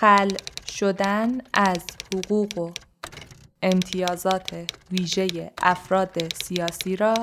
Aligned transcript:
خل 0.00 0.28
شدن 0.68 1.38
از 1.54 1.84
حقوق 2.14 2.58
و 2.58 2.70
امتیازات 3.62 4.72
ویژه 4.92 5.50
افراد 5.62 6.34
سیاسی 6.44 6.96
را 6.96 7.14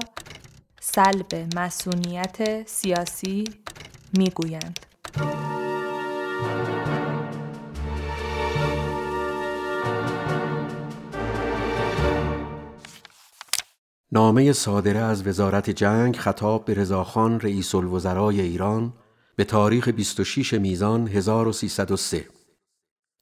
سلب 0.81 1.55
مسئولیت 1.55 2.67
سیاسی 2.67 3.43
می‌گویند. 4.17 4.79
نامه 14.11 14.53
صادره 14.53 14.99
از 14.99 15.27
وزارت 15.27 15.69
جنگ 15.69 16.15
خطاب 16.15 16.65
به 16.65 16.73
رضاخان 16.73 17.39
رئیس 17.39 17.75
الوزرای 17.75 18.41
ایران 18.41 18.93
به 19.35 19.43
تاریخ 19.43 19.87
26 19.87 20.53
میزان 20.53 21.07
1303 21.07 22.42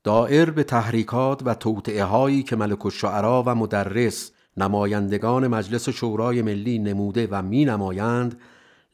دائر 0.04 0.50
به 0.50 0.64
تحریکات 0.64 1.42
و 1.46 1.56
توطعه 1.56 2.04
هایی 2.04 2.44
که 2.44 2.56
ملک 2.56 2.86
الشعرا 2.86 3.44
و 3.46 3.56
مدرس 3.56 4.32
نمایندگان 4.58 5.48
مجلس 5.48 5.90
شورای 5.90 6.42
ملی 6.42 6.80
نموده 6.80 7.28
و 7.32 7.42
می 7.42 7.66
نمایند 7.66 8.40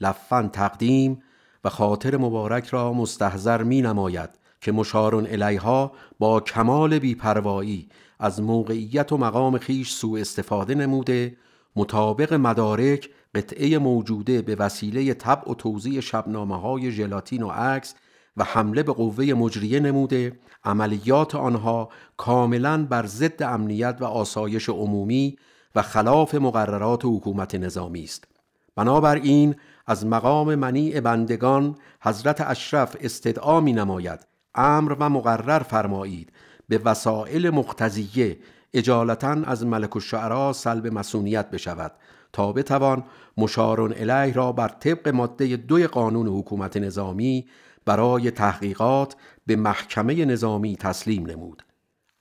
لفن 0.02 0.48
تقدیم 0.48 1.24
و 1.64 1.70
خاطر 1.70 2.18
مبارک 2.18 2.68
را 2.68 2.94
مستحضر 2.94 3.64
می 3.64 3.82
نماید 3.82 4.30
که 4.62 4.72
مشارون 4.72 5.28
الیها 5.28 5.92
با 6.20 6.40
کمال 6.40 7.00
بیپروایی 7.00 7.90
از 8.20 8.42
موقعیت 8.42 9.12
و 9.12 9.18
مقام 9.18 9.58
خیش 9.58 9.92
سوء 9.92 10.20
استفاده 10.20 10.76
نموده 10.76 11.38
مطابق 11.76 12.34
مدارک 12.34 13.10
قطعه 13.36 13.78
موجوده 13.78 14.42
به 14.42 14.56
وسیله 14.56 15.14
طبع 15.14 15.52
و 15.52 15.56
توزیع 15.56 16.00
شبنامه 16.00 16.62
های 16.62 16.92
ژلاتین 16.92 17.44
و 17.44 17.50
عکس 17.50 17.96
و 18.38 18.44
حمله 18.44 18.84
به 18.84 18.94
قوه 18.94 19.26
مجریه 19.26 19.80
نموده 19.80 20.40
عملیات 20.64 21.36
آنها 21.36 21.90
کاملا 22.18 22.86
بر 22.86 23.06
ضد 23.06 23.44
امنیت 23.44 23.98
و 24.00 24.06
آسایش 24.06 24.70
عمومی 24.70 25.38
و 25.76 25.82
خلاف 25.82 26.36
مقررات 26.36 27.06
حکومت 27.06 27.56
نظامی 27.56 28.04
است. 28.04 28.28
بنابراین 28.76 29.56
از 29.88 30.06
مقام 30.06 30.56
منیع 30.56 31.00
بندگان 31.00 31.76
حضرت 32.02 32.42
اشرف 32.42 32.96
استدعا 33.02 33.60
می 33.60 33.74
نماید 33.74 34.20
امر 34.56 34.96
و 35.00 35.10
مقرر 35.10 35.60
فرمایید 35.60 36.32
به 36.70 36.78
وسایل 36.78 37.50
مقتضیه 37.50 38.38
اجالتا 38.74 39.38
از 39.46 39.66
ملک 39.66 39.96
الشعرا 39.96 40.54
سلب 40.54 40.88
مسئولیت 40.88 41.52
بشود 41.52 41.92
تا 42.34 42.54
بتوان 42.54 43.04
مشارون 43.38 43.94
الیه 43.94 44.34
را 44.34 44.52
بر 44.52 44.68
طبق 44.68 45.08
ماده 45.08 45.58
دوی 45.58 45.88
قانون 45.88 46.28
حکومت 46.28 46.78
نظامی 46.78 47.48
برای 47.88 48.32
تحقیقات 48.32 49.16
به 49.46 49.56
محکمه 49.56 50.26
نظامی 50.26 50.76
تسلیم 50.76 51.26
نمود 51.26 51.64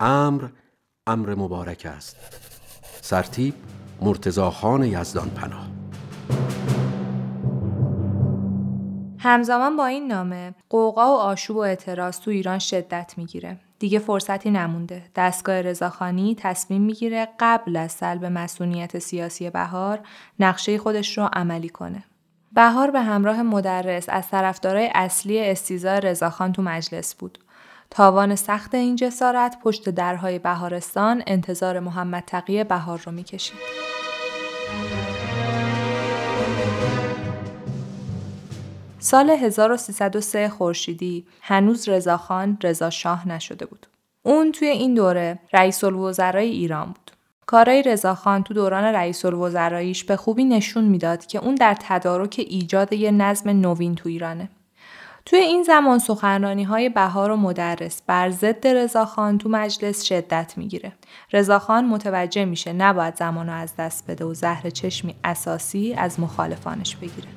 امر 0.00 0.48
امر 1.06 1.34
مبارک 1.34 1.86
است 1.96 2.16
سرتیب 3.00 3.54
مرتزا 4.00 4.50
خان 4.50 4.84
یزدان 4.84 5.30
پناه 5.30 5.66
همزمان 9.18 9.76
با 9.76 9.86
این 9.86 10.06
نامه 10.06 10.54
قوقا 10.68 11.06
و 11.06 11.18
آشوب 11.18 11.56
و 11.56 11.60
اعتراض 11.60 12.20
تو 12.20 12.30
ایران 12.30 12.58
شدت 12.58 13.14
می‌گیره 13.16 13.60
دیگه 13.78 13.98
فرصتی 13.98 14.50
نمونده. 14.50 15.04
دستگاه 15.16 15.62
رضاخانی 15.62 16.36
تصمیم 16.38 16.82
می‌گیره 16.82 17.28
قبل 17.40 17.76
از 17.76 17.92
سلب 17.92 18.24
مسئولیت 18.24 18.98
سیاسی 18.98 19.50
بهار 19.50 20.00
نقشه 20.40 20.78
خودش 20.78 21.18
رو 21.18 21.28
عملی 21.32 21.68
کنه. 21.68 22.04
بهار 22.56 22.90
به 22.90 23.00
همراه 23.00 23.42
مدرس 23.42 24.08
از 24.08 24.28
طرفدارای 24.28 24.90
اصلی 24.94 25.38
استیزا 25.40 25.98
رضاخان 25.98 26.52
تو 26.52 26.62
مجلس 26.62 27.14
بود. 27.14 27.38
تاوان 27.90 28.34
سخت 28.36 28.74
این 28.74 28.96
جسارت 28.96 29.58
پشت 29.62 29.88
درهای 29.88 30.38
بهارستان 30.38 31.22
انتظار 31.26 31.80
محمد 31.80 32.22
تقی 32.26 32.64
بهار 32.64 33.02
رو 33.06 33.12
می‌کشید. 33.12 33.56
سال 38.98 39.30
1303 39.30 40.48
خورشیدی 40.48 41.26
هنوز 41.42 41.88
رضاخان 41.88 42.58
رضا 42.62 42.90
شاه 42.90 43.28
نشده 43.28 43.66
بود. 43.66 43.86
اون 44.22 44.52
توی 44.52 44.68
این 44.68 44.94
دوره 44.94 45.38
رئیس 45.52 45.84
الوزرای 45.84 46.48
ایران 46.48 46.86
بود. 46.86 47.15
کارای 47.46 47.82
رضاخان 47.82 48.42
تو 48.42 48.54
دوران 48.54 48.84
رئیس 48.84 49.24
الوزراییش 49.24 50.04
به 50.04 50.16
خوبی 50.16 50.44
نشون 50.44 50.84
می‌داد 50.84 51.26
که 51.26 51.38
اون 51.38 51.54
در 51.54 51.76
تدارک 51.80 52.34
ایجاد 52.38 52.92
یه 52.92 53.10
نظم 53.10 53.50
نوین 53.50 53.94
تو 53.94 54.08
ایرانه. 54.08 54.48
توی 55.26 55.38
این 55.38 55.62
زمان 55.62 55.98
سخنرانی 55.98 56.64
های 56.64 56.88
بهار 56.88 57.30
و 57.30 57.36
مدرس 57.36 58.02
بر 58.06 58.30
ضد 58.30 58.66
رضاخان 58.66 59.38
تو 59.38 59.48
مجلس 59.48 60.02
شدت 60.02 60.54
می‌گیره. 60.56 60.92
رضاخان 61.32 61.84
متوجه 61.84 62.44
میشه 62.44 62.72
نباید 62.72 63.16
زمان 63.16 63.46
رو 63.46 63.52
از 63.52 63.76
دست 63.78 64.10
بده 64.10 64.24
و 64.24 64.34
زهر 64.34 64.70
چشمی 64.70 65.14
اساسی 65.24 65.94
از 65.94 66.20
مخالفانش 66.20 66.96
بگیره. 66.96 67.28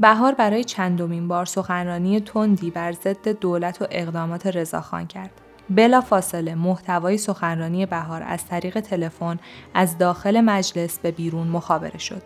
بهار 0.00 0.34
برای 0.34 0.64
چندمین 0.64 1.28
بار 1.28 1.44
سخنرانی 1.44 2.20
تندی 2.20 2.70
بر 2.70 2.92
ضد 2.92 3.28
دولت 3.28 3.82
و 3.82 3.86
اقدامات 3.90 4.46
رضاخان 4.46 5.06
کرد. 5.06 5.30
بلا 5.70 6.00
فاصله 6.00 6.54
محتوای 6.54 7.18
سخنرانی 7.18 7.86
بهار 7.86 8.22
از 8.22 8.46
طریق 8.46 8.80
تلفن 8.80 9.38
از 9.74 9.98
داخل 9.98 10.40
مجلس 10.40 10.98
به 10.98 11.10
بیرون 11.10 11.46
مخابره 11.46 11.98
شد. 11.98 12.22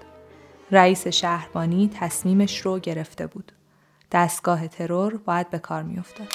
رئیس 0.70 1.06
شهربانی 1.06 1.91
تصمیمش 1.94 2.60
رو 2.60 2.78
گرفته 2.78 3.26
بود. 3.26 3.53
دستگاه 4.12 4.69
ترور 4.69 5.16
باید 5.16 5.50
به 5.50 5.58
کار 5.58 5.82
میافتاد. 5.82 6.28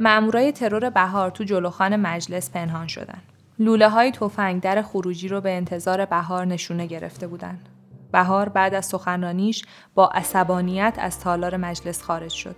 مامورای 0.00 0.52
ترور 0.52 0.90
بهار 0.90 1.30
تو 1.30 1.44
جلوخان 1.44 1.96
مجلس 1.96 2.50
پنهان 2.50 2.86
شدن. 2.86 3.22
لوله 3.58 3.88
های 3.88 4.10
تفنگ 4.10 4.62
در 4.62 4.82
خروجی 4.82 5.28
رو 5.28 5.40
به 5.40 5.50
انتظار 5.56 6.04
بهار 6.04 6.44
نشونه 6.44 6.86
گرفته 6.86 7.26
بودند. 7.26 7.68
بهار 8.12 8.48
بعد 8.48 8.74
از 8.74 8.86
سخنرانیش 8.86 9.64
با 9.94 10.08
عصبانیت 10.08 10.94
از 10.98 11.20
تالار 11.20 11.56
مجلس 11.56 12.02
خارج 12.02 12.32
شد. 12.32 12.56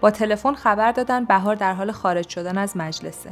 با 0.00 0.10
تلفن 0.10 0.54
خبر 0.54 0.92
دادن 0.92 1.24
بهار 1.24 1.54
در 1.54 1.74
حال 1.74 1.92
خارج 1.92 2.28
شدن 2.28 2.58
از 2.58 2.76
مجلسه. 2.76 3.30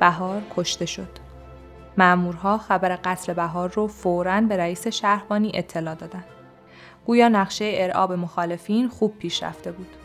بهار 0.00 0.42
کشته 0.56 0.86
شد. 0.86 1.08
مامورها 1.98 2.58
خبر 2.58 2.96
قتل 2.96 3.32
بهار 3.32 3.72
رو 3.72 3.86
فوراً 3.86 4.40
به 4.40 4.56
رئیس 4.56 4.86
شهربانی 4.86 5.52
اطلاع 5.54 5.94
دادن. 5.94 6.24
گویا 7.06 7.28
نقشه 7.28 7.70
ارعاب 7.74 8.12
مخالفین 8.12 8.88
خوب 8.88 9.18
پیش 9.18 9.42
رفته 9.42 9.72
بود. 9.72 9.96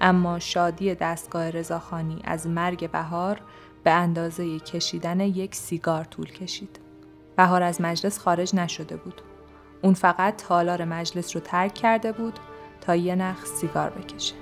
اما 0.00 0.38
شادی 0.38 0.94
دستگاه 0.94 1.50
رضاخانی 1.50 2.20
از 2.24 2.46
مرگ 2.46 2.90
بهار 2.90 3.40
به 3.84 3.90
اندازه 3.90 4.58
کشیدن 4.58 5.20
یک 5.20 5.54
سیگار 5.54 6.04
طول 6.04 6.32
کشید. 6.32 6.78
بهار 7.36 7.62
از 7.62 7.80
مجلس 7.80 8.18
خارج 8.18 8.54
نشده 8.54 8.96
بود. 8.96 9.22
اون 9.82 9.94
فقط 9.94 10.36
تالار 10.36 10.84
مجلس 10.84 11.36
رو 11.36 11.42
ترک 11.42 11.74
کرده 11.74 12.12
بود 12.12 12.38
تا 12.88 12.96
یه 12.96 13.14
نخ 13.14 13.44
سیگار 13.44 13.90
بکشه. 13.90 14.34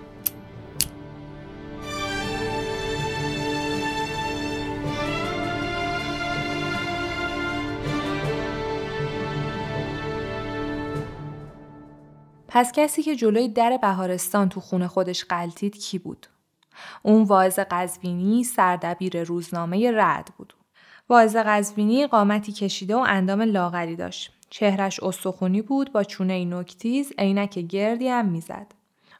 پس 12.48 12.72
کسی 12.72 13.02
که 13.02 13.16
جلوی 13.16 13.48
در 13.48 13.78
بهارستان 13.82 14.48
تو 14.48 14.60
خونه 14.60 14.88
خودش 14.88 15.24
قلتید 15.24 15.78
کی 15.78 15.98
بود؟ 15.98 16.26
اون 17.02 17.22
واعظ 17.22 17.58
قزوینی 17.70 18.44
سردبیر 18.44 19.22
روزنامه 19.22 19.90
رعد 19.90 20.28
بود. 20.36 20.54
واعظ 21.08 21.36
قزوینی 21.36 22.06
قامتی 22.06 22.52
کشیده 22.52 22.96
و 22.96 22.98
اندام 22.98 23.42
لاغری 23.42 23.96
داشت. 23.96 24.35
چهرش 24.58 25.00
استخونی 25.00 25.62
بود 25.62 25.92
با 25.92 26.04
چونه 26.04 26.44
نکتیز 26.44 27.12
عینک 27.18 27.58
گردی 27.58 28.08
هم 28.08 28.26
می‌زد. 28.26 28.66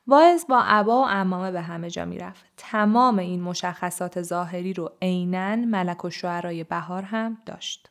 واعظ 0.07 0.45
با 0.49 0.63
عبا 0.63 1.03
و 1.03 1.07
امامه 1.09 1.51
به 1.51 1.61
همه 1.61 1.91
جا 1.91 2.05
می‌رفت. 2.05 2.45
تمام 2.57 3.19
این 3.19 3.43
مشخصات 3.43 4.23
ظاهری 4.23 4.73
رو 4.73 4.93
عینا 5.03 5.57
ملک 5.57 6.05
و 6.05 6.11
شعرای 6.11 6.65
بهار 6.65 7.03
هم 7.03 7.39
داشت. 7.47 7.91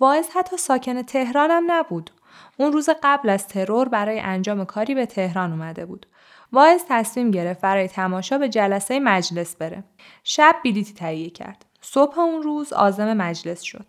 واعظ 0.00 0.26
حتی 0.34 0.56
ساکن 0.56 1.02
تهران 1.02 1.50
هم 1.50 1.64
نبود. 1.66 2.10
اون 2.56 2.72
روز 2.72 2.88
قبل 3.02 3.28
از 3.28 3.48
ترور 3.48 3.88
برای 3.88 4.20
انجام 4.20 4.64
کاری 4.64 4.94
به 4.94 5.06
تهران 5.06 5.52
اومده 5.52 5.86
بود. 5.86 6.06
واعظ 6.52 6.82
تصمیم 6.88 7.30
گرفت 7.30 7.60
برای 7.60 7.88
تماشا 7.88 8.38
به 8.38 8.48
جلسه 8.48 9.00
مجلس 9.00 9.56
بره. 9.56 9.84
شب 10.22 10.56
بلیتی 10.64 10.94
تهیه 10.94 11.30
کرد. 11.30 11.64
صبح 11.80 12.18
اون 12.18 12.42
روز 12.42 12.72
آزم 12.72 13.12
مجلس 13.16 13.62
شد. 13.62 13.86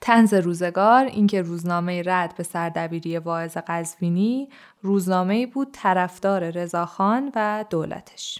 تنز 0.00 0.34
روزگار 0.34 1.04
اینکه 1.04 1.42
روزنامه 1.42 2.02
رد 2.06 2.34
به 2.36 2.42
سردبیری 2.42 3.18
واعظ 3.18 3.56
قزوینی 3.66 4.48
روزنامه 4.82 5.46
بود 5.46 5.68
طرفدار 5.72 6.50
رضاخان 6.50 7.32
و 7.34 7.64
دولتش. 7.70 8.38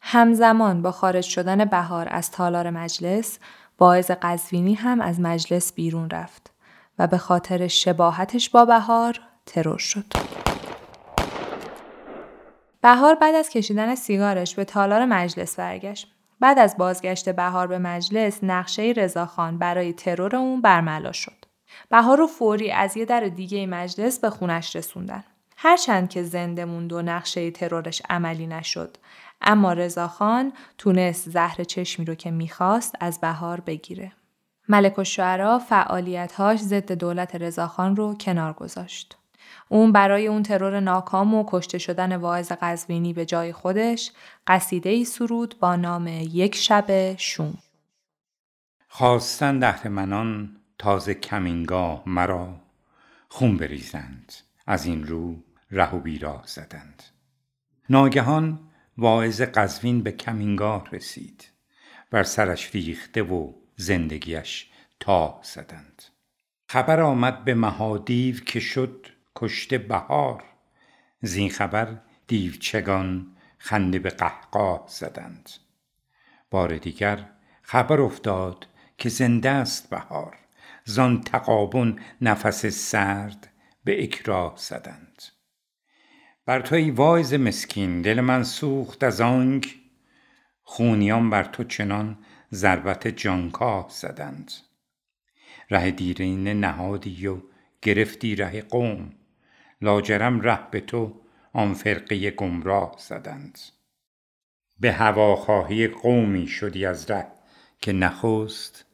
همزمان 0.00 0.82
با 0.82 0.92
خارج 0.92 1.24
شدن 1.24 1.64
بهار 1.64 2.08
از 2.10 2.30
تالار 2.30 2.70
مجلس 2.70 3.38
واعظ 3.78 4.10
قزوینی 4.22 4.74
هم 4.74 5.00
از 5.00 5.20
مجلس 5.20 5.72
بیرون 5.72 6.10
رفت 6.10 6.50
و 6.98 7.06
به 7.06 7.18
خاطر 7.18 7.66
شباهتش 7.66 8.50
با 8.50 8.64
بهار 8.64 9.20
ترور 9.46 9.78
شد. 9.78 10.04
بهار 12.82 13.14
بعد 13.14 13.34
از 13.34 13.48
کشیدن 13.48 13.94
سیگارش 13.94 14.54
به 14.54 14.64
تالار 14.64 15.04
مجلس 15.04 15.56
برگشت. 15.56 16.17
بعد 16.40 16.58
از 16.58 16.76
بازگشت 16.78 17.28
بهار 17.28 17.66
به 17.66 17.78
مجلس 17.78 18.44
نقشه 18.44 18.92
رضاخان 18.96 19.58
برای 19.58 19.92
ترور 19.92 20.36
اون 20.36 20.60
برملا 20.60 21.12
شد. 21.12 21.44
بهار 21.90 22.18
رو 22.18 22.26
فوری 22.26 22.72
از 22.72 22.96
یه 22.96 23.04
در 23.04 23.20
دیگه 23.20 23.66
مجلس 23.66 24.18
به 24.18 24.30
خونش 24.30 24.76
رسوندن. 24.76 25.24
هرچند 25.56 26.08
که 26.08 26.22
زنده 26.22 26.64
موند 26.64 26.92
و 26.92 27.02
نقشه 27.02 27.50
ترورش 27.50 28.02
عملی 28.10 28.46
نشد 28.46 28.96
اما 29.40 29.72
رضاخان 29.72 30.52
تونست 30.78 31.30
زهر 31.30 31.64
چشمی 31.64 32.04
رو 32.04 32.14
که 32.14 32.30
می‌خواست 32.30 32.94
از 33.00 33.20
بهار 33.20 33.60
بگیره. 33.60 34.12
ملک 34.68 34.98
و 34.98 35.58
فعالیتهاش 35.58 36.60
ضد 36.60 36.92
دولت 36.92 37.34
رضاخان 37.34 37.96
رو 37.96 38.14
کنار 38.14 38.52
گذاشت. 38.52 39.16
اون 39.68 39.92
برای 39.92 40.26
اون 40.26 40.42
ترور 40.42 40.80
ناکام 40.80 41.34
و 41.34 41.44
کشته 41.48 41.78
شدن 41.78 42.16
واعظ 42.16 42.52
قزوینی 42.52 43.12
به 43.12 43.24
جای 43.24 43.52
خودش 43.52 44.12
قصیده 44.46 44.90
ای 44.90 45.04
سرود 45.04 45.54
با 45.60 45.76
نام 45.76 46.06
یک 46.06 46.54
شب 46.54 47.16
شوم. 47.16 47.58
خواستن 48.88 49.58
دهرمنان 49.58 50.56
تازه 50.78 51.14
کمینگاه 51.14 52.02
مرا 52.06 52.60
خون 53.28 53.56
بریزند 53.56 54.32
از 54.66 54.86
این 54.86 55.06
رو 55.06 55.36
ره 55.70 55.94
و 55.94 55.98
بیراه 55.98 56.42
زدند 56.46 57.02
ناگهان 57.90 58.58
واعظ 58.98 59.42
قزوین 59.42 60.02
به 60.02 60.12
کمینگاه 60.12 60.88
رسید 60.92 61.48
بر 62.10 62.22
سرش 62.22 62.74
ریخته 62.74 63.22
و 63.22 63.52
زندگیش 63.76 64.70
تا 65.00 65.40
زدند 65.42 66.02
خبر 66.68 67.00
آمد 67.00 67.44
به 67.44 67.54
مهادیو 67.54 68.34
که 68.40 68.60
شد 68.60 69.06
کشته 69.40 69.78
بهار. 69.78 70.44
زین 71.22 71.50
خبر 71.50 72.00
دیوچگان 72.26 73.36
خنده 73.58 73.98
به 73.98 74.10
قهقاه 74.10 74.84
زدند. 74.88 75.50
بار 76.50 76.76
دیگر 76.78 77.28
خبر 77.62 78.00
افتاد 78.00 78.66
که 78.98 79.08
زنده 79.08 79.50
است 79.50 79.90
بهار. 79.90 80.36
زان 80.84 81.20
تقابون 81.20 82.00
نفس 82.20 82.66
سرد 82.66 83.48
به 83.84 84.02
اکراه 84.02 84.54
زدند. 84.56 85.22
بر 86.46 86.60
تو 86.60 86.74
ای 86.74 86.90
وایز 86.90 87.34
مسکین 87.34 88.02
دل 88.02 88.20
من 88.20 88.42
سوخت 88.42 89.04
از 89.04 89.20
آنک. 89.20 89.74
خونیان 90.62 91.30
بر 91.30 91.44
تو 91.44 91.64
چنان 91.64 92.18
ضربت 92.52 93.08
جانکاه 93.08 93.86
زدند. 93.90 94.52
ره 95.70 95.90
دیرینه 95.90 96.54
نهادی 96.54 97.26
و 97.26 97.42
گرفتی 97.82 98.36
ره 98.36 98.62
قوم. 98.62 99.12
لاجرم 99.80 100.40
ره 100.40 100.70
به 100.70 100.80
تو 100.80 101.20
آن 101.52 101.74
فرقه 101.74 102.30
گمراه 102.30 102.94
زدند. 102.98 103.58
به 104.80 104.92
هواخواهی 104.92 105.88
قومی 105.88 106.46
شدی 106.46 106.86
از 106.86 107.10
ره 107.10 107.26
که 107.80 107.92
نخست 107.92 108.84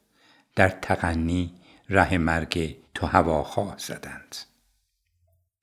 در 0.55 0.69
تغنی 0.69 1.53
ره 1.89 2.17
مرگ 2.17 2.77
تو 2.93 3.07
هواخواه 3.07 3.75
زدند. 3.77 4.35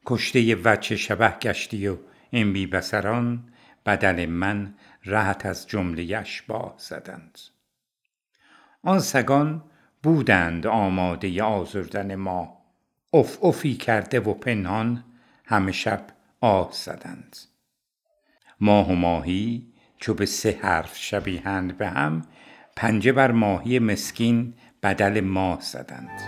کشته 0.06 0.54
وچه 0.54 0.96
شبه 0.96 1.30
گشتی 1.30 1.88
و 1.88 1.96
این 2.30 2.52
بی 2.52 2.66
بسران 2.66 3.52
بدل 3.86 4.26
من 4.26 4.74
رهت 5.04 5.46
از 5.46 5.66
جمله 5.66 6.16
اشباه 6.16 6.74
زدند. 6.78 7.38
آن 8.82 8.98
سگان 8.98 9.64
بودند 10.02 10.66
آماده 10.66 11.42
آزردن 11.42 12.14
ما. 12.14 12.58
اف 13.12 13.44
افی 13.44 13.74
کرده 13.74 14.20
و 14.20 14.34
پنهان 14.34 15.04
همه 15.44 15.72
شب 15.72 16.06
آه 16.40 16.68
زدند. 16.72 17.36
ماه 18.60 18.88
و 18.88 18.94
ماهی 18.94 19.72
چو 19.96 20.14
به 20.14 20.26
سه 20.26 20.58
حرف 20.62 20.96
شبیهند 20.96 21.78
به 21.78 21.88
هم 21.88 22.22
پنجه 22.76 23.12
بر 23.12 23.30
ماهی 23.30 23.78
مسکین 23.78 24.54
بدل 24.82 25.20
ماه 25.20 25.60
زدند. 25.60 26.20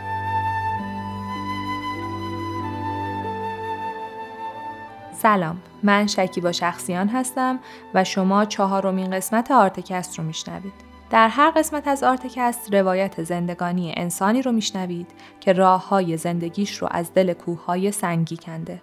سلام 5.13 5.63
من 5.83 6.07
شکیبا 6.07 6.53
شخصیان 6.53 7.09
هستم 7.09 7.61
و 7.95 8.05
شما 8.05 8.45
چهارمین 8.45 9.11
قسمت 9.11 9.51
Artcast 9.51 10.19
رو 10.19 10.25
میشنوید. 10.25 10.73
در 11.11 11.29
هر 11.29 11.51
قسمت 11.51 11.89
از 11.89 12.03
Artcast 12.03 12.75
روایت 12.75 13.23
زندگانی 13.23 13.95
انسانی 13.97 14.43
رو 14.43 14.53
میشنوید 14.53 15.07
که 15.41 15.53
راه 15.53 15.89
های 15.89 16.17
زندگیش 16.17 16.77
رو 16.77 16.89
از 16.91 17.15
دل 17.15 17.33
کوه 17.33 17.91
سنگی 17.91 18.37
کنده. 18.37 18.83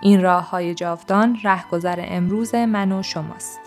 این 0.00 0.22
راه 0.22 0.50
های 0.50 0.74
جاودان 0.74 1.38
رهگذر 1.44 2.04
امروز 2.08 2.54
من 2.54 2.92
و 2.92 3.02
شماست. 3.02 3.60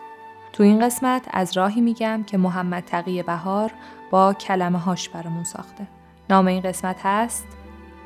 تو 0.54 0.64
این 0.64 0.86
قسمت 0.86 1.28
از 1.32 1.58
راهی 1.58 1.82
میگم 1.82 2.24
که 2.24 2.38
محمد 2.38 2.84
تقی 2.86 3.24
بهار 3.24 3.72
با 4.12 4.34
کلمه 4.34 4.80
هاش 4.80 5.10
برامون 5.10 5.44
ساخته. 5.44 5.88
نام 6.30 6.48
این 6.48 6.62
قسمت 6.62 7.00
هست 7.04 7.48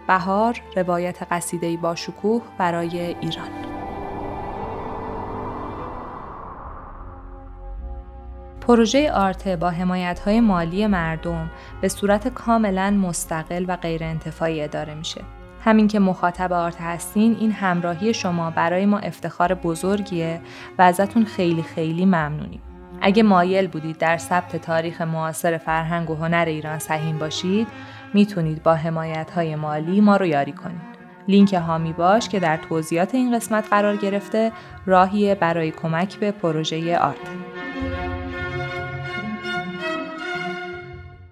بهار 0.07 0.61
روایت 0.75 1.23
قصیده 1.31 1.77
با 1.77 1.95
شکوه 1.95 2.41
برای 2.57 2.99
ایران. 2.99 3.49
پروژه 8.61 9.11
آرته 9.11 9.55
با 9.55 9.69
حمایت 9.69 10.27
مالی 10.27 10.87
مردم 10.87 11.51
به 11.81 11.87
صورت 11.87 12.27
کاملا 12.27 12.91
مستقل 12.91 13.65
و 13.67 13.75
غیر 13.75 14.03
انتفاعی 14.03 14.61
اداره 14.61 14.93
میشه. 14.93 15.21
همین 15.63 15.87
که 15.87 15.99
مخاطب 15.99 16.53
آرت 16.53 16.81
هستین 16.81 17.37
این 17.39 17.51
همراهی 17.51 18.13
شما 18.13 18.51
برای 18.51 18.85
ما 18.85 18.99
افتخار 18.99 19.53
بزرگیه 19.53 20.41
و 20.77 20.81
ازتون 20.81 21.25
خیلی 21.25 21.63
خیلی 21.63 22.05
ممنونیم. 22.05 22.61
اگه 23.01 23.23
مایل 23.23 23.67
بودید 23.67 23.97
در 23.97 24.17
ثبت 24.17 24.55
تاریخ 24.55 25.01
معاصر 25.01 25.57
فرهنگ 25.57 26.09
و 26.09 26.15
هنر 26.15 26.45
ایران 26.47 26.79
سهیم 26.79 27.17
باشید 27.17 27.67
می‌تونید 28.13 28.63
با 28.63 28.73
حمایت 28.73 29.31
های 29.31 29.55
مالی 29.55 30.01
ما 30.01 30.17
رو 30.17 30.25
یاری 30.25 30.51
کنید. 30.51 30.91
لینک 31.27 31.53
هامی 31.53 31.93
باش 31.93 32.29
که 32.29 32.39
در 32.39 32.57
توضیحات 32.57 33.15
این 33.15 33.35
قسمت 33.35 33.67
قرار 33.69 33.95
گرفته 33.95 34.51
راهیه 34.85 35.35
برای 35.35 35.71
کمک 35.71 36.17
به 36.17 36.31
پروژه 36.31 36.97
آرت. 36.97 37.17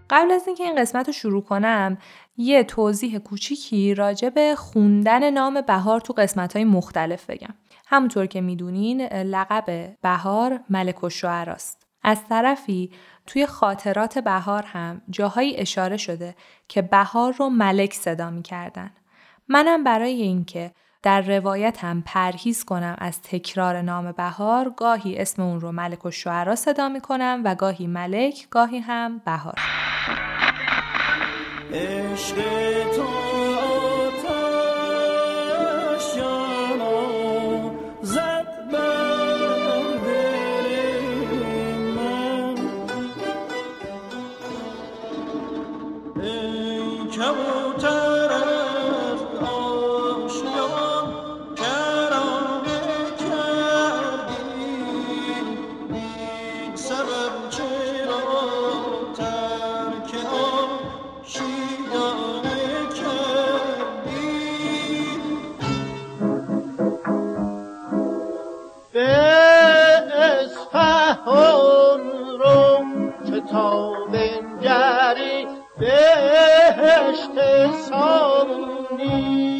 قبل 0.09 0.31
از 0.31 0.47
اینکه 0.47 0.63
این 0.63 0.75
قسمت 0.75 1.07
رو 1.07 1.13
شروع 1.13 1.43
کنم 1.43 1.97
یه 2.37 2.63
توضیح 2.63 3.17
کوچیکی 3.17 3.93
راجع 3.93 4.29
به 4.29 4.55
خوندن 4.55 5.29
نام 5.29 5.61
بهار 5.61 6.01
تو 6.01 6.13
قسمت 6.13 6.55
های 6.55 6.65
مختلف 6.65 7.25
بگم. 7.25 7.53
همونطور 7.85 8.25
که 8.25 8.41
می‌دونین 8.41 9.01
لقب 9.01 9.95
بهار 10.01 10.59
ملک 10.69 11.03
و 11.03 11.09
شعراست. 11.09 11.87
از 12.03 12.25
طرفی 12.29 12.91
توی 13.27 13.45
خاطرات 13.45 14.17
بهار 14.17 14.63
هم 14.63 15.01
جاهایی 15.09 15.57
اشاره 15.57 15.97
شده 15.97 16.35
که 16.67 16.81
بهار 16.81 17.33
رو 17.33 17.49
ملک 17.49 17.93
صدا 17.93 18.29
می‌کردن. 18.29 18.91
منم 19.47 19.83
برای 19.83 20.21
اینکه 20.21 20.71
در 21.03 21.21
روایتم 21.21 22.03
پرهیز 22.05 22.65
کنم 22.65 22.95
از 22.97 23.21
تکرار 23.21 23.81
نام 23.81 24.11
بهار 24.11 24.73
گاهی 24.77 25.17
اسم 25.17 25.41
اون 25.41 25.59
رو 25.59 25.71
ملک 25.71 26.05
و 26.05 26.11
شعرا 26.11 26.55
صدا 26.55 26.89
می 26.89 27.01
کنم 27.01 27.41
و 27.45 27.55
گاهی 27.55 27.87
ملک 27.87 28.47
گاهی 28.49 28.79
هم 28.79 29.21
بهار. 29.25 29.55
عشق 31.73 32.35
تو 32.95 33.18
تا 73.51 73.93
بنگری 74.05 75.47
بهشت 75.79 77.35
سامونی. 77.89 79.58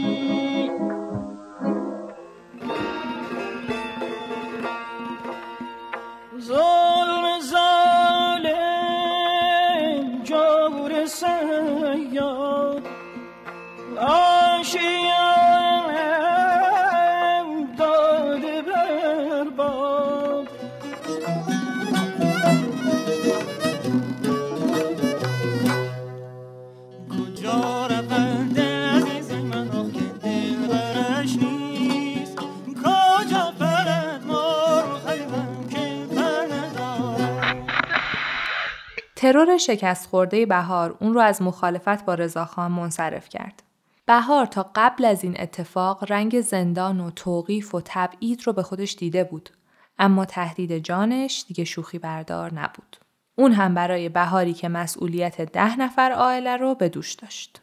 ترور 39.19 39.57
شکست 39.57 40.07
خورده 40.07 40.45
بهار 40.45 40.97
اون 40.99 41.13
رو 41.13 41.19
از 41.19 41.41
مخالفت 41.41 42.05
با 42.05 42.13
رضاخان 42.13 42.71
منصرف 42.71 43.29
کرد. 43.29 43.63
بهار 44.05 44.45
تا 44.45 44.71
قبل 44.75 45.05
از 45.05 45.23
این 45.23 45.41
اتفاق 45.41 46.11
رنگ 46.11 46.41
زندان 46.41 46.99
و 46.99 47.11
توقیف 47.11 47.75
و 47.75 47.81
تبعید 47.85 48.47
رو 48.47 48.53
به 48.53 48.63
خودش 48.63 48.95
دیده 48.95 49.23
بود. 49.23 49.49
اما 49.97 50.25
تهدید 50.25 50.77
جانش 50.77 51.45
دیگه 51.47 51.63
شوخی 51.63 51.99
بردار 51.99 52.53
نبود. 52.53 52.97
اون 53.35 53.51
هم 53.51 53.73
برای 53.73 54.09
بهاری 54.09 54.53
که 54.53 54.69
مسئولیت 54.69 55.41
ده 55.41 55.79
نفر 55.79 56.11
عائله 56.11 56.57
رو 56.57 56.75
به 56.75 56.89
دوش 56.89 57.13
داشت. 57.13 57.61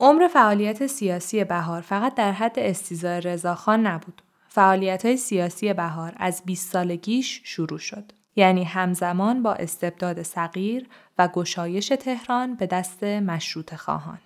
عمر 0.00 0.28
فعالیت 0.28 0.86
سیاسی 0.86 1.44
بهار 1.44 1.80
فقط 1.80 2.14
در 2.14 2.32
حد 2.32 2.58
استیزای 2.58 3.20
رضاخان 3.20 3.86
نبود. 3.86 4.22
فعالیت 4.48 5.06
های 5.06 5.16
سیاسی 5.16 5.72
بهار 5.72 6.12
از 6.16 6.42
20 6.44 6.72
سالگیش 6.72 7.40
شروع 7.44 7.78
شد. 7.78 8.12
یعنی 8.36 8.64
همزمان 8.64 9.42
با 9.42 9.54
استبداد 9.54 10.22
صغیر 10.22 10.88
و 11.18 11.28
گشایش 11.28 11.88
تهران 11.88 12.54
به 12.54 12.66
دست 12.66 13.04
مشروط 13.04 13.74
خواهان. 13.74 14.18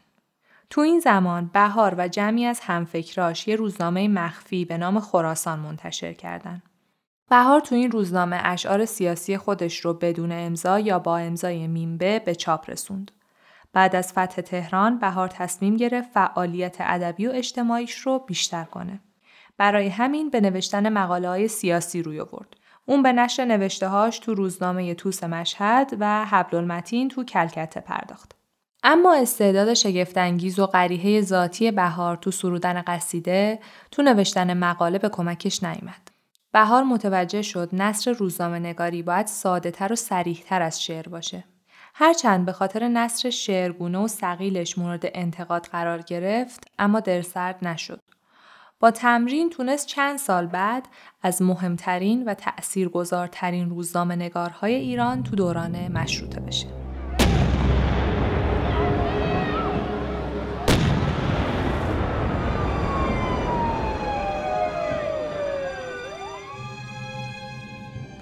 تو 0.70 0.80
این 0.80 1.00
زمان 1.00 1.50
بهار 1.52 1.94
و 1.98 2.08
جمعی 2.08 2.44
از 2.44 2.60
همفکراش 2.60 3.48
یه 3.48 3.56
روزنامه 3.56 4.08
مخفی 4.08 4.64
به 4.64 4.78
نام 4.78 5.00
خراسان 5.00 5.58
منتشر 5.58 6.12
کردند. 6.12 6.62
بهار 7.30 7.60
تو 7.60 7.74
این 7.74 7.90
روزنامه 7.90 8.40
اشعار 8.44 8.84
سیاسی 8.84 9.36
خودش 9.36 9.80
رو 9.80 9.94
بدون 9.94 10.32
امضا 10.32 10.80
یا 10.80 10.98
با 10.98 11.18
امضای 11.18 11.66
میمبه 11.66 12.18
به 12.18 12.34
چاپ 12.34 12.70
رسوند. 12.70 13.10
بعد 13.72 13.96
از 13.96 14.12
فتح 14.12 14.42
تهران 14.42 14.98
بهار 14.98 15.28
تصمیم 15.28 15.76
گرفت 15.76 16.10
فعالیت 16.10 16.76
ادبی 16.80 17.26
و 17.26 17.30
اجتماعیش 17.34 17.98
رو 17.98 18.18
بیشتر 18.18 18.64
کنه. 18.64 19.00
برای 19.56 19.88
همین 19.88 20.30
به 20.30 20.40
نوشتن 20.40 20.92
مقاله 20.92 21.28
های 21.28 21.48
سیاسی 21.48 22.02
روی 22.02 22.20
آورد. 22.20 22.56
اون 22.86 23.02
به 23.02 23.12
نشر 23.12 23.44
نوشته 23.44 23.88
هاش 23.88 24.18
تو 24.18 24.34
روزنامه 24.34 24.94
توس 24.94 25.24
مشهد 25.24 25.96
و 26.00 26.24
حبل 26.24 26.56
المتین 26.56 27.08
تو 27.08 27.24
کلکته 27.24 27.80
پرداخت. 27.80 28.32
اما 28.82 29.14
استعداد 29.14 29.74
شگفتانگیز 29.74 30.58
و 30.58 30.66
غریحه 30.66 31.20
ذاتی 31.20 31.70
بهار 31.70 32.16
تو 32.16 32.30
سرودن 32.30 32.82
قصیده 32.86 33.58
تو 33.90 34.02
نوشتن 34.02 34.54
مقاله 34.54 34.98
به 34.98 35.08
کمکش 35.08 35.62
نیامد. 35.62 36.10
بهار 36.52 36.82
متوجه 36.82 37.42
شد 37.42 37.68
نصر 37.72 38.12
روزنامه 38.12 38.58
نگاری 38.58 39.02
باید 39.02 39.26
ساده 39.26 39.70
تر 39.70 39.92
و 39.92 39.96
سریح 39.96 40.42
تر 40.46 40.62
از 40.62 40.82
شعر 40.82 41.08
باشه. 41.08 41.44
هرچند 41.94 42.46
به 42.46 42.52
خاطر 42.52 42.88
نصر 42.88 43.30
شعرگونه 43.30 43.98
و 43.98 44.08
سقیلش 44.08 44.78
مورد 44.78 45.02
انتقاد 45.04 45.66
قرار 45.66 46.02
گرفت 46.02 46.64
اما 46.78 47.00
درسرد 47.00 47.66
نشد. 47.66 48.00
با 48.80 48.90
تمرین 48.90 49.50
تونست 49.50 49.86
چند 49.86 50.18
سال 50.18 50.46
بعد 50.46 50.88
از 51.22 51.42
مهمترین 51.42 52.24
و 52.24 52.34
تأثیرگذارترین 52.34 53.70
روزنامه 53.70 54.16
نگارهای 54.16 54.74
ایران 54.74 55.22
تو 55.22 55.36
دوران 55.36 55.88
مشروطه 55.92 56.40
بشه. 56.40 56.66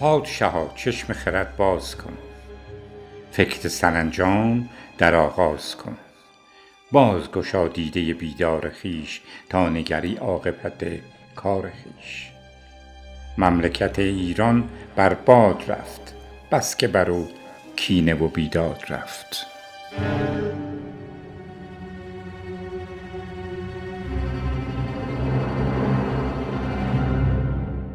پادشاها 0.01 0.73
چشم 0.75 1.13
خرد 1.13 1.57
باز 1.57 1.97
کن 1.97 2.13
فکت 3.33 3.69
سرانجام 3.69 4.69
در 4.99 5.15
آغاز 5.15 5.77
کن 5.77 5.97
باز 6.95 7.31
گشا 7.31 7.69
دیده 7.69 8.15
بیدار 8.15 8.71
خیش 8.71 9.21
تا 9.49 9.69
نگری 9.69 10.17
عاقبت 10.17 10.85
کار 11.37 11.71
خیش 11.71 12.31
مملکت 13.39 13.99
ایران 13.99 14.69
بر 14.97 15.15
باد 15.15 15.65
رفت 15.69 16.15
بس 16.53 16.77
که 16.77 16.89
بر 16.89 17.11
او 17.11 17.29
کینه 17.77 18.15
و 18.15 18.29
بیداد 18.29 18.85
رفت 18.89 19.47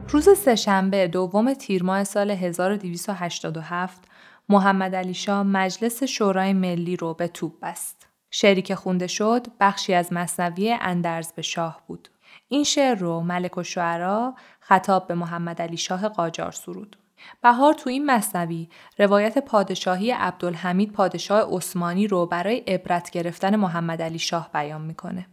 روز 0.10 0.30
سهشنبه 0.38 1.08
دوم 1.08 1.54
تیر 1.54 1.84
ماه 1.84 2.04
سال 2.04 2.32
1287 2.32 4.04
محمد 4.50 4.96
علی 4.96 5.14
شاه 5.14 5.44
مجلس 5.44 6.04
شورای 6.04 6.54
ملی 6.54 6.96
رو 6.96 7.14
به 7.14 7.28
توپ 7.28 7.60
بست. 7.62 7.99
شعری 8.32 8.62
که 8.62 8.76
خونده 8.76 9.08
شد 9.08 9.48
بخشی 9.60 9.94
از 9.94 10.14
مصنوی 10.14 10.78
اندرز 10.82 11.32
به 11.32 11.42
شاه 11.42 11.82
بود. 11.88 12.10
این 12.48 12.64
شعر 12.64 12.98
رو 12.98 13.22
ملک 13.22 13.58
و 13.58 13.64
شعرا 13.64 14.36
خطاب 14.60 15.08
به 15.08 15.16
محمد 15.16 15.62
علی 15.62 15.78
شاه 15.78 16.10
قاجار 16.10 16.52
سرود. 16.52 16.98
بهار 17.42 17.74
تو 17.74 17.90
این 17.90 18.06
مصنوی 18.06 18.70
روایت 18.98 19.38
پادشاهی 19.38 20.12
عبدالحمید 20.12 20.92
پادشاه 20.92 21.56
عثمانی 21.56 22.08
رو 22.08 22.26
برای 22.26 22.58
عبرت 22.58 23.10
گرفتن 23.10 23.56
محمد 23.56 24.02
علی 24.02 24.20
شاه 24.20 24.50
بیان 24.54 24.82
می‌کنه. 24.82 25.28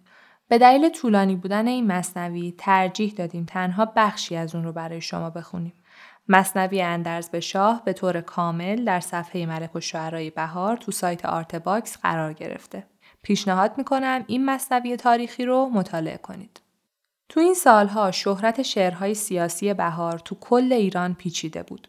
به 0.48 0.58
دلیل 0.58 0.88
طولانی 0.88 1.36
بودن 1.36 1.66
این 1.66 1.86
مصنوی 1.86 2.54
ترجیح 2.58 3.14
دادیم 3.16 3.44
تنها 3.44 3.92
بخشی 3.96 4.36
از 4.36 4.54
اون 4.54 4.64
رو 4.64 4.72
برای 4.72 5.00
شما 5.00 5.30
بخونیم. 5.30 5.72
مثنوی 6.28 6.82
اندرز 6.83 7.28
به 7.28 7.40
شاه 7.40 7.83
به 7.85 7.92
طور 7.92 8.21
کامل 8.21 8.85
در 8.85 9.00
صفحه 9.00 9.47
ملک 9.47 9.76
الشعرای 9.76 10.30
بهار 10.30 10.76
تو 10.76 10.92
سایت 10.92 11.25
Artbox 11.25 11.98
قرار 11.99 12.33
گرفته. 12.33 12.87
پیشنهاد 13.23 13.78
می‌کنم 13.78 14.25
این 14.26 14.45
مثنوی 14.44 14.96
تاریخی 14.97 15.45
رو 15.45 15.71
مطالعه 15.75 16.16
کنید. 16.16 16.61
تو 17.28 17.40
این 17.40 17.54
سالها 17.54 18.11
شهرت 18.11 18.62
شعرهای 18.62 19.14
سیاسی 19.14 19.75
بهار 19.75 20.18
تو 20.18 20.35
کل 20.40 20.73
ایران 20.73 21.14
پیچیده 21.14 21.62
بود. 21.62 21.88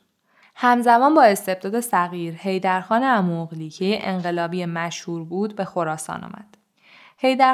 همزمان 0.56 1.15
با 1.15 1.24
استبداد 1.24 1.79
صغیر 1.79 2.34
حیدرخان 2.34 3.03
عمواوغلی 3.03 3.69
که 3.70 4.08
انقلابی 4.08 4.65
مشهور 4.65 5.24
بود 5.24 5.56
به 5.56 5.65
خراسان 5.65 6.24
آمد. 6.24 6.56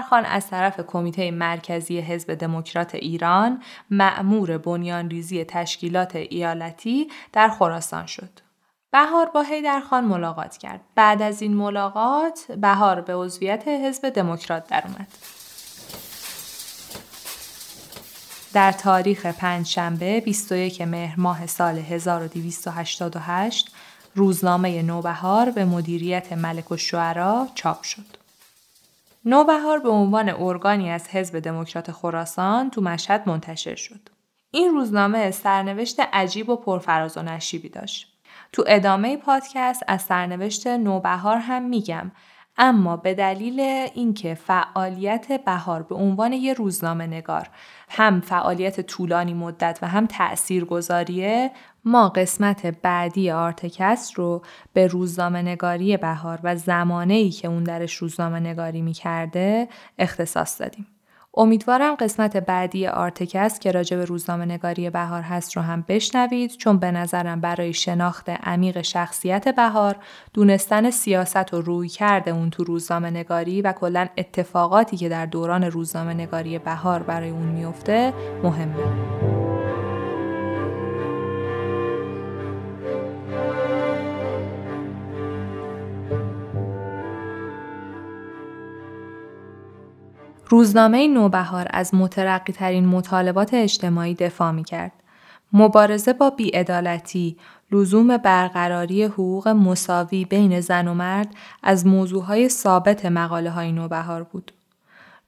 خان 0.09 0.25
از 0.25 0.47
طرف 0.47 0.79
کمیته 0.79 1.31
مرکزی 1.31 1.99
حزب 1.99 2.33
دموکرات 2.33 2.95
ایران 2.95 3.61
مأمور 3.91 4.57
بنیانریزی 4.57 5.45
تشکیلات 5.45 6.15
ایالتی 6.15 7.07
در 7.33 7.49
خراسان 7.49 8.05
شد. 8.05 8.29
بهار 8.91 9.25
با 9.25 9.45
خان 9.89 10.03
ملاقات 10.03 10.57
کرد. 10.57 10.81
بعد 10.95 11.21
از 11.21 11.41
این 11.41 11.53
ملاقات 11.53 12.51
بهار 12.51 13.01
به 13.01 13.15
عضویت 13.15 13.67
حزب 13.67 14.09
دموکرات 14.09 14.67
در 14.67 14.83
اومد. 14.87 15.07
در 18.53 18.71
تاریخ 18.71 19.25
پنجشنبه 19.25 20.19
21 20.19 20.81
مهر 20.81 21.19
ماه 21.19 21.47
سال 21.47 21.77
1288 21.77 23.71
روزنامه 24.15 24.81
نوبهار 24.81 25.51
به 25.51 25.65
مدیریت 25.65 26.33
ملک 26.33 26.71
و 26.71 26.77
شعرا 26.77 27.47
چاپ 27.55 27.83
شد. 27.83 28.22
نوبهار 29.25 29.79
به 29.79 29.89
عنوان 29.89 30.29
ارگانی 30.29 30.89
از 30.89 31.07
حزب 31.07 31.39
دموکرات 31.39 31.91
خراسان 31.91 32.69
تو 32.69 32.81
مشهد 32.81 33.29
منتشر 33.29 33.75
شد. 33.75 34.09
این 34.51 34.69
روزنامه 34.71 35.31
سرنوشت 35.31 35.99
عجیب 35.99 36.49
و 36.49 36.55
پرفراز 36.55 37.17
و 37.17 37.21
نشیبی 37.21 37.69
داشت. 37.69 38.13
تو 38.51 38.63
ادامه 38.67 39.17
پادکست 39.17 39.83
از 39.87 40.01
سرنوشت 40.01 40.67
نوبهار 40.67 41.37
هم 41.37 41.63
میگم 41.63 42.11
اما 42.57 42.97
به 42.97 43.13
دلیل 43.13 43.59
اینکه 43.93 44.35
فعالیت 44.35 45.43
بهار 45.45 45.83
به 45.83 45.95
عنوان 45.95 46.33
یه 46.33 46.53
روزنامه 46.53 47.07
نگار 47.07 47.49
هم 47.89 48.21
فعالیت 48.21 48.81
طولانی 48.81 49.33
مدت 49.33 49.79
و 49.81 49.87
هم 49.87 50.05
تأثیر 50.05 50.65
گذاریه 50.65 51.51
ما 51.85 52.09
قسمت 52.09 52.65
بعدی 52.65 53.31
آرتکست 53.31 54.13
رو 54.13 54.41
به 54.73 54.87
روزنامه 54.87 55.41
نگاری 55.41 55.97
بهار 55.97 56.39
و 56.43 56.55
زمانه 56.55 57.13
ای 57.13 57.29
که 57.29 57.47
اون 57.47 57.63
درش 57.63 57.95
روزنامه 57.95 58.39
نگاری 58.39 58.81
می‌کرده 58.81 59.67
اختصاص 59.99 60.61
دادیم. 60.61 60.87
امیدوارم 61.37 61.95
قسمت 61.95 62.37
بعدی 62.37 62.87
آرتکست 62.87 63.61
که 63.61 63.71
راجع 63.71 63.97
به 63.97 64.05
روزنامه 64.05 64.45
نگاری 64.45 64.89
بهار 64.89 65.21
هست 65.21 65.57
رو 65.57 65.61
هم 65.61 65.85
بشنوید 65.87 66.51
چون 66.51 66.77
به 66.77 66.91
نظرم 66.91 67.41
برای 67.41 67.73
شناخت 67.73 68.29
عمیق 68.29 68.81
شخصیت 68.81 69.55
بهار 69.55 69.95
دونستن 70.33 70.89
سیاست 70.89 71.53
و 71.53 71.61
روی 71.61 71.87
کرده 71.89 72.31
اون 72.31 72.49
تو 72.49 72.63
روزنامه 72.63 73.09
نگاری 73.09 73.61
و 73.61 73.71
کلا 73.71 74.07
اتفاقاتی 74.17 74.97
که 74.97 75.09
در 75.09 75.25
دوران 75.25 75.63
روزنامه 75.63 76.13
نگاری 76.13 76.59
بهار 76.59 77.03
برای 77.03 77.29
اون 77.29 77.47
میفته 77.47 78.13
مهمه. 78.43 79.32
روزنامه 90.53 91.07
نوبهار 91.07 91.67
از 91.69 91.95
مترقی 91.95 92.53
ترین 92.53 92.85
مطالبات 92.85 93.53
اجتماعی 93.53 94.13
دفاع 94.13 94.51
می 94.51 94.63
کرد. 94.63 94.91
مبارزه 95.53 96.13
با 96.13 96.29
بیعدالتی، 96.29 97.37
لزوم 97.71 98.17
برقراری 98.17 99.03
حقوق 99.03 99.47
مساوی 99.47 100.25
بین 100.25 100.59
زن 100.59 100.87
و 100.87 100.93
مرد 100.93 101.35
از 101.63 101.87
موضوعهای 101.87 102.49
ثابت 102.49 103.05
مقاله 103.05 103.49
های 103.49 103.71
نوبهار 103.71 104.23
بود. 104.23 104.51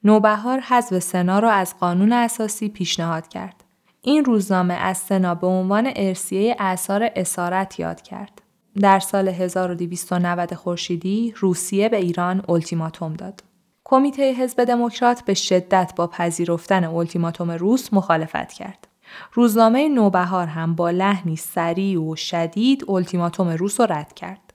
نوبهار 0.04 0.60
حذف 0.60 1.00
سنا 1.00 1.40
را 1.40 1.52
از 1.52 1.80
قانون 1.80 2.14
اساسی 2.14 2.70
پیشنهاد 2.70 3.28
کرد. 3.28 3.64
این 4.02 4.26
روزنامه 4.26 4.74
از 4.74 4.98
سنا 4.98 5.36
به 5.36 5.48
عنوان 5.48 5.92
ارسیه 5.96 6.56
اثار 6.60 7.10
اسارت 7.16 7.80
یاد 7.80 8.02
کرد. 8.02 8.42
در 8.82 9.00
سال 9.00 9.28
1290 9.28 10.54
خورشیدی 10.54 11.34
روسیه 11.38 11.90
به 11.90 11.98
ایران 11.98 12.44
التیماتوم 12.50 13.14
داد. 13.14 13.45
کمیته 13.88 14.34
حزب 14.34 14.64
دموکرات 14.64 15.22
به 15.22 15.34
شدت 15.34 15.94
با 15.96 16.08
پذیرفتن 16.08 16.84
التیماتوم 16.84 17.52
روس 17.52 17.94
مخالفت 17.94 18.54
کرد. 18.54 18.88
روزنامه 19.34 19.90
نوبهار 19.90 20.48
هم 20.48 20.76
با 20.76 20.90
لحنی 20.90 21.36
سریع 21.36 22.02
و 22.02 22.16
شدید 22.16 22.92
التیماتوم 22.92 23.50
روس 23.50 23.80
را 23.80 23.86
رد 23.86 24.14
کرد. 24.14 24.54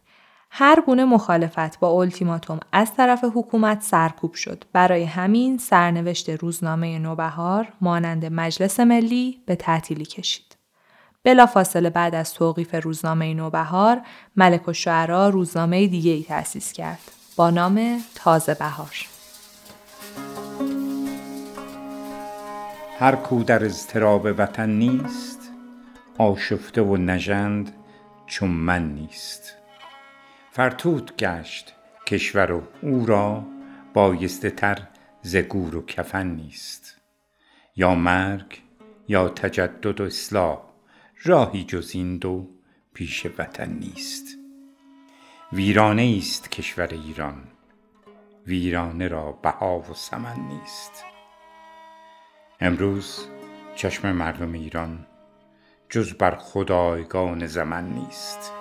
هر 0.50 0.80
گونه 0.86 1.04
مخالفت 1.04 1.78
با 1.78 1.88
التیماتوم 1.88 2.60
از 2.72 2.94
طرف 2.94 3.24
حکومت 3.34 3.82
سرکوب 3.82 4.34
شد. 4.34 4.64
برای 4.72 5.04
همین 5.04 5.58
سرنوشت 5.58 6.30
روزنامه 6.30 6.98
نوبهار 6.98 7.68
مانند 7.80 8.26
مجلس 8.26 8.80
ملی 8.80 9.40
به 9.46 9.56
تعطیلی 9.56 10.04
کشید. 10.04 10.56
بلافاصله 11.24 11.90
بعد 11.90 12.14
از 12.14 12.34
توقیف 12.34 12.74
روزنامه 12.74 13.34
نوبهار، 13.34 14.00
ملک 14.36 14.68
و 14.68 14.72
شعرا 14.72 15.28
روزنامه 15.28 15.86
دیگه 15.86 16.12
ای 16.12 16.22
تأسیس 16.22 16.72
کرد 16.72 17.00
با 17.36 17.50
نام 17.50 18.00
تازه 18.14 18.54
بهار. 18.54 19.19
هر 23.00 23.16
کو 23.16 23.42
در 23.42 23.64
اضطراب 23.64 24.24
وطن 24.24 24.70
نیست 24.70 25.52
آشفته 26.18 26.82
و 26.82 26.96
نژند 26.96 27.74
چون 28.26 28.50
من 28.50 28.94
نیست. 28.94 29.56
فرتوت 30.50 31.16
گشت 31.16 31.74
کشور 32.06 32.52
و 32.52 32.62
او 32.82 33.06
را 33.06 33.44
بایسته 33.94 34.50
تر 34.50 34.78
ز 35.22 35.36
گور 35.36 35.76
و 35.76 35.86
کفن 35.86 36.26
نیست. 36.26 36.96
یا 37.76 37.94
مرگ 37.94 38.62
یا 39.08 39.28
تجدد 39.28 40.00
و 40.00 40.04
اصلاح 40.04 40.58
راهی 41.24 41.64
جز 41.64 41.90
این 41.94 42.18
دو 42.18 42.48
پیش 42.94 43.26
وطن 43.38 43.72
نیست. 43.72 44.26
ویرانه 45.52 46.14
است 46.18 46.50
کشور 46.50 46.88
ایران 46.88 47.42
ویرانه 48.46 49.08
را 49.08 49.32
بها 49.32 49.78
و 49.78 49.94
سمن 49.94 50.36
نیست. 50.48 51.09
امروز 52.62 53.26
چشم 53.76 54.12
مردم 54.12 54.52
ایران 54.52 55.06
جز 55.88 56.14
بر 56.14 56.36
خدایگان 56.36 57.46
زمن 57.46 57.84
نیست. 57.84 58.52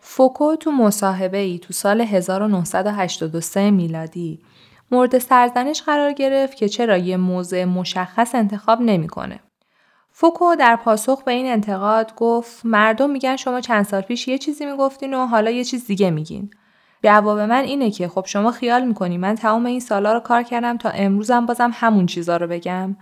فوکو 0.00 0.56
تو 0.56 0.70
مصاحبه 0.70 1.38
ای 1.38 1.58
تو 1.58 1.72
سال 1.72 2.00
1983 2.00 3.70
میلادی 3.70 4.38
مورد 4.92 5.18
سرزنش 5.18 5.82
قرار 5.82 6.12
گرفت 6.12 6.56
که 6.56 6.68
چرا 6.68 6.96
یه 6.96 7.16
موضع 7.16 7.64
مشخص 7.64 8.34
انتخاب 8.34 8.80
نمی‌کنه. 8.80 9.40
فوکو 10.10 10.54
در 10.54 10.76
پاسخ 10.76 11.22
به 11.22 11.32
این 11.32 11.46
انتقاد 11.46 12.14
گفت 12.14 12.66
مردم 12.66 13.10
میگن 13.10 13.36
شما 13.36 13.60
چند 13.60 13.84
سال 13.84 14.00
پیش 14.00 14.28
یه 14.28 14.38
چیزی 14.38 14.66
می‌گفتین 14.66 15.14
و 15.14 15.26
حالا 15.26 15.50
یه 15.50 15.64
چیز 15.64 15.86
دیگه 15.86 16.10
میگین. 16.10 16.50
جواب 17.04 17.38
من 17.38 17.64
اینه 17.64 17.90
که 17.90 18.08
خب 18.08 18.24
شما 18.26 18.50
خیال 18.50 18.84
می‌کنی 18.84 19.18
من 19.18 19.34
تمام 19.34 19.66
این 19.66 19.80
سالا 19.80 20.12
رو 20.12 20.20
کار 20.20 20.42
کردم 20.42 20.76
تا 20.76 20.88
امروزم 20.88 21.46
بازم 21.46 21.70
همون 21.74 22.06
چیزا 22.06 22.36
رو 22.36 22.46
بگم. 22.46 22.96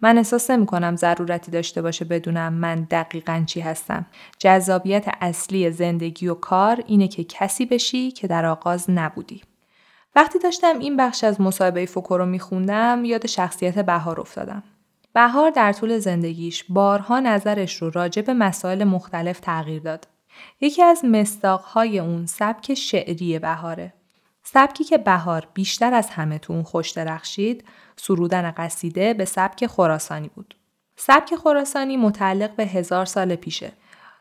من 0.00 0.16
احساس 0.18 0.50
نمی 0.50 0.66
کنم 0.66 0.96
ضرورتی 0.96 1.50
داشته 1.50 1.82
باشه 1.82 2.04
بدونم 2.04 2.52
من 2.52 2.86
دقیقا 2.90 3.42
چی 3.46 3.60
هستم. 3.60 4.06
جذابیت 4.38 5.04
اصلی 5.20 5.70
زندگی 5.70 6.28
و 6.28 6.34
کار 6.34 6.84
اینه 6.86 7.08
که 7.08 7.24
کسی 7.24 7.66
بشی 7.66 8.10
که 8.10 8.26
در 8.26 8.46
آغاز 8.46 8.90
نبودی. 8.90 9.42
وقتی 10.16 10.38
داشتم 10.38 10.78
این 10.78 10.96
بخش 10.96 11.24
از 11.24 11.40
مصاحبه 11.40 11.86
فوکو 11.86 12.18
رو 12.18 12.26
میخوندم 12.26 13.04
یاد 13.04 13.26
شخصیت 13.26 13.78
بهار 13.78 14.20
افتادم. 14.20 14.62
بهار 15.12 15.50
در 15.50 15.72
طول 15.72 15.98
زندگیش 15.98 16.64
بارها 16.68 17.20
نظرش 17.20 17.82
رو 17.82 17.90
راجع 17.90 18.22
به 18.22 18.34
مسائل 18.34 18.84
مختلف 18.84 19.40
تغییر 19.40 19.82
داد. 19.82 20.08
یکی 20.60 20.82
از 20.82 21.04
مستاقهای 21.04 21.98
اون 21.98 22.26
سبک 22.26 22.74
شعری 22.74 23.38
بهاره. 23.38 23.92
سبکی 24.42 24.84
که 24.84 24.98
بهار 24.98 25.48
بیشتر 25.54 25.94
از 25.94 26.10
همه 26.10 26.38
تو 26.38 26.52
اون 26.52 26.62
خوش 26.62 26.90
درخشید 26.90 27.64
سرودن 27.96 28.50
قصیده 28.56 29.14
به 29.14 29.24
سبک 29.24 29.66
خراسانی 29.66 30.30
بود. 30.34 30.54
سبک 30.96 31.36
خراسانی 31.36 31.96
متعلق 31.96 32.56
به 32.56 32.66
هزار 32.66 33.04
سال 33.04 33.36
پیشه. 33.36 33.72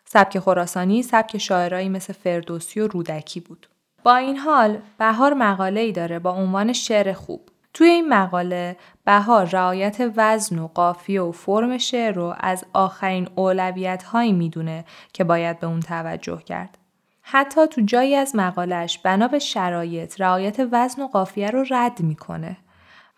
سبک 0.05 0.39
خراسانی 0.39 1.03
سبک 1.03 1.37
شاعرایی 1.37 1.89
مثل 1.89 2.13
فردوسی 2.13 2.79
و 2.79 2.87
رودکی 2.87 3.39
بود. 3.39 3.67
با 4.05 4.15
این 4.15 4.37
حال 4.37 4.77
بهار 4.97 5.33
مقاله 5.33 5.79
ای 5.79 5.91
داره 5.91 6.19
با 6.19 6.31
عنوان 6.31 6.73
شعر 6.73 7.13
خوب. 7.13 7.49
توی 7.73 7.87
این 7.87 8.09
مقاله 8.09 8.77
بهار 9.05 9.45
رعایت 9.45 10.11
وزن 10.15 10.59
و 10.59 10.67
قافیه 10.67 11.21
و 11.21 11.31
فرم 11.31 11.77
شعر 11.77 12.13
رو 12.13 12.35
از 12.39 12.65
آخرین 12.73 13.27
اولویت 13.35 14.03
هایی 14.03 14.31
می‌دونه 14.31 14.85
که 15.13 15.23
باید 15.23 15.59
به 15.59 15.67
اون 15.67 15.79
توجه 15.79 16.41
کرد. 16.45 16.77
حتی 17.21 17.67
تو 17.67 17.81
جایی 17.81 18.15
از 18.15 18.35
مقالش 18.35 18.99
بنا 18.99 19.27
به 19.27 19.39
شرایط 19.39 20.21
رعایت 20.21 20.59
وزن 20.71 21.01
و 21.01 21.07
قافیه 21.07 21.49
رو 21.49 21.65
رد 21.69 21.99
می‌کنه. 21.99 22.57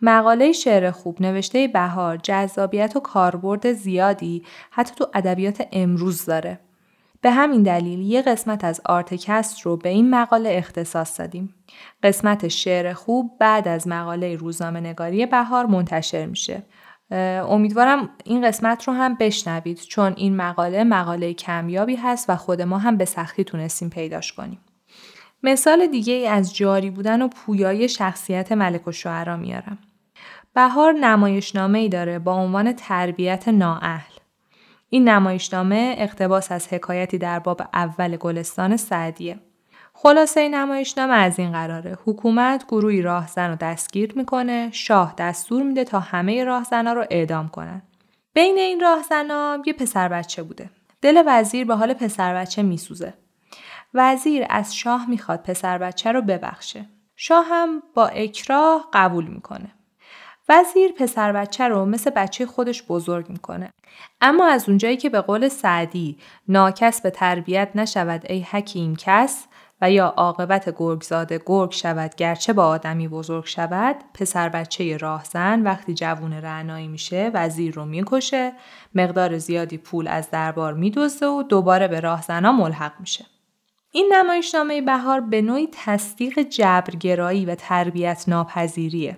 مقاله 0.02 0.52
شعر 0.52 0.92
خوب 0.92 1.22
نوشته 1.22 1.68
بهار 1.68 2.18
جذابیت 2.18 2.96
و 2.96 3.00
کاربرد 3.00 3.74
زیادی 3.74 4.44
حتی 4.72 4.96
تو 4.96 5.08
ادبیات 5.14 5.68
امروز 5.72 6.26
داره. 6.26 6.60
به 7.28 7.34
همین 7.34 7.64
دلیل 7.64 8.00
یه 8.00 8.22
قسمت 8.22 8.64
از 8.64 8.82
آرتکست 8.86 9.62
رو 9.62 9.78
به 9.78 9.90
این 9.90 10.10
مقاله 10.10 10.50
اختصاص 10.54 11.20
دادیم. 11.20 11.56
قسمت 12.04 12.48
شعر 12.48 12.94
خوب 12.94 13.32
بعد 13.40 13.68
از 13.68 13.88
مقاله 13.88 14.36
روزنامه 14.36 14.80
نگاری 14.80 15.26
بهار 15.26 15.66
منتشر 15.66 16.26
میشه. 16.26 16.64
امیدوارم 17.50 18.10
این 18.24 18.48
قسمت 18.48 18.84
رو 18.84 18.94
هم 18.94 19.16
بشنوید 19.16 19.78
چون 19.78 20.14
این 20.18 20.36
مقاله 20.36 20.84
مقاله 20.84 21.34
کمیابی 21.34 21.96
هست 21.96 22.30
و 22.30 22.36
خود 22.36 22.62
ما 22.62 22.78
هم 22.78 22.98
به 22.98 23.06
سختی 23.06 23.44
تونستیم 23.44 23.90
پیداش 23.90 24.34
کنیم. 24.34 24.60
مثال 25.44 25.88
دیگه 25.88 26.14
ای 26.14 26.28
از 26.28 26.56
جاری 26.56 26.90
بودن 26.90 27.22
و 27.22 27.28
پویای 27.28 27.90
شخصیت 27.90 28.52
ملک 28.52 28.88
و 28.88 28.92
شعرا 28.92 29.38
میارم. 29.38 29.78
بهار 30.56 30.94
نمایشنامه 30.94 31.80
ای 31.80 31.90
داره 31.90 32.20
با 32.20 32.34
عنوان 32.34 32.74
تربیت 32.74 33.48
نااهل. 33.48 34.17
این 34.90 35.10
نمایشنامه 35.10 35.96
اقتباس 35.98 36.52
از 36.52 36.74
حکایتی 36.74 37.18
در 37.18 37.40
باب 37.40 37.62
اول 37.74 38.18
گلستان 38.18 38.78
سعدیه. 38.78 39.40
خلاصه 39.94 40.50
نمایشنامه 40.50 41.14
از 41.14 41.40
این 41.40 41.52
قراره. 41.52 41.98
حکومت 42.06 42.66
گروهی 42.68 43.02
راهزن 43.02 43.50
رو 43.50 43.56
دستگیر 43.56 44.14
می‌کنه 44.16 44.70
شاه 44.72 45.14
دستور 45.18 45.64
میده 45.64 45.84
تا 45.84 46.00
همه 46.00 46.44
راهزنا 46.44 46.94
رو 46.94 47.06
اعدام 47.10 47.48
کنن. 47.48 47.82
بین 48.34 48.58
این 48.58 48.80
راهزنا 48.80 49.58
یه 49.66 49.74
پسر 49.74 50.08
بچه 50.08 50.44
بوده. 50.44 50.70
دل 51.02 51.24
وزیر 51.28 51.66
به 51.66 51.76
حال 51.76 51.94
پسر 51.94 52.34
بچه 52.34 52.64
میسوزه. 52.64 53.14
وزیر 53.94 54.46
از 54.50 54.76
شاه 54.76 55.10
می‌خواد 55.10 55.42
پسر 55.44 55.78
بچه 55.78 56.12
رو 56.12 56.22
ببخشه. 56.22 56.86
شاه 57.16 57.46
هم 57.50 57.84
با 57.94 58.08
اکراه 58.08 58.90
قبول 58.94 59.28
می‌کنه. 59.28 59.74
وزیر 60.50 60.92
پسر 60.92 61.32
بچه 61.32 61.68
رو 61.68 61.86
مثل 61.86 62.10
بچه 62.10 62.46
خودش 62.46 62.84
بزرگ 62.84 63.30
می‌کنه. 63.30 63.74
اما 64.22 64.48
از 64.48 64.70
اونجایی 64.70 64.98
که 64.98 65.10
به 65.10 65.22
قول 65.22 65.48
سعدی 65.48 66.18
ناکس 66.48 67.02
به 67.02 67.10
تربیت 67.10 67.70
نشود 67.76 68.26
ای 68.30 68.42
حکیم 68.42 68.96
کس 68.96 69.48
و 69.82 69.92
یا 69.92 70.08
عاقبت 70.08 70.76
گرگزاده 70.78 71.42
گرگ 71.46 71.72
شود 71.72 72.16
گرچه 72.16 72.54
با 72.54 72.68
آدمی 72.68 73.08
بزرگ 73.08 73.46
شود 73.46 73.96
پسر 74.14 74.50
بچه 74.50 74.98
راهزن 74.98 75.62
وقتی 75.62 75.94
جوون 75.94 76.34
رعنایی 76.34 76.88
میشه 76.88 77.32
وزیر 77.34 77.74
رو 77.74 77.86
می‌کشه 77.86 78.54
مقدار 78.96 79.38
زیادی 79.38 79.78
پول 79.78 80.08
از 80.08 80.32
دربار 80.32 80.74
میدوزه 80.74 81.26
و 81.26 81.44
دوباره 81.44 81.88
به 81.88 82.00
راهزنا 82.00 82.52
ملحق 82.52 82.94
میشه 83.00 83.26
این 83.92 84.14
نمایشنامه 84.14 84.82
بهار 84.82 85.22
به 85.22 85.42
نوعی 85.42 85.70
تصدیق 85.72 86.40
جبرگرایی 86.40 87.46
و 87.46 87.56
تربیت 87.56 88.24
ناپذیریه 88.28 89.18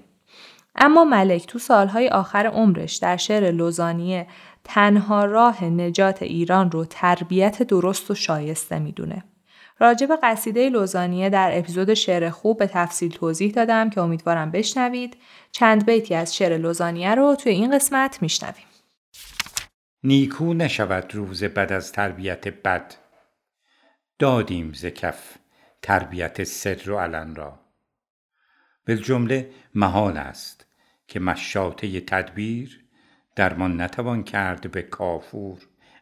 اما 0.75 1.03
ملک 1.03 1.47
تو 1.47 1.59
سالهای 1.59 2.09
آخر 2.09 2.45
عمرش 2.47 2.95
در 2.95 3.17
شعر 3.17 3.51
لوزانیه 3.51 4.27
تنها 4.63 5.25
راه 5.25 5.63
نجات 5.63 6.23
ایران 6.23 6.71
رو 6.71 6.85
تربیت 6.85 7.63
درست 7.63 8.11
و 8.11 8.15
شایسته 8.15 8.79
می‌دونه. 8.79 9.23
راجب 9.79 10.19
قصیده 10.23 10.69
لوزانیه 10.69 11.29
در 11.29 11.57
اپیزود 11.57 11.93
شعر 11.93 12.29
خوب 12.29 12.57
به 12.57 12.67
تفصیل 12.67 13.11
توضیح 13.11 13.51
دادم 13.51 13.89
که 13.89 14.01
امیدوارم 14.01 14.51
بشنوید. 14.51 15.17
چند 15.51 15.85
بیتی 15.85 16.15
از 16.15 16.35
شعر 16.35 16.57
لوزانیه 16.57 17.15
رو 17.15 17.35
توی 17.35 17.51
این 17.51 17.75
قسمت 17.75 18.21
میشنویم. 18.21 18.65
نیکو 20.03 20.53
نشود 20.53 21.15
روز 21.15 21.43
بد 21.43 21.73
از 21.73 21.91
تربیت 21.91 22.47
بد 22.47 22.95
دادیم 24.19 24.73
ز 24.73 24.85
تربیت 25.81 26.43
سر 26.43 26.91
و 26.91 26.99
علن 26.99 27.35
را 27.35 27.59
جمله 28.87 29.49
محال 29.75 30.17
است 30.17 30.58
که 31.09 31.19
مشاطه 31.19 32.01
تدبیر 32.01 32.79
درمان 33.35 33.81
نتوان 33.81 34.23
کرد 34.23 34.71
به 34.71 34.81
کافور 34.81 35.57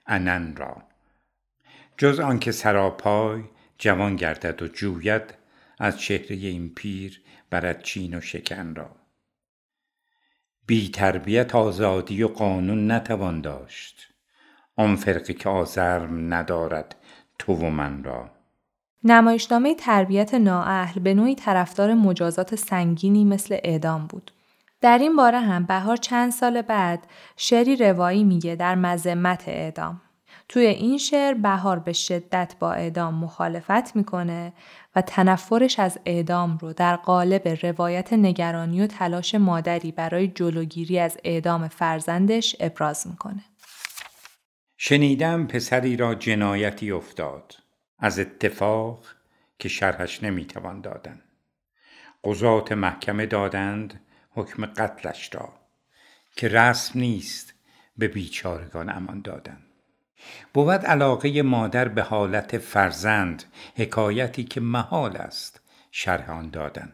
انن 0.08 0.56
را. 0.56 0.84
جز 1.98 2.20
آنکه 2.20 2.52
سراپای 2.52 3.44
جوان 3.78 4.16
گردد 4.16 4.62
و 4.62 4.68
جوید 4.68 5.34
از 5.80 6.00
چهره 6.00 6.36
این 6.36 6.70
پیر 6.70 7.22
برد 7.50 7.84
چین 7.84 8.18
و 8.18 8.22
شکن 8.22 8.76
را. 8.76 8.96
بی 10.66 10.90
تربیت 10.90 11.56
آزادی 11.56 12.24
و 12.24 12.28
قانون 12.28 12.92
نتوان 12.92 13.42
داشت. 13.42 14.14
آن 14.76 14.96
فرقی 14.96 15.34
که 15.34 15.50
آزرم 15.50 16.34
ندارد 16.34 16.96
تو 17.40 17.54
و 17.54 17.70
من 17.70 18.04
را. 18.04 18.30
نمایشنامه 19.04 19.76
تربیت 19.76 20.34
نااهل 20.34 21.02
به 21.02 21.14
نوعی 21.14 21.36
طرفدار 21.36 21.94
مجازات 21.94 22.56
سنگینی 22.56 23.26
مثل 23.26 23.58
اعدام 23.64 24.08
بود. 24.08 24.32
در 24.82 24.98
این 24.98 25.16
باره 25.16 25.40
هم 25.40 25.66
بهار 25.66 25.98
چند 25.98 26.32
سال 26.32 26.62
بعد 26.62 27.08
شعری 27.38 27.76
روایی 27.76 28.24
میگه 28.24 28.56
در 28.56 28.76
مذمت 28.76 29.48
اعدام. 29.48 30.02
توی 30.50 30.66
این 30.66 30.98
شعر 30.98 31.34
بهار 31.34 31.80
به 31.80 31.94
شدت 31.94 32.56
با 32.60 32.74
اعدام 32.74 33.14
مخالفت 33.14 33.96
می‌کنه 33.96 34.54
و 34.96 35.02
تنفرش 35.02 35.80
از 35.80 36.00
اعدام 36.06 36.58
رو 36.58 36.74
در 36.74 36.96
قالب 36.96 37.48
روایت 37.48 38.14
نگرانی 38.14 38.82
و 38.82 38.88
تلاش 38.88 39.36
مادری 39.36 39.92
برای 39.92 40.28
جلوگیری 40.28 41.00
از 41.00 41.18
اعدام 41.24 41.68
فرزندش 41.68 42.56
ابراز 42.60 43.08
می‌کنه. 43.08 43.44
شنیدم 44.78 45.48
پسری 45.48 45.98
را 45.98 46.16
جنایتی 46.16 46.92
افتاد 46.92 47.56
از 48.00 48.20
اتفاق 48.20 49.00
که 49.60 49.70
شرحش 49.70 50.24
نمی‌توان 50.24 50.82
دادن 50.82 51.22
قضات 52.24 52.72
محکمه 52.72 53.26
دادند 53.26 54.00
حکم 54.38 54.66
قتلش 54.66 55.30
را 55.36 55.54
که 56.36 56.48
رسم 56.48 57.00
نیست 57.00 57.54
به 57.98 58.08
بیچارگان 58.08 58.90
امان 58.90 59.22
دادن. 59.22 59.58
بود 60.54 60.70
علاقه 60.70 61.42
مادر 61.42 61.88
به 61.88 62.04
حالت 62.04 62.58
فرزند 62.58 63.44
حکایتی 63.76 64.44
که 64.44 64.62
محال 64.62 65.18
است 65.18 65.62
شرح 65.92 66.32
آن 66.32 66.50
دادن. 66.50 66.94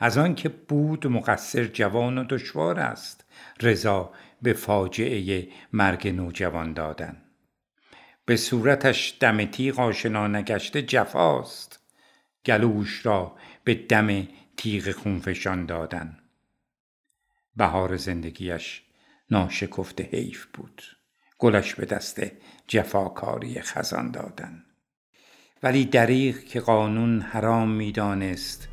از 0.00 0.18
آنکه 0.18 0.48
بود 0.48 1.06
مقصر 1.06 1.64
جوان 1.64 2.18
و 2.18 2.24
دشوار 2.24 2.80
است 2.80 3.24
رضا 3.60 4.12
به 4.42 4.52
فاجعه 4.52 5.48
مرگ 5.72 6.08
نوجوان 6.08 6.72
دادن. 6.72 7.22
به 8.24 8.36
صورتش 8.36 9.16
دم 9.20 9.44
تیغ 9.44 9.80
آشنا 9.80 10.26
نگشته 10.26 10.82
جفاست 10.82 11.80
گلوش 12.46 13.06
را 13.06 13.36
به 13.64 13.74
دم 13.74 14.28
تیغ 14.56 14.90
خونفشان 14.90 15.66
دادن. 15.66 16.18
بهار 17.56 17.96
زندگیش 17.96 18.82
ناشکفته 19.30 20.04
حیف 20.04 20.46
بود. 20.46 20.82
گلش 21.38 21.74
به 21.74 21.86
دست 21.86 22.22
جفاکاری 22.66 23.60
خزان 23.60 24.10
دادن. 24.10 24.62
ولی 25.62 25.84
دریغ 25.84 26.38
که 26.38 26.60
قانون 26.60 27.20
حرام 27.20 27.70
می‌دانست 27.70 28.68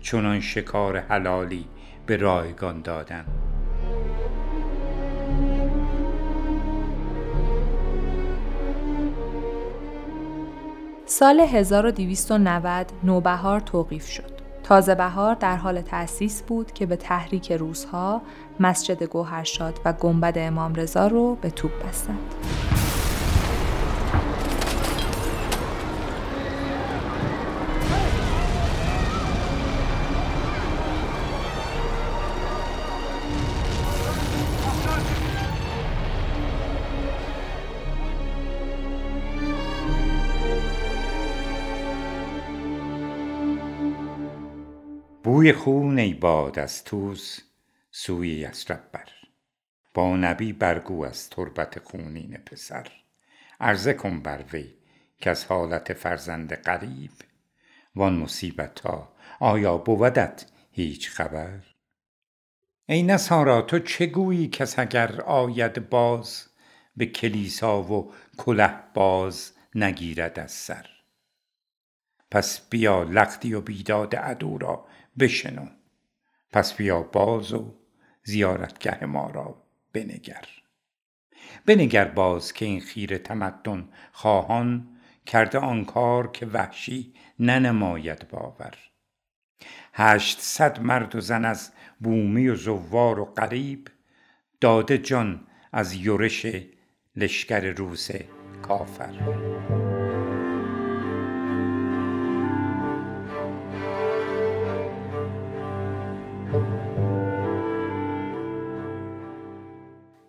چنان 0.00 0.40
شکار 0.40 0.98
حلالی 0.98 1.68
به 2.06 2.16
رایگان 2.16 2.82
دادن. 2.82 3.26
سال 11.06 11.40
1290 11.40 12.92
نوبهار 13.04 13.60
توقیف 13.60 14.08
شد. 14.08 14.35
تازه 14.68 14.94
بهار 14.94 15.34
در 15.34 15.56
حال 15.56 15.80
تأسیس 15.80 16.42
بود 16.42 16.72
که 16.72 16.86
به 16.86 16.96
تحریک 16.96 17.52
روزها 17.52 18.22
مسجد 18.60 19.02
گوهرشاد 19.02 19.80
و 19.84 19.92
گنبد 19.92 20.34
امام 20.36 20.74
رضا 20.74 21.06
رو 21.06 21.34
به 21.34 21.50
توپ 21.50 21.88
بستند. 21.88 22.75
بوی 45.46 45.52
خون 45.52 45.98
ای 45.98 46.14
باد 46.14 46.58
از 46.58 46.84
توز 46.84 47.40
سوی 47.90 48.28
یسرب 48.28 48.80
بر. 48.92 49.08
با 49.94 50.16
نبی 50.16 50.52
برگو 50.52 51.04
از 51.04 51.30
تربت 51.30 51.78
خونین 51.78 52.36
پسر. 52.36 52.86
عرضه 53.60 53.92
کن 53.92 54.20
بر 54.20 54.44
وی 54.52 54.74
که 55.20 55.30
از 55.30 55.44
حالت 55.44 55.92
فرزند 55.92 56.52
قریب 56.52 57.10
وان 57.96 58.14
مصیبت 58.14 58.80
ها 58.80 59.12
آیا 59.40 59.78
بودت 59.78 60.46
هیچ 60.72 61.10
خبر؟ 61.10 61.60
ای 62.86 63.02
نصارا 63.02 63.62
تو 63.62 63.78
چه 63.78 64.06
گویی 64.06 64.48
کس 64.48 64.78
اگر 64.78 65.20
آید 65.20 65.90
باز؟ 65.90 66.46
به 66.96 67.06
کلیسا 67.06 67.82
و 67.82 68.12
کله 68.36 68.74
باز 68.94 69.52
نگیرد 69.74 70.38
از 70.38 70.52
سر. 70.52 70.86
پس 72.30 72.60
بیا 72.70 73.02
لختی 73.02 73.54
و 73.54 73.60
بیداد 73.60 74.16
عدو 74.16 74.58
را 74.58 74.86
بشنو. 75.18 75.66
پس 76.52 76.74
بیا 76.74 77.02
باز 77.02 77.52
و 77.52 77.74
زیارتگه 78.22 79.06
ما 79.06 79.30
را 79.30 79.62
بنگر. 79.92 80.44
بنگر 81.66 82.04
باز 82.04 82.52
که 82.52 82.64
این 82.64 82.80
خیر 82.80 83.18
تمدن 83.18 83.88
خواهان 84.12 84.88
کرده 85.26 85.58
آن 85.58 85.84
کار 85.84 86.32
که 86.32 86.46
وحشی 86.46 87.14
ننماید 87.38 88.28
باور. 88.28 88.74
هشتصد 89.92 90.80
مرد 90.80 91.14
و 91.14 91.20
زن 91.20 91.44
از 91.44 91.72
بومی 92.00 92.48
و 92.48 92.54
زوار 92.54 93.20
و 93.20 93.24
قریب 93.24 93.88
داده 94.60 94.98
جان 94.98 95.46
از 95.72 95.94
یورش 95.94 96.46
لشکر 97.16 97.60
روس 97.60 98.10
کافر. 98.62 99.85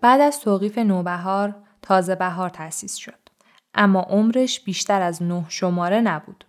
بعد 0.08 0.22
از 0.22 0.40
توقیف 0.40 0.78
نوبهار 0.78 1.56
تازه 1.82 2.16
بهار 2.16 2.50
تأسیس 2.50 2.96
شد. 2.96 3.30
اما 3.74 4.02
عمرش 4.02 4.60
بیشتر 4.60 5.02
از 5.02 5.24
نه 5.24 5.46
شماره 5.50 6.02
نبود. 6.02 6.46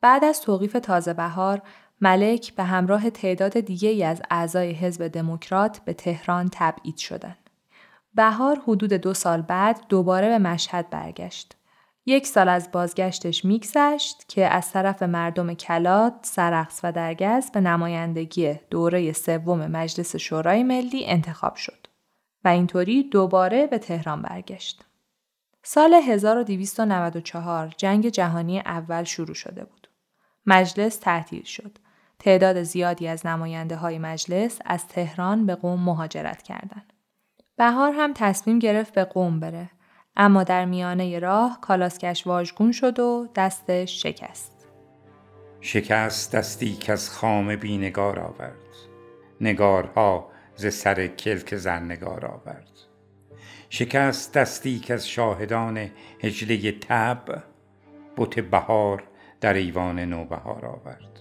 بعد 0.00 0.24
از 0.24 0.40
توقیف 0.40 0.72
تازه 0.72 1.12
بهار 1.12 1.62
ملک 2.00 2.54
به 2.54 2.62
همراه 2.62 3.10
تعداد 3.10 3.60
دیگه 3.60 3.88
ای 3.88 4.04
از 4.04 4.22
اعضای 4.30 4.70
حزب 4.70 5.08
دموکرات 5.08 5.78
به 5.78 5.92
تهران 5.92 6.48
تبعید 6.52 6.96
شدند. 6.96 7.50
بهار 8.14 8.60
حدود 8.66 8.92
دو 8.92 9.14
سال 9.14 9.42
بعد 9.42 9.80
دوباره 9.88 10.28
به 10.28 10.38
مشهد 10.38 10.90
برگشت. 10.90 11.56
یک 12.06 12.26
سال 12.26 12.48
از 12.48 12.72
بازگشتش 12.72 13.44
میگذشت 13.44 14.24
که 14.28 14.46
از 14.46 14.70
طرف 14.70 15.02
مردم 15.02 15.54
کلات، 15.54 16.14
سرخص 16.22 16.80
و 16.82 16.92
درگز 16.92 17.50
به 17.50 17.60
نمایندگی 17.60 18.54
دوره 18.70 19.12
سوم 19.12 19.66
مجلس 19.66 20.16
شورای 20.16 20.62
ملی 20.62 21.06
انتخاب 21.06 21.54
شد. 21.56 21.79
و 22.44 22.48
اینطوری 22.48 23.02
دوباره 23.02 23.66
به 23.66 23.78
تهران 23.78 24.22
برگشت. 24.22 24.84
سال 25.62 25.94
1294 25.94 27.74
جنگ 27.76 28.08
جهانی 28.08 28.60
اول 28.60 29.04
شروع 29.04 29.34
شده 29.34 29.64
بود. 29.64 29.88
مجلس 30.46 30.96
تعطیل 30.96 31.44
شد. 31.44 31.78
تعداد 32.18 32.62
زیادی 32.62 33.08
از 33.08 33.26
نماینده 33.26 33.76
های 33.76 33.98
مجلس 33.98 34.58
از 34.64 34.88
تهران 34.88 35.46
به 35.46 35.54
قوم 35.54 35.80
مهاجرت 35.80 36.42
کردند. 36.42 36.92
بهار 37.56 37.92
هم 37.92 38.12
تصمیم 38.14 38.58
گرفت 38.58 38.94
به 38.94 39.04
قوم 39.04 39.40
بره 39.40 39.70
اما 40.16 40.42
در 40.44 40.64
میانه 40.64 41.18
راه 41.18 41.58
کالاسکش 41.60 42.26
واژگون 42.26 42.72
شد 42.72 42.98
و 42.98 43.28
دستش 43.34 44.02
شکست. 44.02 44.66
شکست 45.60 46.34
دستی 46.34 46.74
که 46.74 46.92
از 46.92 47.10
خام 47.10 47.56
بینگار 47.56 48.20
آورد. 48.20 48.56
نگارها 49.40 50.29
ز 50.60 50.74
سر 50.74 51.06
کلک 51.06 51.56
زرنگار 51.56 52.26
آورد. 52.26 52.70
شکست 53.70 54.32
دستی 54.32 54.78
که 54.78 54.94
از 54.94 55.08
شاهدان 55.08 55.90
هجله 56.22 56.72
تب 56.72 57.42
بت 58.16 58.40
بهار 58.40 59.02
در 59.40 59.54
ایوان 59.54 59.98
نوبهار 59.98 60.66
آورد. 60.66 61.20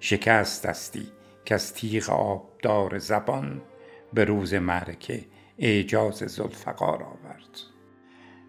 شکست 0.00 0.66
دستی 0.66 1.08
که 1.44 1.54
از 1.54 1.74
تیغ 1.74 2.10
آبدار 2.10 2.98
زبان 2.98 3.62
به 4.14 4.24
روز 4.24 4.54
معرکه 4.54 5.24
اعجاز 5.58 6.14
زلفقار 6.14 7.02
آورد. 7.02 7.60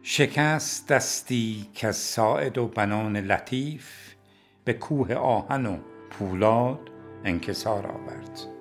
شکست 0.03 0.87
دستی 0.87 1.69
که 1.73 1.87
از 1.87 1.95
ساعد 1.95 2.57
و 2.57 2.67
بنان 2.67 3.17
لطیف 3.17 4.13
به 4.65 4.73
کوه 4.73 5.13
آهن 5.13 5.65
و 5.65 5.77
پولاد 6.09 6.89
انکسار 7.23 7.87
آورد. 7.87 8.54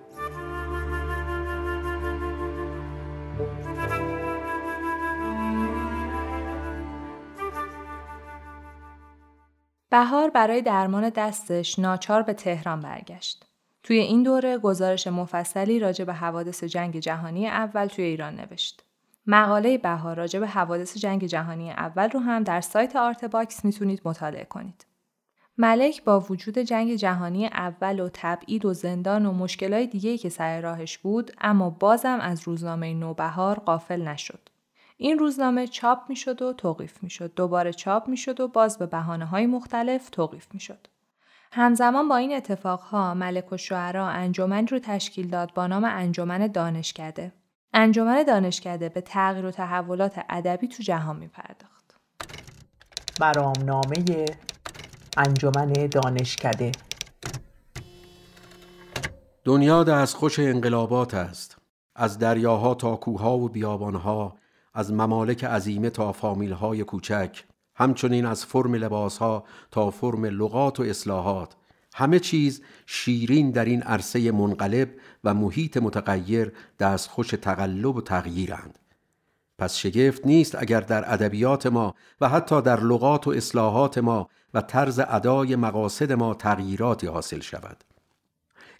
بهار 9.94 10.30
برای 10.30 10.62
درمان 10.62 11.09
دستش 11.09 11.78
ناچار 11.78 12.22
به 12.22 12.33
تهران 12.33 12.80
برگشت. 12.80 13.46
توی 13.83 13.98
این 13.98 14.22
دوره 14.22 14.59
گزارش 14.59 15.07
مفصلی 15.07 15.78
راجع 15.78 16.04
به 16.04 16.12
حوادث 16.12 16.64
جنگ 16.64 16.98
جهانی 16.98 17.48
اول 17.48 17.87
توی 17.87 18.04
ایران 18.04 18.35
نوشت. 18.35 18.85
مقاله 19.26 19.78
بهار 19.78 20.16
راجع 20.16 20.40
به 20.40 20.46
حوادث 20.46 20.96
جنگ 20.96 21.24
جهانی 21.26 21.70
اول 21.70 22.11
رو 22.11 22.20
هم 22.20 22.42
در 22.42 22.61
سایت 22.61 22.96
Artbox 22.96 23.64
می‌تونید 23.64 24.00
مطالعه 24.04 24.44
کنید. 24.44 24.87
ملک 25.59 26.04
با 26.04 26.20
وجود 26.20 26.59
جنگ 26.59 26.94
جهانی 26.94 27.46
اول 27.46 28.00
و 28.00 28.09
تبعید 28.12 28.64
و 28.64 28.72
زندان 28.72 29.26
و 29.26 29.33
مشکلات 29.33 29.90
دیگه 29.90 30.18
که 30.18 30.28
سر 30.28 30.61
راهش 30.61 30.98
بود 30.98 31.33
اما 31.40 31.70
بازم 31.70 32.18
از 32.20 32.42
روزنامه 32.42 32.94
نوبهار 32.94 33.59
غافل 33.59 34.09
نشد. 34.09 34.48
این 35.05 35.19
روزنامه 35.19 35.67
چاپ 35.67 35.99
می‌شد 36.09 36.43
و 36.43 36.53
توقیف 36.53 37.03
می‌شد. 37.03 37.35
دوباره 37.35 37.73
چاپ 37.73 38.09
می‌شد 38.09 38.40
و 38.40 38.49
باز 38.49 38.79
به 38.79 38.87
بهانه 38.87 39.25
های 39.25 39.47
مختلف 39.47 40.11
توقیف 40.11 40.47
می‌شد. 40.55 40.87
همزمان 41.53 42.09
با 42.09 42.17
این 42.17 42.37
اتفاقها 42.37 43.14
ملک 43.14 43.53
و 43.53 43.57
شعرا 43.57 44.09
انجمنی 44.09 44.67
رو 44.67 44.79
تشکیل 44.79 45.29
داد 45.29 45.55
با 45.55 45.67
نام 45.67 45.85
انجمن 45.85 46.47
دانشکده. 46.47 47.33
انجمن 47.73 48.23
دانشکده 48.23 48.88
به 48.88 49.01
تغییر 49.01 49.47
و 49.47 49.51
تحولات 49.51 50.21
ادبی 50.29 50.69
تو 50.69 50.83
جهان 50.83 51.17
می 51.17 51.29
پرداخت. 51.29 51.97
برامنامه 53.21 54.25
انجمن 55.17 55.73
دانشکده 55.73 56.73
دنیا 59.45 59.81
از 59.81 60.14
خوش 60.14 60.38
انقلابات 60.38 61.14
است 61.14 61.59
از 61.97 62.19
دریاها 62.19 62.75
تا 62.75 62.97
کوهها 62.97 63.38
و 63.38 63.49
بیابانها 63.49 64.37
از 64.74 64.92
ممالک 64.92 65.44
عظیمه 65.44 65.90
تا 65.90 66.12
فامیلهای 66.12 66.84
کوچک 66.84 67.44
همچنین 67.76 68.26
از 68.26 68.44
فرم 68.44 68.74
لباسها 68.74 69.44
تا 69.70 69.90
فرم 69.90 70.24
لغات 70.24 70.80
و 70.80 70.82
اصلاحات. 70.82 71.56
همه 71.94 72.18
چیز 72.18 72.62
شیرین 72.87 73.50
در 73.50 73.64
این 73.64 73.82
عرصه 73.82 74.32
منقلب 74.32 74.90
و 75.24 75.34
محیط 75.34 75.76
متغیر 75.76 76.52
دستخوش 76.78 77.28
تقلب 77.28 77.96
و 77.96 78.00
تغییرند. 78.00 78.78
پس 79.58 79.76
شگفت 79.76 80.26
نیست 80.26 80.54
اگر 80.54 80.80
در 80.80 81.12
ادبیات 81.12 81.66
ما 81.66 81.94
و 82.20 82.28
حتی 82.28 82.62
در 82.62 82.80
لغات 82.80 83.26
و 83.26 83.30
اصلاحات 83.30 83.98
ما 83.98 84.28
و 84.54 84.60
طرز 84.60 85.00
ادای 85.08 85.56
مقاصد 85.56 86.12
ما 86.12 86.34
تغییراتی 86.34 87.06
حاصل 87.06 87.40
شود. 87.40 87.84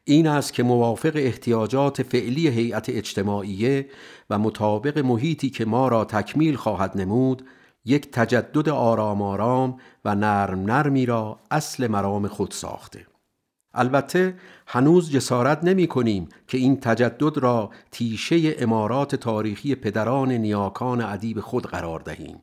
این 0.05 0.27
است 0.27 0.53
که 0.53 0.63
موافق 0.63 1.13
احتیاجات 1.15 2.03
فعلی 2.03 2.49
هیئت 2.49 2.89
اجتماعیه 2.89 3.89
و 4.31 4.39
مطابق 4.39 4.99
محیطی 4.99 5.51
که 5.51 5.65
ما 5.65 5.89
را 5.89 6.05
تکمیل 6.05 6.57
خواهد 6.57 7.01
نمود 7.01 7.45
یک 7.85 8.11
تجدد 8.11 8.69
آرام 8.69 9.23
آرام 9.23 9.81
و 10.05 10.15
نرم 10.15 10.61
نرمی 10.61 11.07
را 11.07 11.41
اصل 11.51 11.87
مرام 11.87 12.29
خود 12.29 12.51
ساخته. 12.51 13.07
البته 13.75 14.35
هنوز 14.67 15.11
جسارت 15.11 15.65
نمی 15.65 15.87
کنیم 15.87 16.29
که 16.49 16.59
این 16.59 16.81
تجدد 16.81 17.39
را 17.39 17.71
تیشه 17.91 18.55
امارات 18.59 19.15
تاریخی 19.15 19.75
پدران 19.75 20.33
نیاکان 20.33 21.01
ادیب 21.01 21.41
خود 21.41 21.67
قرار 21.67 22.01
دهیم. 22.01 22.43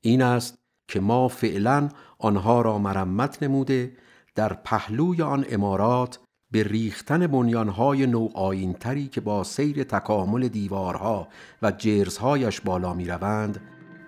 این 0.00 0.22
است 0.22 0.58
که 0.88 1.00
ما 1.00 1.28
فعلا 1.28 1.88
آنها 2.18 2.60
را 2.62 2.78
مرمت 2.78 3.42
نموده 3.42 3.92
در 4.34 4.52
پهلوی 4.52 5.22
آن 5.22 5.44
امارات 5.50 6.18
به 6.56 6.62
ریختن 6.62 7.26
بنیانهای 7.26 8.06
نوعاینتری 8.06 9.08
که 9.08 9.20
با 9.20 9.44
سیر 9.44 9.84
تکامل 9.84 10.48
دیوارها 10.48 11.28
و 11.62 11.70
جرزهایش 11.70 12.60
بالا 12.60 12.94
می 12.94 13.04
روند 13.04 13.60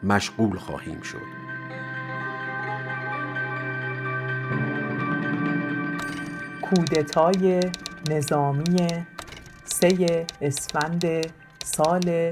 مشغول 0.03 0.59
خواهیم 0.59 1.01
شد. 1.01 1.23
کودتای 6.63 7.61
نظامی 8.11 8.87
سه 9.65 10.27
اسفند 10.41 11.05
سال 11.65 12.31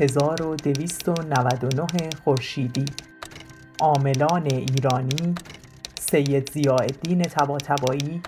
1299 0.00 1.86
خورشیدی. 2.24 2.84
عاملان 3.80 4.46
ایرانی 4.46 5.34
سید 6.00 6.50
ضیاءالدین 6.52 7.22
طباطبایی 7.22 8.22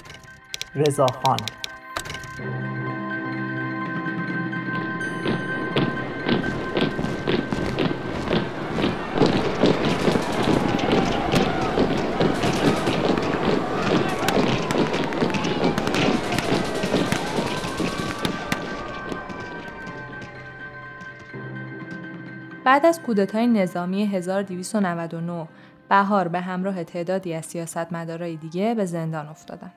رضاخان 0.74 1.37
بعد 22.64 22.87
از 22.87 23.02
کودتای 23.02 23.46
نظامی 23.46 24.06
1299 24.06 25.48
بهار 25.88 26.28
به 26.28 26.40
همراه 26.40 26.85
تعدادی 26.85 27.35
از 27.35 27.46
سیاستمدارای 27.46 28.37
دیگه 28.37 28.74
به 28.74 28.85
زندان 28.85 29.28
افتادن. 29.28 29.72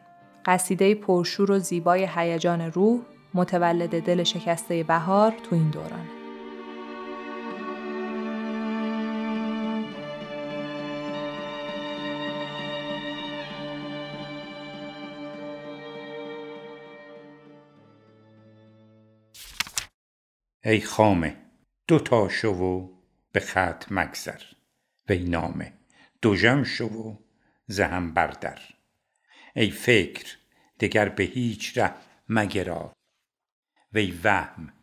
قصیده 0.46 0.96
پرشور 0.96 1.52
و 1.52 1.60
زیبای 1.60 2.08
هیجان 2.16 2.62
روح 2.62 3.02
متولد 3.34 4.04
دل 4.04 4.24
شکسته 4.24 4.84
بهار 4.84 5.32
تو 5.32 5.56
این 5.56 5.70
دوران. 5.70 6.08
ای 20.64 20.82
خامه 20.82 21.36
دو 21.88 22.00
تا 22.00 22.30
شو 22.30 22.50
و 22.50 22.90
به 23.32 23.40
خط 23.40 23.86
مگذر 23.92 24.42
وی 25.10 25.20
نامه 25.20 25.74
دو 26.22 26.36
جم 26.36 26.64
شو 26.64 26.86
و 26.86 27.16
زهم 27.68 28.14
بردر 28.14 28.75
ای 29.56 29.70
فکر 29.72 30.38
دگر 30.80 31.10
به 31.10 31.24
هیچ 31.24 31.78
ره 31.78 31.94
مگرا 32.30 32.94
وی 33.94 34.20
وهم 34.24 34.74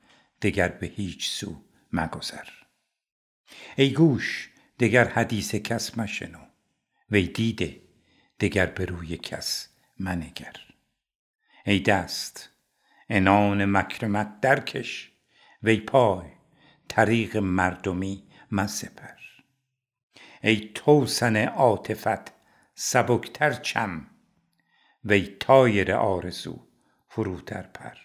دگر 0.42 0.68
به 0.68 0.86
هیچ 0.86 1.30
سو 1.30 1.64
مگذر. 1.92 2.48
ای 3.76 3.92
گوش 3.92 4.50
دگر 4.78 5.08
حدیث 5.08 5.54
کس 5.54 5.98
مشنو. 5.98 6.38
وی 7.10 7.26
دیده 7.26 7.82
دگر 8.40 8.66
به 8.66 8.84
روی 8.84 9.16
کس 9.16 9.68
منگر. 9.98 10.56
ای 11.66 11.78
دست 11.78 12.50
انان 13.08 13.64
مکرمت 13.64 14.40
درکش. 14.40 15.12
وی 15.62 15.76
پای 15.80 16.30
طریق 16.88 17.36
مردمی 17.36 18.22
مسپر 18.50 19.18
ای 20.42 20.70
توسن 20.74 21.36
عاطفت 21.36 22.32
سبکتر 22.74 23.52
چم؟ 23.52 24.06
وی 25.04 25.26
طایر 25.26 25.94
آرزو 25.94 26.66
فروتر 27.08 27.62
پر. 27.62 27.96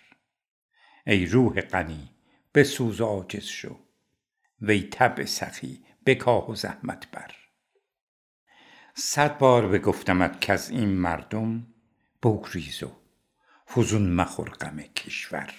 ای 1.06 1.26
روح 1.26 1.62
غنی 1.62 2.10
بسوز 2.54 3.02
و 3.02 3.06
عاجز 3.06 3.44
شو. 3.44 3.80
وی 4.62 4.82
طبع 4.82 5.26
سخی 5.26 5.86
بکاه 6.06 6.52
و 6.52 6.56
زحمت 6.56 7.12
بر. 7.12 7.32
صد 8.94 9.38
بار 9.38 9.68
بگفتمت 9.68 10.42
کز 10.42 10.70
این 10.70 10.90
مردم 10.90 11.68
بگریز 12.24 12.84
و 12.84 12.92
فزون 13.68 14.14
مخور 14.14 14.50
غم 14.50 14.78
کشور. 14.78 15.54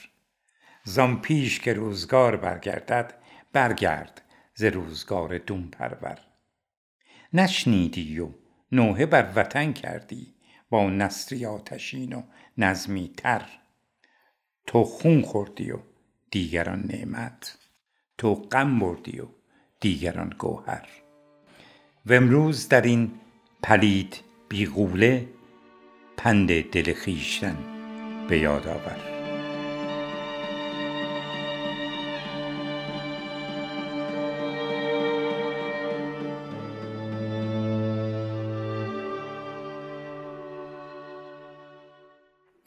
زان 0.84 1.20
پیش 1.20 1.60
که 1.60 1.72
روزگار 1.72 2.36
برگردد 2.36 3.14
برگرد 3.52 4.22
ز 4.54 4.64
روزگار 4.64 5.38
دون 5.38 5.68
پرور 5.68 6.18
نشنیدی 7.32 8.20
و 8.20 8.28
نوحه 8.72 9.06
بر 9.06 9.32
وطن 9.36 9.72
کردی 9.72 10.34
با 10.70 10.90
نثری 10.90 11.46
آتشین 11.46 12.12
و 12.12 12.22
نظمی 12.58 13.12
تر. 13.16 13.42
تو 14.66 14.84
خون 14.84 15.22
خوردی 15.22 15.70
و 15.70 15.78
دیگران 16.30 16.80
نعمت. 16.80 17.58
تو 18.18 18.34
غم 18.34 18.78
بردی 18.78 19.20
و 19.20 19.26
دیگران 19.80 20.34
گوهر. 20.38 20.88
و 22.06 22.12
امروز 22.12 22.68
در 22.68 22.82
این 22.82 23.10
پلید 23.62 24.20
بیغوله 24.48 25.28
پند 26.16 26.62
دل 26.62 26.94
خویشتن 26.94 27.56
به 28.28 28.38
یاد 28.38 28.68
آور. 28.68 29.17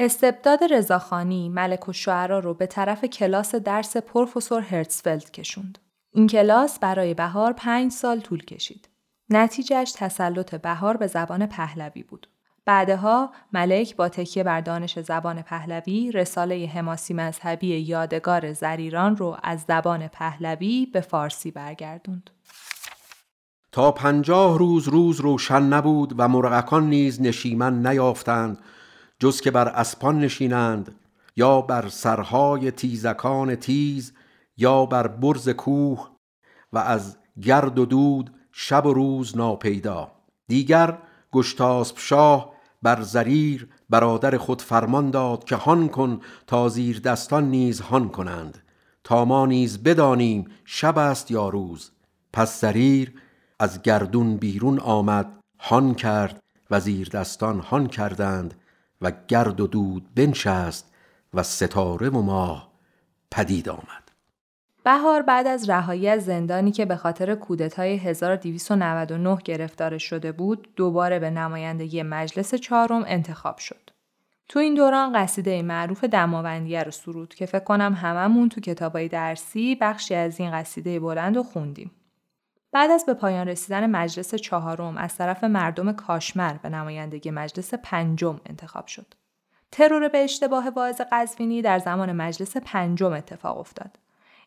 استبداد 0.04 0.60
رضاخانی 0.64 1.50
ملک 1.50 1.90
و 1.90 1.94
شعرا 1.94 2.40
رو 2.40 2.54
به 2.54 2.68
طرف 2.68 3.06
کلاس 3.06 3.56
درس 3.56 3.98
پروفسور 3.98 4.62
هرتسفلد 4.62 5.32
کشوند. 5.32 5.78
این 6.12 6.28
کلاس 6.28 6.80
برای 6.80 7.14
بهار 7.14 7.54
پنج 7.54 7.92
سال 7.92 8.20
طول 8.20 8.44
کشید. 8.44 8.90
نتیجهش 9.30 9.92
تسلط 9.92 10.56
بهار 10.56 10.98
به 10.98 11.08
زبان 11.08 11.46
پهلوی 11.46 12.04
بود. 12.04 12.28
بعدها 12.66 13.32
ملک 13.54 13.96
با 13.96 14.10
تکیه 14.10 14.44
بر 14.44 14.62
دانش 14.62 15.00
زبان 15.00 15.42
پهلوی 15.42 16.12
رساله 16.12 16.72
حماسی 16.74 17.14
مذهبی 17.14 17.68
یادگار 17.68 18.54
زریران 18.54 19.16
رو 19.16 19.38
از 19.44 19.66
زبان 19.68 20.08
پهلوی 20.08 20.86
به 20.94 21.02
فارسی 21.02 21.52
برگردوند. 21.52 22.30
تا 23.72 23.92
پنجاه 23.92 24.58
روز 24.58 24.88
روز 24.88 25.20
روشن 25.20 25.64
نبود 25.64 26.14
و 26.18 26.28
مرغکان 26.28 26.90
نیز 26.90 27.22
نشیمن 27.22 27.88
نیافتند 27.88 28.58
جز 29.22 29.42
که 29.42 29.52
بر 29.52 29.68
اسپان 29.68 30.20
نشینند 30.20 30.96
یا 31.36 31.62
بر 31.62 31.90
سرهای 31.90 32.72
تیزکان 32.72 33.56
تیز 33.56 34.14
یا 34.58 34.86
بر 34.86 35.08
برز 35.08 35.50
کوه 35.50 36.10
و 36.74 36.78
از 36.78 37.18
گرد 37.42 37.80
و 37.80 37.86
دود 37.86 38.34
شب 38.52 38.86
و 38.86 38.94
روز 38.94 39.38
ناپیدا. 39.38 40.12
دیگر 40.48 40.98
گشتاسب 41.32 41.98
شاه 41.98 42.54
بر 42.82 43.02
زریر 43.02 43.70
برادر 43.90 44.38
خود 44.38 44.62
فرمان 44.62 45.12
داد 45.12 45.44
که 45.44 45.56
هان 45.56 45.90
کن 45.90 46.20
تا 46.48 46.70
زیر 46.70 47.00
دستان 47.00 47.50
نیز 47.50 47.82
هان 47.82 48.10
کنند 48.10 48.58
تا 49.04 49.26
ما 49.26 49.46
نیز 49.46 49.84
بدانیم 49.84 50.46
شب 50.66 50.98
است 50.98 51.32
یا 51.32 51.50
روز. 51.50 51.92
پس 52.34 52.62
زریر 52.62 53.14
از 53.60 53.82
گردون 53.82 54.38
بیرون 54.38 54.80
آمد 54.80 55.38
هان 55.60 55.94
کرد 55.94 56.40
و 56.72 56.80
زیر 56.80 57.10
دستان 57.10 57.60
هان 57.60 57.88
کردند 57.88 58.61
و 59.02 59.12
گرد 59.28 59.62
و 59.62 59.68
دود 59.68 60.14
بنشست 60.16 60.94
و 61.34 61.44
ستاره 61.44 62.10
و 62.10 62.22
ماه 62.22 62.72
پدید 63.32 63.70
آمد 63.70 64.12
بهار 64.84 65.22
بعد 65.22 65.48
از 65.48 65.70
رهایی 65.70 66.08
از 66.08 66.26
زندانی 66.26 66.72
که 66.72 66.86
به 66.86 66.96
خاطر 66.96 67.36
کودتای 67.36 67.98
1299 67.98 69.38
گرفتار 69.44 69.98
شده 69.98 70.32
بود 70.32 70.68
دوباره 70.76 71.20
به 71.20 71.30
نمایندگی 71.30 72.04
مجلس 72.04 72.56
چهارم 72.56 73.04
انتخاب 73.08 73.58
شد. 73.58 73.90
تو 74.50 74.60
این 74.60 74.74
دوران 74.74 75.14
قصیده 75.14 75.62
معروف 75.62 76.04
دماوندیه 76.04 76.84
رو 76.84 76.92
سرود 76.92 77.34
که 77.34 77.46
فکر 77.46 77.64
کنم 77.64 77.94
هممون 77.94 78.50
تو 78.50 78.62
کتابای 78.62 79.08
درسی 79.08 79.78
بخشی 79.82 80.16
از 80.16 80.40
این 80.40 80.52
قصیده 80.52 81.00
بلند 81.00 81.36
رو 81.36 81.44
خوندیم. 81.44 81.92
بعد 82.72 82.92
از 82.92 83.06
به 83.06 83.14
پایان 83.14 83.48
رسیدن 83.48 83.90
مجلس 83.90 84.36
چهارم 84.36 84.98
از 84.98 85.16
طرف 85.16 85.44
مردم 85.44 85.92
کاشمر 85.92 86.54
به 86.54 86.70
نمایندگی 86.70 87.32
مجلس 87.32 87.74
پنجم 87.74 88.40
انتخاب 88.46 88.88
شد. 88.88 89.14
ترور 89.72 90.08
به 90.08 90.24
اشتباه 90.24 90.70
واعظ 90.70 91.02
قزوینی 91.12 91.62
در 91.62 91.80
زمان 91.80 92.12
مجلس 92.12 92.58
پنجم 92.58 93.14
اتفاق 93.14 93.58
افتاد. 93.58 94.00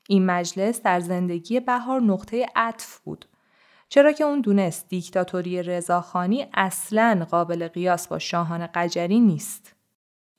این 0.09 0.27
مجلس 0.27 0.83
در 0.83 1.01
زندگی 1.01 1.61
بهار 1.61 2.01
نقطه 2.01 2.47
عطف 2.57 2.99
بود. 2.99 3.25
چرا 3.89 4.13
که 4.13 4.25
اون 4.25 4.41
دونست 4.41 4.89
دیکتاتوری 4.89 5.63
رضاخانی 5.63 6.47
اصلا 6.55 7.27
قابل 7.31 7.69
قیاس 7.69 8.09
با 8.09 8.19
شاهان 8.19 8.67
قجری 8.67 9.21
نیست. 9.21 9.75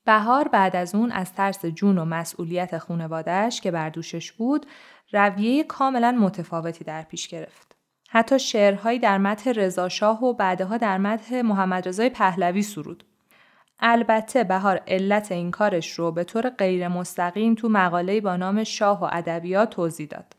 بهار 0.05 0.47
بعد 0.47 0.75
از 0.75 0.95
اون 0.95 1.11
از 1.11 1.33
ترس 1.33 1.65
جون 1.65 1.97
و 1.97 2.05
مسئولیت 2.05 2.77
خونوادهش 2.77 3.61
که 3.61 3.71
بر 3.71 3.89
دوشش 3.89 4.31
بود 4.31 4.65
رویه 5.13 5.63
کاملا 5.63 6.11
متفاوتی 6.11 6.83
در 6.83 7.01
پیش 7.01 7.27
گرفت. 7.27 7.74
حتی 8.15 8.39
شعرهایی 8.39 8.99
در 8.99 9.17
متح 9.17 9.51
رضاشاه 9.51 10.23
و 10.23 10.33
بعدها 10.33 10.77
در 10.77 10.97
متح 10.97 11.41
محمد 11.41 11.87
رضای 11.87 12.09
پهلوی 12.09 12.61
سرود. 12.61 13.03
البته 13.79 14.43
بهار 14.43 14.81
علت 14.87 15.31
این 15.31 15.51
کارش 15.51 15.91
رو 15.91 16.11
به 16.11 16.23
طور 16.23 16.49
غیر 16.49 16.87
مستقیم 16.87 17.55
تو 17.55 17.69
مقاله 17.69 18.21
با 18.21 18.35
نام 18.35 18.63
شاه 18.63 19.01
و 19.01 19.09
ادبیات 19.11 19.69
توضیح 19.69 20.07
داد. 20.07 20.33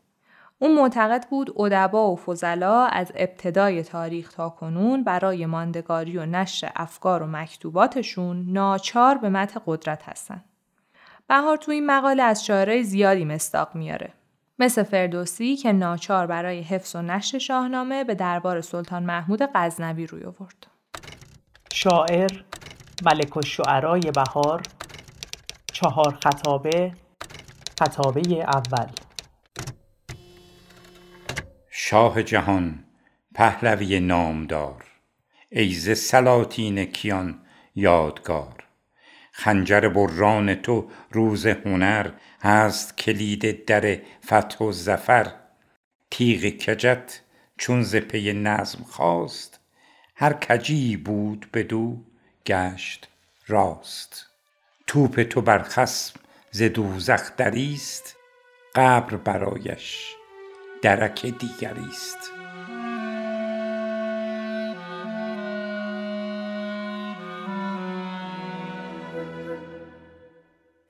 اون 0.59 0.75
معتقد 0.75 1.25
بود 1.29 1.61
ادبا 1.61 2.11
و 2.11 2.15
فضلا 2.15 2.85
از 2.85 3.11
ابتدای 3.15 3.83
تاریخ 3.83 4.33
تا 4.33 4.49
کنون 4.49 5.03
برای 5.03 5.45
ماندگاری 5.45 6.17
و 6.17 6.25
نشر 6.25 6.71
افکار 6.75 7.23
و 7.23 7.27
مکتوباتشون 7.27 8.45
ناچار 8.49 9.17
به 9.17 9.29
مت 9.29 9.61
قدرت 9.65 10.03
هستن. 10.03 10.43
بهار 11.27 11.57
تو 11.57 11.71
این 11.71 11.85
مقاله 11.85 12.23
از 12.23 12.45
شاعرای 12.45 12.83
زیادی 12.83 13.25
مستاق 13.25 13.75
میاره. 13.75 14.13
مثل 14.59 14.83
فردوسی 14.83 15.55
که 15.55 15.71
ناچار 15.71 16.27
برای 16.27 16.61
حفظ 16.61 16.95
و 16.95 17.01
نشر 17.01 17.37
شاهنامه 17.37 18.03
به 18.03 18.15
دربار 18.15 18.61
سلطان 18.61 19.03
محمود 19.03 19.41
غزنوی 19.55 20.07
روی 20.07 20.23
آورد. 20.23 20.67
شاعر 21.73 22.43
ملک 23.05 23.37
الشعرای 23.37 24.11
بهار 24.11 24.61
چهار 25.73 26.19
خطابه 26.23 26.91
خطابه 27.79 28.21
اول. 28.39 28.87
شاه 31.69 32.23
جهان 32.23 32.83
پهلوی 33.35 33.99
نامدار. 33.99 34.85
ایز 35.49 35.97
سلاطین 35.97 36.85
کیان 36.85 37.39
یادگار. 37.75 38.63
خنجر 39.31 39.89
بران 39.89 40.55
تو 40.55 40.87
روز 41.11 41.45
هنر. 41.45 42.11
هست 42.41 42.97
کلید 42.97 43.65
در 43.65 43.99
فتح 44.25 44.65
و 44.65 44.71
زفر 44.71 45.31
تیغ 46.11 46.57
کجت 46.57 47.21
چون 47.57 47.83
ز 47.83 47.95
نظم 48.15 48.83
خواست. 48.83 49.59
هر 50.15 50.33
کجی 50.33 50.97
بود 50.97 51.49
بدو 51.53 51.97
گشت 52.45 53.07
راست. 53.47 54.25
توپ 54.87 55.23
تو 55.23 55.41
بر 55.41 55.63
خصم 55.63 56.19
ز 56.51 56.61
دوزخ 56.61 57.35
دریست. 57.37 58.15
قبر 58.75 59.15
برایش 59.15 60.15
درک 60.81 61.25
دیگری 61.25 61.89
است 61.89 62.36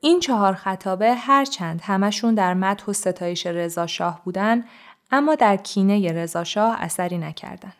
این 0.07 0.19
چهار 0.19 0.53
خطابه 0.53 1.15
هرچند 1.15 1.81
همشون 1.83 2.35
در 2.35 2.53
مدح 2.53 2.85
و 2.85 2.93
ستایش 2.93 3.45
رضا 3.45 3.87
شاه 3.87 4.21
بودن 4.25 4.63
اما 5.11 5.35
در 5.35 5.57
کینه 5.57 6.11
رضا 6.11 6.43
شاه 6.43 6.75
اثری 6.79 7.17
نکردند. 7.17 7.73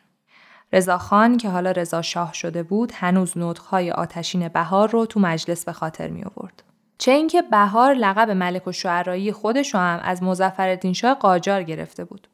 رضاخان 0.72 1.36
که 1.36 1.48
حالا 1.48 1.70
رضا 1.70 2.02
شاه 2.02 2.34
شده 2.34 2.62
بود 2.62 2.92
هنوز 2.94 3.38
نطقهای 3.38 3.90
آتشین 3.90 4.48
بهار 4.48 4.90
رو 4.90 5.06
تو 5.06 5.20
مجلس 5.20 5.64
به 5.64 5.72
خاطر 5.72 6.08
می 6.08 6.24
آورد. 6.24 6.62
چه 6.98 7.12
اینکه 7.12 7.42
بهار 7.42 7.94
لقب 7.94 8.30
ملک 8.30 8.66
و 8.66 8.72
شعرایی 8.72 9.32
خودش 9.32 9.74
هم 9.74 10.00
از 10.02 10.22
مزفردین 10.22 10.92
شاه 10.92 11.14
قاجار 11.14 11.62
گرفته 11.62 12.04
بود. 12.04 12.28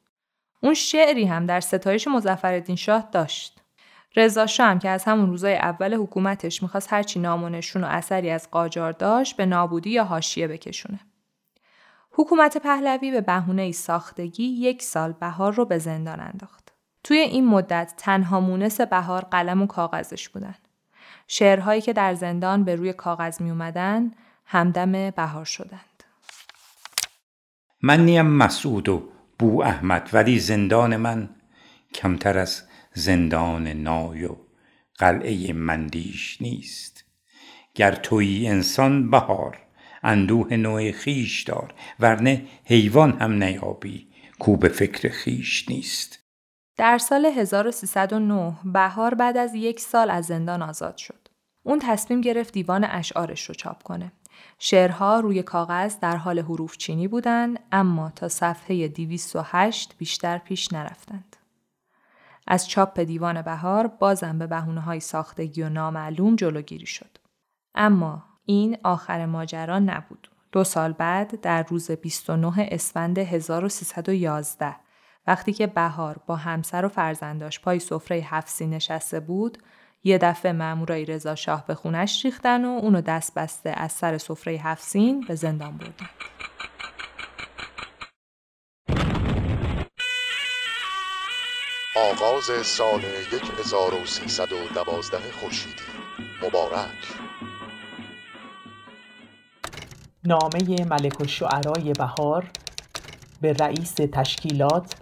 اون 0.63 0.75
شعری 0.75 1.25
هم 1.25 1.47
در 1.47 1.61
ستایش 1.61 2.09
مزفردین 2.09 2.77
شاه 2.77 3.09
داشت. 3.13 3.61
رضا 4.17 4.47
هم 4.59 4.79
که 4.79 4.89
از 4.89 5.05
همون 5.05 5.31
روزای 5.31 5.57
اول 5.57 5.95
حکومتش 5.95 6.63
می‌خواست 6.63 6.93
هرچی 6.93 7.21
نامونشون 7.21 7.85
و 7.85 7.87
اثری 7.87 8.31
از 8.31 8.51
قاجار 8.51 8.93
داشت 8.93 9.37
به 9.37 9.47
نابودی 9.47 9.91
یا 9.91 10.05
حاشیه 10.05 10.49
بکشونه. 10.49 11.01
حکومت 12.11 12.59
پهلوی 12.59 13.11
به 13.11 13.21
بهونه 13.21 13.73
ساختگی 13.73 14.45
یک 14.45 14.83
سال 14.83 15.13
بهار 15.13 15.53
رو 15.53 15.65
به 15.65 15.79
زندان 15.79 16.21
انداخت. 16.21 16.73
توی 17.05 17.19
این 17.19 17.47
مدت 17.47 17.95
تنها 17.97 18.41
مونس 18.41 18.81
بهار 18.81 19.23
قلم 19.23 19.63
و 19.63 19.67
کاغذش 19.67 20.29
بودن. 20.29 20.55
شعرهایی 21.29 21.81
که 21.81 21.93
در 21.93 22.15
زندان 22.15 22.65
به 22.65 22.77
روی 22.77 22.93
کاغذ 22.93 23.41
می 23.41 23.51
اومدن 23.51 24.11
همدم 24.47 25.11
بهار 25.11 25.45
شدند. 25.45 26.05
من 27.83 28.01
نیم 28.01 28.27
مسعود 28.27 28.89
و 28.89 29.03
بو 29.39 29.63
احمد 29.63 30.11
ولی 30.13 30.39
زندان 30.39 30.97
من 30.97 31.29
کمتر 31.95 32.39
از 32.39 32.63
زندان 32.95 33.69
نای 33.69 34.25
و 34.25 34.37
قلعه 34.99 35.53
مندیش 35.53 36.43
نیست. 36.43 37.05
گر 37.75 37.95
توی 37.95 38.49
انسان 38.49 39.11
بهار 39.11 39.59
اندوه 40.03 40.57
نوع 40.57 40.93
خیش 40.93 41.43
دار 41.43 41.75
ورنه 42.01 42.47
حیوان 42.65 43.19
هم 43.21 43.43
نیابی 43.43 44.09
کو 44.39 44.57
به 44.57 44.69
فکر 44.69 45.09
خیش 45.09 45.69
نیست. 45.69 46.19
در 46.77 46.99
سال 46.99 47.27
1309 47.27 48.57
بهار 48.65 49.15
بعد 49.15 49.37
از 49.37 49.55
یک 49.55 49.81
سال 49.81 50.11
از 50.11 50.27
زندان 50.27 50.63
آزاد 50.63 50.97
شد. 50.97 51.29
اون 51.63 51.79
تصمیم 51.79 52.21
گرفت 52.21 52.53
دیوان 52.53 52.85
اشعارش 52.85 53.45
رو 53.49 53.55
چاپ 53.55 53.83
کنه. 53.83 54.13
شعرها 54.59 55.21
روی 55.21 55.43
کاغذ 55.43 55.99
در 56.01 56.17
حال 56.17 56.39
حروف 56.39 56.77
چینی 56.77 57.09
بودند 57.09 57.59
اما 57.73 58.11
تا 58.11 58.29
صفحه 58.29 58.89
208 58.89 59.95
بیشتر 59.99 60.39
پیش 60.39 60.73
نرفتند. 60.73 61.37
از 62.47 62.69
چاپ 62.69 63.01
دیوان 63.01 63.43
بهار 63.43 63.87
بازم 63.87 64.39
به 64.39 64.47
بهونه 64.47 64.81
های 64.81 65.01
ساختگی 65.01 65.63
و 65.63 65.69
نامعلوم 65.69 66.37
جلوگیری 66.37 66.87
شد. 66.87 67.19
اما 67.75 68.25
این 68.45 68.77
آخر 68.83 69.27
ماجرا 69.27 69.79
نبود. 69.79 70.31
دو 70.53 70.65
سال 70.65 70.93
بعد 70.93 71.41
در 71.41 71.63
روز 71.63 71.91
29 71.91 72.69
اسفند 72.71 73.19
1311 73.19 74.77
وقتی 75.27 75.53
که 75.53 75.67
بهار 75.67 76.21
با 76.27 76.37
همسر 76.37 76.85
و 76.85 76.89
فرزنداش 76.89 77.61
پای 77.61 77.79
سفره 77.79 78.17
حفظی 78.17 78.67
نشسته 78.67 79.21
بود 79.21 79.59
یه 80.05 80.19
دفعه 80.19 80.53
مامورای 80.53 81.05
رضا 81.05 81.35
شاه 81.35 81.67
به 81.67 81.75
خونش 81.75 82.25
ریختن 82.25 82.65
و 82.65 82.69
اونو 82.69 83.01
دست 83.01 83.35
بسته 83.35 83.71
از 83.71 83.93
سر 83.93 84.19
سفره 84.19 84.57
حفظین 84.57 85.21
به 85.29 85.35
زندان 85.35 85.77
بردن. 85.77 86.34
آغاز 91.97 92.67
سال 92.67 93.01
1312 93.59 95.19
خورشیدی. 95.41 95.83
مبارک. 96.43 96.89
نامه 100.25 100.85
ملک 100.85 101.21
الشعرای 101.21 101.93
بهار 101.93 102.51
به 103.41 103.53
رئیس 103.53 103.95
تشکیلات 103.95 104.95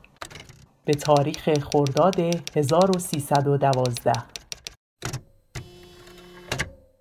به 0.84 0.94
تاریخ 0.94 1.48
خرداد 1.58 2.20
1312 2.56 4.12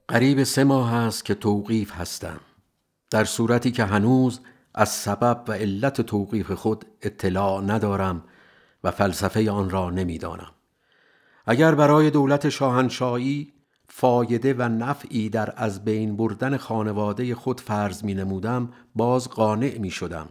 قریب 0.08 0.44
سه 0.44 0.64
ماه 0.64 0.94
است 0.94 1.26
که 1.26 1.36
توقیف 1.36 1.92
هستم. 1.92 2.40
در 3.10 3.24
صورتی 3.24 3.72
که 3.72 3.86
هنوز 3.86 4.40
از 4.76 4.90
سبب 4.90 5.44
و 5.48 5.52
علت 5.52 6.02
توقیف 6.02 6.52
خود 6.52 6.86
اطلاع 7.02 7.62
ندارم 7.62 8.24
و 8.84 8.92
فلسفه 8.92 9.52
آن 9.52 9.70
را 9.70 9.90
نمی‌دانم. 9.90 10.52
اگر 11.46 11.76
برای 11.76 12.10
دولت 12.10 12.50
شاهنشاهی 12.50 13.54
فایده 13.90 14.54
و 14.54 14.62
نفعی 14.62 15.30
در 15.30 15.54
از 15.58 15.86
بین 15.86 16.18
بردن 16.18 16.58
خانواده 16.58 17.36
خود 17.36 17.62
فرض 17.62 18.04
می 18.04 18.14
نمودم 18.14 18.70
باز 18.96 19.30
قانع 19.30 19.78
می 19.78 19.90
شدم. 19.90 20.30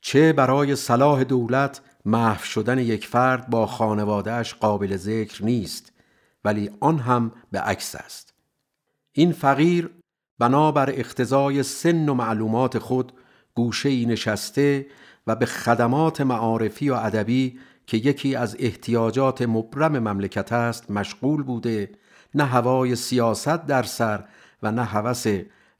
چه 0.00 0.32
برای 0.32 0.76
صلاح 0.76 1.24
دولت 1.24 1.80
محو 2.04 2.44
شدن 2.44 2.78
یک 2.78 3.06
فرد 3.06 3.50
با 3.50 3.66
خانوادهش 3.66 4.54
قابل 4.54 4.96
ذکر 4.96 5.44
نیست 5.44 5.92
ولی 6.44 6.70
آن 6.80 6.98
هم 6.98 7.32
به 7.50 7.60
عکس 7.60 7.94
است. 7.94 8.34
این 9.12 9.32
فقیر 9.32 9.90
بنابر 10.38 11.00
اختزای 11.00 11.62
سن 11.62 12.08
و 12.08 12.14
معلومات 12.14 12.78
خود 12.78 13.12
گوشه 13.54 14.06
نشسته 14.06 14.86
و 15.26 15.36
به 15.36 15.46
خدمات 15.46 16.20
معارفی 16.20 16.90
و 16.90 16.94
ادبی 16.94 17.58
که 17.86 17.96
یکی 17.96 18.36
از 18.36 18.56
احتیاجات 18.58 19.42
مبرم 19.42 19.98
مملکت 19.98 20.52
است 20.52 20.90
مشغول 20.90 21.42
بوده 21.42 21.90
نه 22.34 22.44
هوای 22.44 22.96
سیاست 22.96 23.66
در 23.66 23.82
سر 23.82 24.24
و 24.62 24.72
نه 24.72 24.84
هوس 24.84 25.26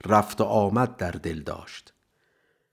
رفت 0.07 0.40
و 0.40 0.45
آمد 0.45 0.97
در 0.97 1.11
دل 1.11 1.40
داشت. 1.40 1.93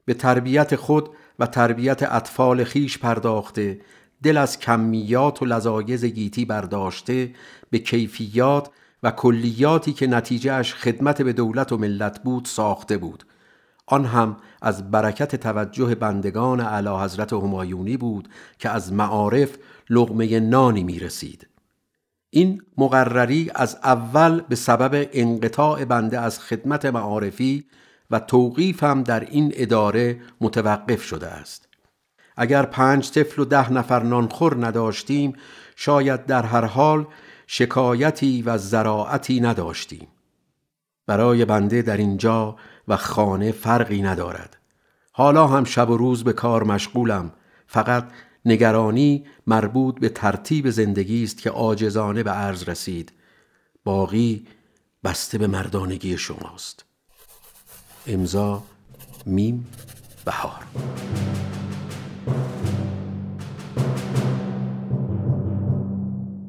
به 0.06 0.14
تربیت 0.14 0.76
خود 0.76 1.10
و 1.40 1.48
تربیت 1.48 2.04
اطفال 2.04 2.64
خیش 2.64 2.98
پرداخته 2.98 3.82
دل 4.24 4.38
از 4.38 4.60
کمیات 4.60 5.42
و 5.42 5.46
لذایز 5.46 6.06
گیتی 6.06 6.46
برداشته 6.46 7.36
به 7.70 7.80
کیفیات 7.80 8.70
و 9.04 9.12
کلیاتی 9.12 9.94
که 9.94 10.08
نتیجهش 10.08 10.74
خدمت 10.74 11.22
به 11.22 11.34
دولت 11.34 11.72
و 11.72 11.78
ملت 11.78 12.24
بود 12.24 12.46
ساخته 12.46 12.98
بود. 12.98 13.26
آن 13.90 14.06
هم 14.06 14.38
از 14.62 14.92
برکت 14.92 15.36
توجه 15.36 15.96
بندگان 15.96 16.62
علا 16.62 17.04
حضرت 17.04 17.34
همایونی 17.34 17.98
بود 17.98 18.30
که 18.60 18.70
از 18.70 18.94
معارف 18.94 19.58
لغمه 19.90 20.40
نانی 20.40 20.84
می 20.84 21.00
رسید. 21.00 21.48
این 22.30 22.62
مقرری 22.78 23.52
از 23.56 23.78
اول 23.84 24.42
به 24.42 24.56
سبب 24.56 25.10
انقطاع 25.14 25.86
بنده 25.86 26.20
از 26.20 26.40
خدمت 26.40 26.86
معارفی 26.86 27.66
و 28.12 28.20
توقیف 28.20 28.84
هم 28.84 29.04
در 29.04 29.20
این 29.20 29.52
اداره 29.56 30.20
متوقف 30.42 31.04
شده 31.04 31.28
است. 31.28 31.68
اگر 32.38 32.66
پنج 32.66 33.12
طفل 33.12 33.42
و 33.42 33.46
ده 33.46 33.74
نفر 33.74 34.04
نانخور 34.04 34.68
نداشتیم 34.68 35.34
شاید 35.76 36.26
در 36.26 36.46
هر 36.46 36.66
حال 36.66 37.08
شکایتی 37.48 38.42
و 38.42 38.58
زراعتی 38.58 39.40
نداشتیم. 39.40 40.08
برای 41.08 41.46
بنده 41.46 41.82
در 41.82 41.98
اینجا 41.98 42.56
و 42.90 42.98
خانه 42.98 43.52
فرقی 43.52 44.02
ندارد. 44.02 44.58
حالا 45.12 45.48
هم 45.48 45.64
شب 45.64 45.90
و 45.90 45.98
روز 45.98 46.24
به 46.24 46.34
کار 46.34 46.64
مشغولم. 46.64 47.32
فقط 47.68 48.08
نگرانی 48.46 49.26
مربوط 49.48 50.00
به 50.00 50.10
ترتیب 50.10 50.70
زندگی 50.70 51.24
است 51.24 51.42
که 51.42 51.50
عاجزانه 51.50 52.24
به 52.24 52.32
عرض 52.32 52.70
رسید. 52.70 53.12
باقی 53.84 54.48
بسته 55.04 55.38
به 55.38 55.48
مردانگی 55.48 56.18
شماست. 56.18 56.86
امضا 58.08 58.64
میم 59.26 59.68
بهار. 60.26 60.64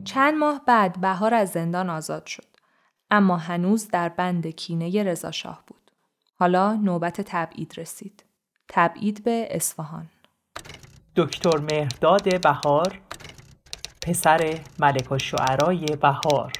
چند 0.05 0.35
ماه 0.35 0.63
بعد 0.67 1.01
بهار 1.01 1.35
از 1.35 1.51
زندان 1.51 1.91
آزاد 1.91 2.27
شد. 2.27 2.47
اما 3.11 3.37
هنوز 3.37 3.89
در 3.89 4.09
بند 4.09 4.47
کینه 4.47 5.03
رضاشاه 5.03 5.65
بود. 5.67 5.80
حالا 6.41 6.75
نوبت 6.75 7.21
تبعید 7.21 7.75
رسید. 7.77 8.25
تبعید 8.69 9.25
به 9.25 9.49
اصفهان. 9.51 10.07
دکتر 11.17 11.59
مهرداد 11.59 12.41
بهار 12.41 13.01
پسر 14.03 14.59
ملک 14.79 15.13
الشعرای 15.13 15.87
بهار 15.87 16.53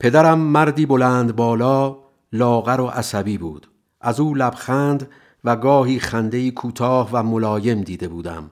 پدرم 0.00 0.38
مردی 0.38 0.86
بلند 0.86 1.36
بالا 1.36 1.96
لاغر 2.32 2.80
و 2.80 2.86
عصبی 2.86 3.38
بود 3.38 3.66
از 4.00 4.20
او 4.20 4.34
لبخند 4.34 5.08
و 5.44 5.56
گاهی 5.56 5.98
خندهی 5.98 6.50
کوتاه 6.50 7.10
و 7.12 7.22
ملایم 7.22 7.80
دیده 7.80 8.08
بودم 8.08 8.50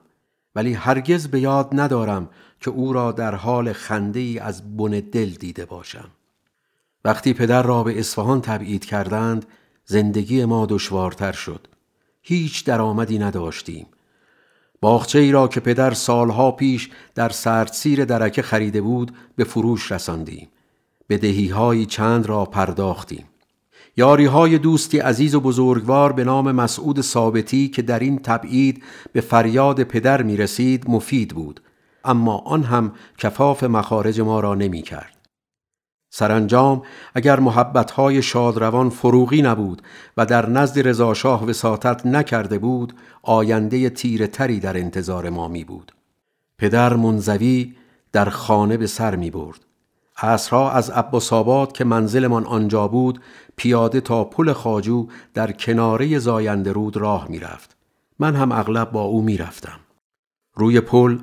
ولی 0.55 0.73
هرگز 0.73 1.27
به 1.27 1.39
یاد 1.39 1.69
ندارم 1.71 2.29
که 2.59 2.71
او 2.71 2.93
را 2.93 3.11
در 3.11 3.35
حال 3.35 3.73
خنده 3.73 4.19
ای 4.19 4.39
از 4.39 4.77
بن 4.77 4.91
دل 4.91 5.29
دیده 5.29 5.65
باشم 5.65 6.09
وقتی 7.05 7.33
پدر 7.33 7.63
را 7.63 7.83
به 7.83 7.99
اصفهان 7.99 8.41
تبعید 8.41 8.85
کردند 8.85 9.45
زندگی 9.85 10.45
ما 10.45 10.65
دشوارتر 10.65 11.31
شد. 11.31 11.67
هیچ 12.21 12.65
درآمدی 12.65 13.19
نداشتیم. 13.19 13.87
باغچه 14.81 15.19
ای 15.19 15.31
را 15.31 15.47
که 15.47 15.59
پدر 15.59 15.93
سالها 15.93 16.51
پیش 16.51 16.89
در 17.15 17.29
سردسیر 17.29 18.05
درکه 18.05 18.41
خریده 18.41 18.81
بود 18.81 19.11
به 19.35 19.43
فروش 19.43 19.91
رساندیم. 19.91 20.47
به 21.07 21.49
های 21.53 21.85
چند 21.85 22.25
را 22.25 22.45
پرداختیم. 22.45 23.25
یاری 23.97 24.25
های 24.25 24.57
دوستی 24.57 24.99
عزیز 24.99 25.35
و 25.35 25.39
بزرگوار 25.39 26.13
به 26.13 26.23
نام 26.23 26.51
مسعود 26.51 27.01
ثابتی 27.01 27.67
که 27.67 27.81
در 27.81 27.99
این 27.99 28.19
تبعید 28.19 28.83
به 29.13 29.21
فریاد 29.21 29.83
پدر 29.83 30.21
می 30.21 30.37
رسید 30.37 30.89
مفید 30.89 31.35
بود. 31.35 31.61
اما 32.05 32.37
آن 32.37 32.63
هم 32.63 32.91
کفاف 33.17 33.63
مخارج 33.63 34.21
ما 34.21 34.39
را 34.39 34.55
نمی 34.55 34.81
کرد. 34.81 35.18
سرانجام 36.09 36.81
اگر 37.15 37.39
محبتهای 37.39 38.21
شادروان 38.21 38.89
فروغی 38.89 39.41
نبود 39.41 39.81
و 40.17 40.25
در 40.25 40.49
نزد 40.49 40.87
رضاشاه 40.87 41.45
وساطت 41.45 42.05
نکرده 42.05 42.59
بود 42.59 42.93
آینده 43.21 43.89
تیره 43.89 44.27
تری 44.27 44.59
در 44.59 44.77
انتظار 44.77 45.29
ما 45.29 45.47
می 45.47 45.63
بود. 45.63 45.91
پدر 46.57 46.93
منزوی 46.93 47.75
در 48.11 48.29
خانه 48.29 48.77
به 48.77 48.87
سر 48.87 49.15
می 49.15 49.31
برد. 49.31 49.59
عصرها 50.17 50.71
از 50.71 50.89
عباس 50.89 51.33
آباد 51.33 51.71
که 51.71 51.83
منزلمان 51.83 52.45
آنجا 52.45 52.87
بود 52.87 53.21
پیاده 53.55 54.01
تا 54.01 54.23
پل 54.23 54.53
خاجو 54.53 55.07
در 55.33 55.51
کناره 55.51 56.19
زاینده 56.19 56.71
رود 56.71 56.97
راه 56.97 57.27
می 57.29 57.39
رفت. 57.39 57.75
من 58.19 58.35
هم 58.35 58.51
اغلب 58.51 58.91
با 58.91 59.01
او 59.01 59.21
می 59.21 59.37
رفتم. 59.37 59.79
روی 60.55 60.81
پل 60.81 61.17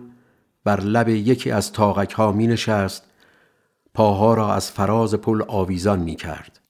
بر 0.65 0.81
لب 0.81 1.09
یکی 1.09 1.51
از 1.51 1.73
تاغک 1.73 2.13
ها 2.13 2.33
می 2.33 2.47
نشست 2.47 3.05
پاها 3.97 4.35
را 4.35 4.55
از 4.55 4.71
فراز 4.71 5.15
پل 5.15 5.43
آویزان 5.49 5.99
می 5.99 6.17
کرد. 6.17 6.61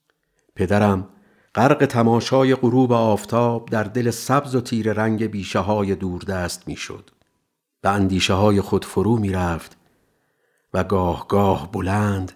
پدرم 0.56 1.08
غرق 1.54 1.86
تماشای 1.86 2.54
غروب 2.54 2.92
آفتاب 2.92 3.68
در 3.68 3.84
دل 3.84 4.10
سبز 4.10 4.54
و 4.54 4.60
تیر 4.60 4.92
رنگ 4.92 5.26
بیشه 5.26 5.58
های 5.58 5.94
دوردست 5.94 6.68
می 6.68 6.76
شد. 6.76 7.10
به 7.80 7.88
اندیشه 7.88 8.34
های 8.34 8.60
خود 8.60 8.84
فرو 8.84 9.16
می 9.16 9.32
رفت 9.32 9.76
و 10.74 10.84
گاه 10.84 11.28
گاه 11.28 11.72
بلند 11.72 12.32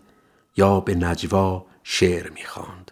یا 0.57 0.81
به 0.81 0.95
نجوا 0.95 1.67
شعر 1.83 2.31
می 2.31 2.45
خاند. 2.45 2.91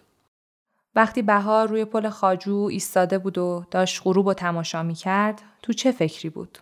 وقتی 0.95 1.21
بهار 1.21 1.67
روی 1.67 1.85
پل 1.85 2.09
خاجو 2.09 2.67
ایستاده 2.71 3.17
بود 3.17 3.37
و 3.37 3.65
داشت 3.71 4.01
غروب 4.05 4.27
و 4.27 4.33
تماشا 4.33 4.83
می 4.83 4.95
کرد 4.95 5.41
تو 5.61 5.73
چه 5.73 5.91
فکری 5.91 6.29
بود؟ 6.29 6.57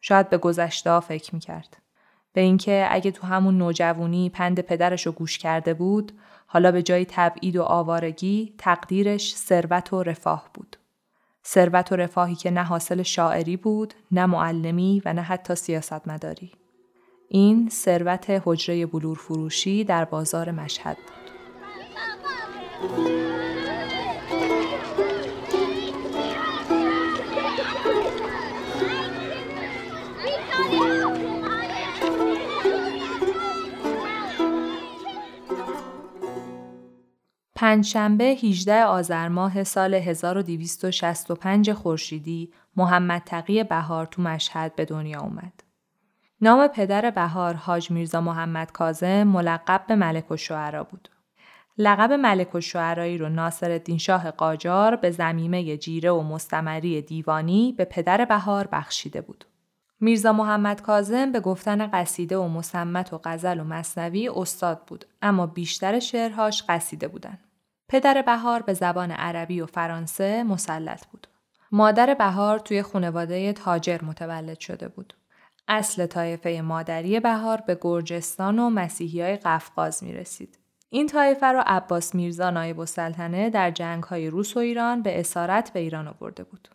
شاید 0.00 0.30
به 0.30 0.38
گذشته 0.38 1.00
فکر 1.00 1.34
می 1.34 1.40
کرد. 1.40 1.76
به 2.32 2.40
اینکه 2.40 2.88
اگه 2.90 3.10
تو 3.10 3.26
همون 3.26 3.58
نوجوانی 3.58 4.30
پند 4.30 4.60
پدرش 4.60 5.06
رو 5.06 5.12
گوش 5.12 5.38
کرده 5.38 5.74
بود 5.74 6.12
حالا 6.46 6.72
به 6.72 6.82
جای 6.82 7.06
تبعید 7.08 7.56
و 7.56 7.62
آوارگی 7.62 8.54
تقدیرش 8.58 9.36
ثروت 9.36 9.92
و 9.92 10.02
رفاه 10.02 10.50
بود. 10.54 10.76
ثروت 11.46 11.92
و 11.92 11.96
رفاهی 11.96 12.34
که 12.34 12.50
نه 12.50 12.62
حاصل 12.62 13.02
شاعری 13.02 13.56
بود، 13.56 13.94
نه 14.12 14.26
معلمی 14.26 15.02
و 15.04 15.12
نه 15.12 15.22
حتی 15.22 15.54
سیاستمداری. 15.54 16.52
این 17.28 17.68
ثروت 17.68 18.42
حجره 18.44 18.86
بلور 18.86 19.16
فروشی 19.16 19.84
در 19.84 20.04
بازار 20.04 20.50
مشهد 20.50 20.96
بود. 20.96 21.30
پنجشنبه 37.60 38.24
18 38.24 38.84
آذر 38.84 39.28
ماه 39.28 39.64
سال 39.64 39.94
1265 39.94 41.72
خورشیدی 41.72 42.52
محمد 42.76 43.22
تقی 43.26 43.64
بهار 43.64 44.06
تو 44.06 44.22
مشهد 44.22 44.74
به 44.74 44.84
دنیا 44.84 45.20
اومد. 45.20 45.52
نام 46.40 46.66
پدر 46.66 47.10
بهار 47.10 47.54
حاج 47.54 47.90
میرزا 47.90 48.20
محمد 48.20 48.72
کازم 48.72 49.22
ملقب 49.22 49.84
به 49.88 49.94
ملک 49.94 50.30
و 50.30 50.36
بود. 50.84 51.08
لقب 51.78 52.12
ملک 52.12 52.54
و 52.54 52.60
شعرایی 52.60 53.18
رو 53.18 53.28
ناصر 53.28 53.80
شاه 53.98 54.30
قاجار 54.30 54.96
به 54.96 55.10
زمیمه 55.10 55.76
جیره 55.76 56.10
و 56.10 56.22
مستمری 56.22 57.02
دیوانی 57.02 57.74
به 57.78 57.84
پدر 57.84 58.24
بهار 58.24 58.68
بخشیده 58.72 59.20
بود. 59.20 59.44
میرزا 60.00 60.32
محمد 60.32 60.82
کازم 60.82 61.32
به 61.32 61.40
گفتن 61.40 61.86
قصیده 61.86 62.36
و 62.36 62.48
مسمت 62.48 63.12
و 63.12 63.20
غزل 63.24 63.60
و 63.60 63.64
مصنوی 63.64 64.28
استاد 64.28 64.84
بود 64.86 65.04
اما 65.22 65.46
بیشتر 65.46 65.98
شعرهاش 65.98 66.64
قصیده 66.68 67.08
بودن. 67.08 67.38
پدر 67.90 68.22
بهار 68.22 68.62
به 68.62 68.74
زبان 68.74 69.10
عربی 69.10 69.60
و 69.60 69.66
فرانسه 69.66 70.42
مسلط 70.42 71.06
بود. 71.06 71.26
مادر 71.72 72.14
بهار 72.14 72.58
توی 72.58 72.82
خانواده 72.82 73.52
تاجر 73.52 74.04
متولد 74.04 74.60
شده 74.60 74.88
بود. 74.88 75.14
اصل 75.68 76.06
طایفه 76.06 76.60
مادری 76.60 77.20
بهار 77.20 77.60
به 77.66 77.78
گرجستان 77.80 78.58
و 78.58 78.70
مسیحی 78.70 79.22
های 79.22 79.36
قفقاز 79.36 80.04
می 80.04 80.12
رسید. 80.12 80.58
این 80.90 81.06
طایفه 81.06 81.52
را 81.52 81.62
عباس 81.66 82.14
میرزا 82.14 82.50
نایب 82.50 82.80
السلطنه 82.80 83.50
در 83.50 83.70
جنگ 83.70 84.02
های 84.02 84.30
روس 84.30 84.56
و 84.56 84.60
ایران 84.60 85.02
به 85.02 85.20
اسارت 85.20 85.72
به 85.72 85.80
ایران 85.80 86.08
آورده 86.08 86.44
بود. 86.44 86.68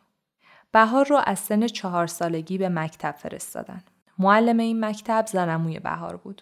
بهار 0.71 1.05
رو 1.05 1.21
از 1.25 1.39
سن 1.39 1.67
چهار 1.67 2.07
سالگی 2.07 2.57
به 2.57 2.69
مکتب 2.69 3.15
فرستادن. 3.17 3.83
معلم 4.19 4.57
این 4.57 4.85
مکتب 4.85 5.25
زنموی 5.27 5.79
بهار 5.79 6.17
بود. 6.17 6.41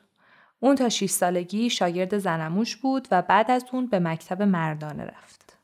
اون 0.64 0.76
تا 0.76 0.89
6 0.89 1.09
سالگی 1.09 1.70
شاگرد 1.70 2.18
زنموش 2.18 2.76
بود 2.76 3.07
و 3.11 3.22
بعد 3.22 3.51
از 3.51 3.66
اون 3.72 3.88
به 3.88 3.99
مکتب 3.99 4.41
مردانه 4.41 5.03
رفت. 5.03 5.57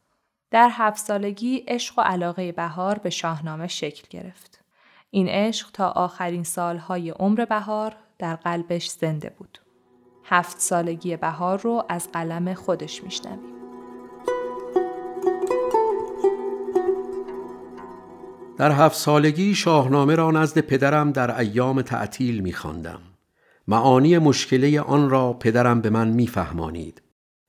در 0.51 0.69
هفت 0.71 0.97
سالگی 0.97 1.63
عشق 1.67 1.99
و 1.99 2.01
علاقه 2.01 2.51
بهار 2.51 2.97
به 2.97 3.09
شاهنامه 3.09 3.67
شکل 3.67 4.03
گرفت. 4.09 4.59
این 5.11 5.27
عشق 5.27 5.71
تا 5.73 5.89
آخرین 5.89 6.43
سالهای 6.43 7.09
عمر 7.09 7.45
بهار 7.45 7.95
در 8.17 8.35
قلبش 8.35 8.89
زنده 8.89 9.33
بود. 9.37 9.59
هفت 10.23 10.59
سالگی 10.59 11.17
بهار 11.17 11.59
رو 11.59 11.85
از 11.89 12.11
قلم 12.11 12.53
خودش 12.53 13.03
میشنویم. 13.03 13.39
در 18.57 18.71
هفت 18.71 18.97
سالگی 18.97 19.55
شاهنامه 19.55 20.15
را 20.15 20.31
نزد 20.31 20.59
پدرم 20.59 21.11
در 21.11 21.39
ایام 21.39 21.81
تعطیل 21.81 22.39
می 22.39 22.53
خواندم. 22.53 22.99
معانی 23.69 24.17
مشکله 24.17 24.81
آن 24.81 25.09
را 25.09 25.33
پدرم 25.33 25.81
به 25.81 25.89
من 25.89 26.07
میفهمانید. 26.07 27.01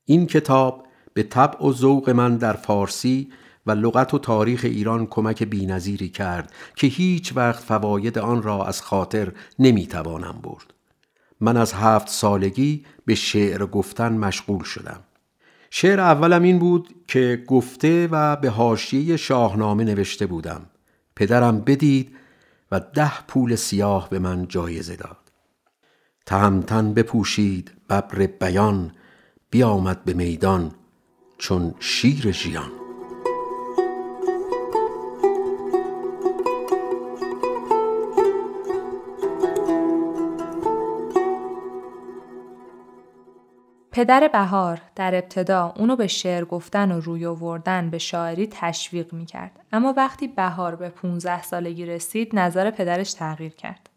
این 0.05 0.25
کتاب 0.25 0.87
به 1.13 1.23
طبع 1.23 1.65
و 1.65 1.73
ذوق 1.73 2.09
من 2.09 2.37
در 2.37 2.53
فارسی 2.53 3.31
و 3.65 3.71
لغت 3.71 4.13
و 4.13 4.19
تاریخ 4.19 4.61
ایران 4.63 5.05
کمک 5.05 5.43
بینظیری 5.43 6.09
کرد 6.09 6.53
که 6.75 6.87
هیچ 6.87 7.33
وقت 7.35 7.63
فواید 7.63 8.19
آن 8.19 8.43
را 8.43 8.65
از 8.65 8.81
خاطر 8.81 9.31
نمی‌توانم 9.59 10.39
برد. 10.43 10.73
من 11.39 11.57
از 11.57 11.73
هفت 11.73 12.09
سالگی 12.09 12.85
به 13.05 13.15
شعر 13.15 13.65
گفتن 13.65 14.17
مشغول 14.17 14.63
شدم. 14.63 14.99
شعر 15.69 15.99
اولم 15.99 16.43
این 16.43 16.59
بود 16.59 16.89
که 17.07 17.43
گفته 17.47 18.07
و 18.11 18.35
به 18.35 18.49
حاشیه 18.49 19.17
شاهنامه 19.17 19.83
نوشته 19.83 20.25
بودم. 20.25 20.61
پدرم 21.15 21.61
بدید 21.61 22.11
و 22.71 22.79
ده 22.79 23.21
پول 23.27 23.55
سیاه 23.55 24.09
به 24.09 24.19
من 24.19 24.47
جایزه 24.47 24.95
داد. 24.95 25.20
تهمتن 26.25 26.93
بپوشید 26.93 27.71
ببر 27.89 28.25
بیان 28.25 28.91
بیامد 29.49 30.03
به 30.03 30.13
میدان 30.13 30.71
چون 31.37 31.73
شیر 31.79 32.31
ژیان 32.31 32.71
پدر 43.91 44.27
بهار 44.33 44.81
در 44.95 45.15
ابتدا 45.15 45.73
اونو 45.77 45.95
به 45.95 46.07
شعر 46.07 46.45
گفتن 46.45 46.91
و 46.91 46.99
روی 46.99 47.25
آوردن 47.25 47.89
به 47.89 47.97
شاعری 47.97 48.47
تشویق 48.51 49.13
می‌کرد 49.13 49.51
اما 49.71 49.93
وقتی 49.97 50.27
بهار 50.27 50.75
به 50.75 50.89
15 50.89 51.43
سالگی 51.43 51.85
رسید 51.85 52.35
نظر 52.35 52.71
پدرش 52.71 53.13
تغییر 53.13 53.53
کرد. 53.53 53.90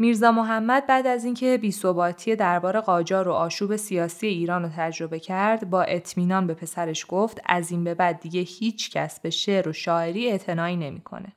میرزا 0.00 0.32
محمد 0.32 0.86
بعد 0.86 1.06
از 1.06 1.24
اینکه 1.24 1.58
بیثباتی 1.58 2.36
دربار 2.36 2.80
قاجار 2.80 3.28
و 3.28 3.32
آشوب 3.32 3.76
سیاسی 3.76 4.26
ایران 4.26 4.62
رو 4.62 4.68
تجربه 4.76 5.20
کرد 5.20 5.70
با 5.70 5.82
اطمینان 5.82 6.46
به 6.46 6.54
پسرش 6.54 7.06
گفت 7.08 7.40
از 7.46 7.70
این 7.70 7.84
به 7.84 7.94
بعد 7.94 8.20
دیگه 8.20 8.40
هیچ 8.40 8.90
کس 8.90 9.20
به 9.20 9.30
شعر 9.30 9.68
و 9.68 9.72
شاعری 9.72 10.30
اعتنایی 10.30 10.76
نمی‌کنه. 10.76 11.32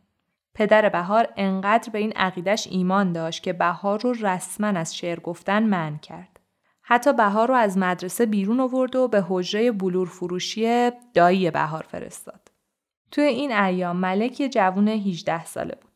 پدر 0.55 0.89
بهار 0.89 1.28
انقدر 1.38 1.89
به 1.91 1.99
این 1.99 2.11
عقیدش 2.11 2.68
ایمان 2.72 3.11
داشت 3.11 3.43
که 3.43 3.53
بهار 3.53 4.01
رو 4.01 4.14
رسما 4.22 4.68
از 4.68 4.95
شعر 4.95 5.20
گفتن 5.20 5.64
من 5.64 5.97
کرد. 5.97 6.39
حتی 6.82 7.14
بهار 7.14 7.47
رو 7.47 7.53
از 7.53 7.78
مدرسه 7.78 8.26
بیرون 8.26 8.59
آورد 8.59 8.95
و 8.95 9.07
به 9.07 9.26
حجره 9.30 9.72
بلور 9.72 10.07
فروشی 10.07 10.91
دایی 11.14 11.51
بهار 11.51 11.86
فرستاد. 11.89 12.51
توی 13.11 13.24
این 13.24 13.51
ایام 13.51 13.95
ملک 13.97 14.39
یه 14.39 14.49
جوون 14.49 14.88
18 14.88 15.45
ساله 15.45 15.76
بود. 15.82 15.93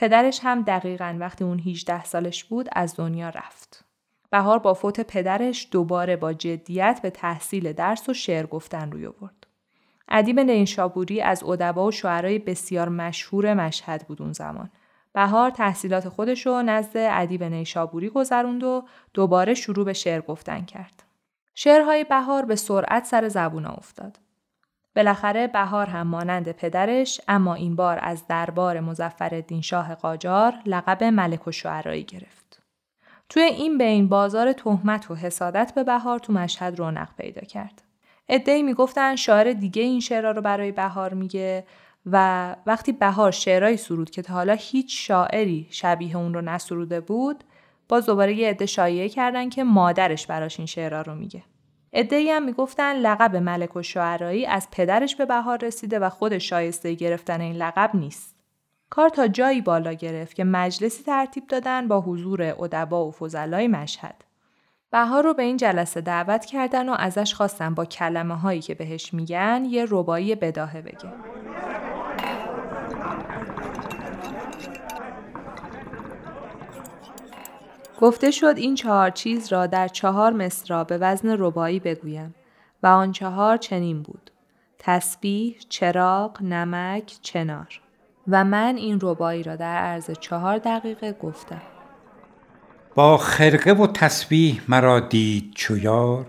پدرش 0.00 0.40
هم 0.42 0.62
دقیقا 0.62 1.16
وقتی 1.20 1.44
اون 1.44 1.58
18 1.58 2.04
سالش 2.04 2.44
بود 2.44 2.68
از 2.72 2.96
دنیا 2.96 3.28
رفت. 3.28 3.84
بهار 4.30 4.58
با 4.58 4.74
فوت 4.74 5.00
پدرش 5.00 5.68
دوباره 5.70 6.16
با 6.16 6.32
جدیت 6.32 7.00
به 7.02 7.10
تحصیل 7.10 7.72
درس 7.72 8.08
و 8.08 8.14
شعر 8.14 8.46
گفتن 8.46 8.90
روی 8.90 9.06
آورد. 9.06 9.46
ادیب 10.08 10.40
نینشابوری 10.40 11.20
از 11.20 11.44
ادبا 11.44 11.86
و 11.86 11.90
شعرای 11.90 12.38
بسیار 12.38 12.88
مشهور 12.88 13.54
مشهد 13.54 14.06
بود 14.06 14.22
اون 14.22 14.32
زمان. 14.32 14.70
بهار 15.12 15.50
تحصیلات 15.50 16.08
خودش 16.08 16.46
رو 16.46 16.62
نزد 16.62 16.96
ادیب 16.96 17.44
نیشابوری 17.44 18.08
گذروند 18.08 18.64
و 18.64 18.84
دوباره 19.14 19.54
شروع 19.54 19.84
به 19.84 19.92
شعر 19.92 20.20
گفتن 20.20 20.64
کرد. 20.64 21.02
شعرهای 21.54 22.04
بهار 22.04 22.44
به 22.44 22.56
سرعت 22.56 23.04
سر 23.04 23.28
زبون 23.28 23.66
افتاد. 23.66 24.18
بالاخره 24.96 25.46
بهار 25.46 25.86
هم 25.86 26.06
مانند 26.06 26.52
پدرش 26.52 27.20
اما 27.28 27.54
این 27.54 27.76
بار 27.76 27.98
از 28.02 28.26
دربار 28.26 28.80
مزفر 28.80 29.44
شاه 29.62 29.94
قاجار 29.94 30.54
لقب 30.66 31.04
ملک 31.04 31.48
و 31.48 31.52
شعرایی 31.52 32.04
گرفت. 32.04 32.62
توی 33.28 33.42
این 33.42 33.78
بین 33.78 34.08
بازار 34.08 34.52
تهمت 34.52 35.10
و 35.10 35.14
حسادت 35.14 35.72
به 35.74 35.84
بهار 35.84 36.18
تو 36.18 36.32
مشهد 36.32 36.78
رونق 36.78 37.08
پیدا 37.18 37.40
کرد. 37.40 37.82
ادهی 38.28 38.62
می‌گفتن 38.62 39.16
شاعر 39.16 39.52
دیگه 39.52 39.82
این 39.82 40.00
شعرها 40.00 40.30
رو 40.30 40.42
برای 40.42 40.72
بهار 40.72 41.14
میگه 41.14 41.64
و 42.06 42.56
وقتی 42.66 42.92
بهار 42.92 43.30
شعرهایی 43.30 43.76
سرود 43.76 44.10
که 44.10 44.22
تا 44.22 44.34
حالا 44.34 44.52
هیچ 44.52 45.08
شاعری 45.08 45.68
شبیه 45.70 46.16
اون 46.16 46.34
رو 46.34 46.40
نسروده 46.40 47.00
بود 47.00 47.44
باز 47.88 48.06
دوباره 48.06 48.34
یه 48.34 48.50
عده 48.50 48.66
شایعه 48.66 49.08
کردن 49.08 49.48
که 49.48 49.64
مادرش 49.64 50.26
براش 50.26 50.58
این 50.60 50.66
شعرها 50.66 51.02
رو 51.02 51.14
میگه. 51.14 51.42
ادهی 51.92 52.30
هم 52.30 52.42
می‌گفتن 52.42 52.96
لقب 52.96 53.36
ملک 53.36 53.76
و 53.76 53.82
شعرایی 53.82 54.46
از 54.46 54.68
پدرش 54.72 55.16
به 55.16 55.26
بهار 55.26 55.58
رسیده 55.64 55.98
و 55.98 56.08
خود 56.08 56.38
شایسته 56.38 56.94
گرفتن 56.94 57.40
این 57.40 57.56
لقب 57.56 57.90
نیست. 57.94 58.36
کار 58.90 59.08
تا 59.08 59.28
جایی 59.28 59.60
بالا 59.60 59.92
گرفت 59.92 60.34
که 60.34 60.44
مجلسی 60.44 61.02
ترتیب 61.02 61.46
دادن 61.46 61.88
با 61.88 62.00
حضور 62.00 62.42
ادبا 62.42 63.06
و 63.06 63.12
فضلای 63.12 63.68
مشهد. 63.68 64.24
بهار 64.90 65.24
رو 65.24 65.34
به 65.34 65.42
این 65.42 65.56
جلسه 65.56 66.00
دعوت 66.00 66.44
کردن 66.44 66.88
و 66.88 66.96
ازش 66.98 67.34
خواستن 67.34 67.74
با 67.74 67.84
کلمه 67.84 68.34
هایی 68.36 68.60
که 68.60 68.74
بهش 68.74 69.14
میگن 69.14 69.64
یه 69.68 69.86
ربایی 69.88 70.34
بداهه 70.34 70.82
بگه. 70.82 71.39
گفته 78.00 78.30
شد 78.30 78.54
این 78.56 78.74
چهار 78.74 79.10
چیز 79.10 79.52
را 79.52 79.66
در 79.66 79.88
چهار 79.88 80.32
مصرا 80.32 80.84
به 80.84 80.98
وزن 80.98 81.36
ربایی 81.38 81.80
بگویم 81.80 82.34
و 82.82 82.86
آن 82.86 83.12
چهار 83.12 83.56
چنین 83.56 84.02
بود. 84.02 84.30
تسبیح، 84.78 85.56
چراغ، 85.68 86.42
نمک، 86.42 87.14
چنار. 87.22 87.80
و 88.28 88.44
من 88.44 88.76
این 88.76 88.98
ربایی 89.02 89.42
را 89.42 89.56
در 89.56 89.76
عرض 89.76 90.10
چهار 90.20 90.58
دقیقه 90.58 91.12
گفتم. 91.12 91.62
با 92.94 93.16
خرقه 93.16 93.72
و 93.72 93.86
تسبیح 93.86 94.60
مرا 94.68 95.00
دید 95.00 95.52
چویار 95.54 96.26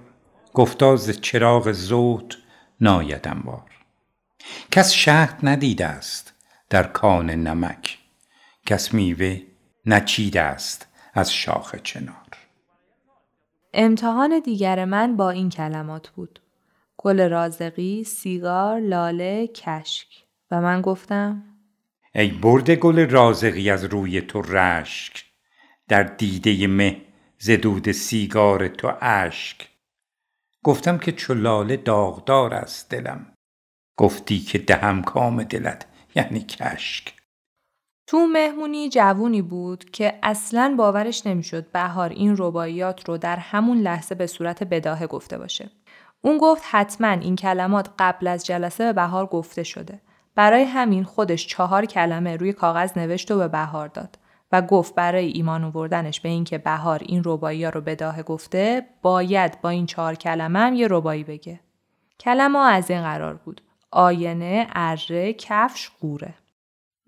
گفتاز 0.54 1.22
چراغ 1.22 1.72
زود 1.72 2.38
نایدم 2.82 3.42
بار 3.46 3.72
کس 4.72 4.92
شهد 4.92 5.40
ندیده 5.44 5.86
است 5.86 6.34
در 6.70 6.84
کان 6.84 7.30
نمک 7.30 7.98
کس 8.66 8.94
میوه 8.94 9.38
نچیده 9.86 10.42
است 10.42 10.91
از 11.14 11.34
شاخ 11.34 11.76
چنار. 11.76 12.38
امتحان 13.74 14.40
دیگر 14.40 14.86
من 14.86 15.18
با 15.18 15.30
این 15.30 15.50
کلمات 15.50 16.10
بود. 16.10 16.40
گل 16.98 17.30
رازقی، 17.30 18.04
سیگار، 18.04 18.80
لاله، 18.80 19.48
کشک. 19.48 20.08
و 20.52 20.62
من 20.62 20.82
گفتم 20.82 21.44
ای 22.16 22.28
برد 22.28 22.72
گل 22.72 23.10
رازقی 23.10 23.70
از 23.70 23.84
روی 23.84 24.22
تو 24.22 24.42
رشک. 24.42 25.26
در 25.88 26.04
دیده 26.04 26.68
مه 26.68 27.02
زدود 27.38 27.92
سیگار 27.92 28.68
تو 28.68 28.94
اشک. 29.02 29.68
گفتم 30.64 30.98
که 30.98 31.12
چو 31.12 31.34
لاله 31.34 31.78
داغدار 31.78 32.54
است 32.54 32.90
دلم. 32.90 33.34
گفتی 33.98 34.40
که 34.40 34.58
دهم 34.58 35.02
کام 35.02 35.44
دلت 35.44 35.86
یعنی 36.16 36.40
کشک. 36.40 37.21
تو 38.12 38.28
مهمونی 38.28 38.90
جوونی 38.90 39.42
بود 39.42 39.90
که 39.92 40.20
اصلا 40.24 40.76
باورش 40.78 41.28
نمی‌شد 41.28 41.72
بهار 41.72 42.10
این 42.10 42.36
رباعیات 42.38 43.10
رو 43.10 43.18
در 43.18 43.36
همون 43.36 43.78
لحظه 43.78 44.16
به 44.16 44.28
صورت 44.28 44.64
بداهه 44.64 45.08
گفته 45.08 45.38
باشه. 45.38 45.70
اون 46.22 46.38
گفت 46.38 46.64
حتما 46.72 47.08
این 47.08 47.36
کلمات 47.36 47.90
قبل 48.00 48.28
از 48.28 48.46
جلسه 48.46 48.84
به 48.84 48.94
بهار 48.94 49.26
گفته 49.26 49.64
شده. 49.64 50.02
برای 50.36 50.64
همین 50.64 51.04
خودش 51.04 51.48
چهار 51.48 51.86
کلمه 51.86 52.38
روی 52.38 52.54
کاغذ 52.54 52.98
نوشت 52.98 53.32
و 53.32 53.38
به 53.38 53.48
بهار 53.48 53.88
داد 53.88 54.20
و 54.52 54.62
گفت 54.62 54.96
برای 54.96 55.28
ایمان 55.28 55.64
آوردنش 55.64 56.22
به 56.22 56.30
اینکه 56.30 56.58
بهار 56.58 57.00
این 57.06 57.22
ربایی 57.26 57.64
ها 57.64 57.70
رو 57.70 57.82
بداهه 57.82 58.24
گفته 58.24 58.86
باید 59.02 59.62
با 59.62 59.70
این 59.70 59.86
چهار 59.86 60.16
کلمه 60.16 60.60
هم 60.60 60.74
یه 60.74 60.88
ربایی 60.90 61.24
بگه. 61.24 61.60
کلمه 62.20 62.60
از 62.60 62.92
این 62.92 63.02
قرار 63.02 63.34
بود. 63.34 63.62
آینه، 63.92 64.68
اره، 64.76 65.34
کفش، 65.34 65.92
قوره. 66.02 66.34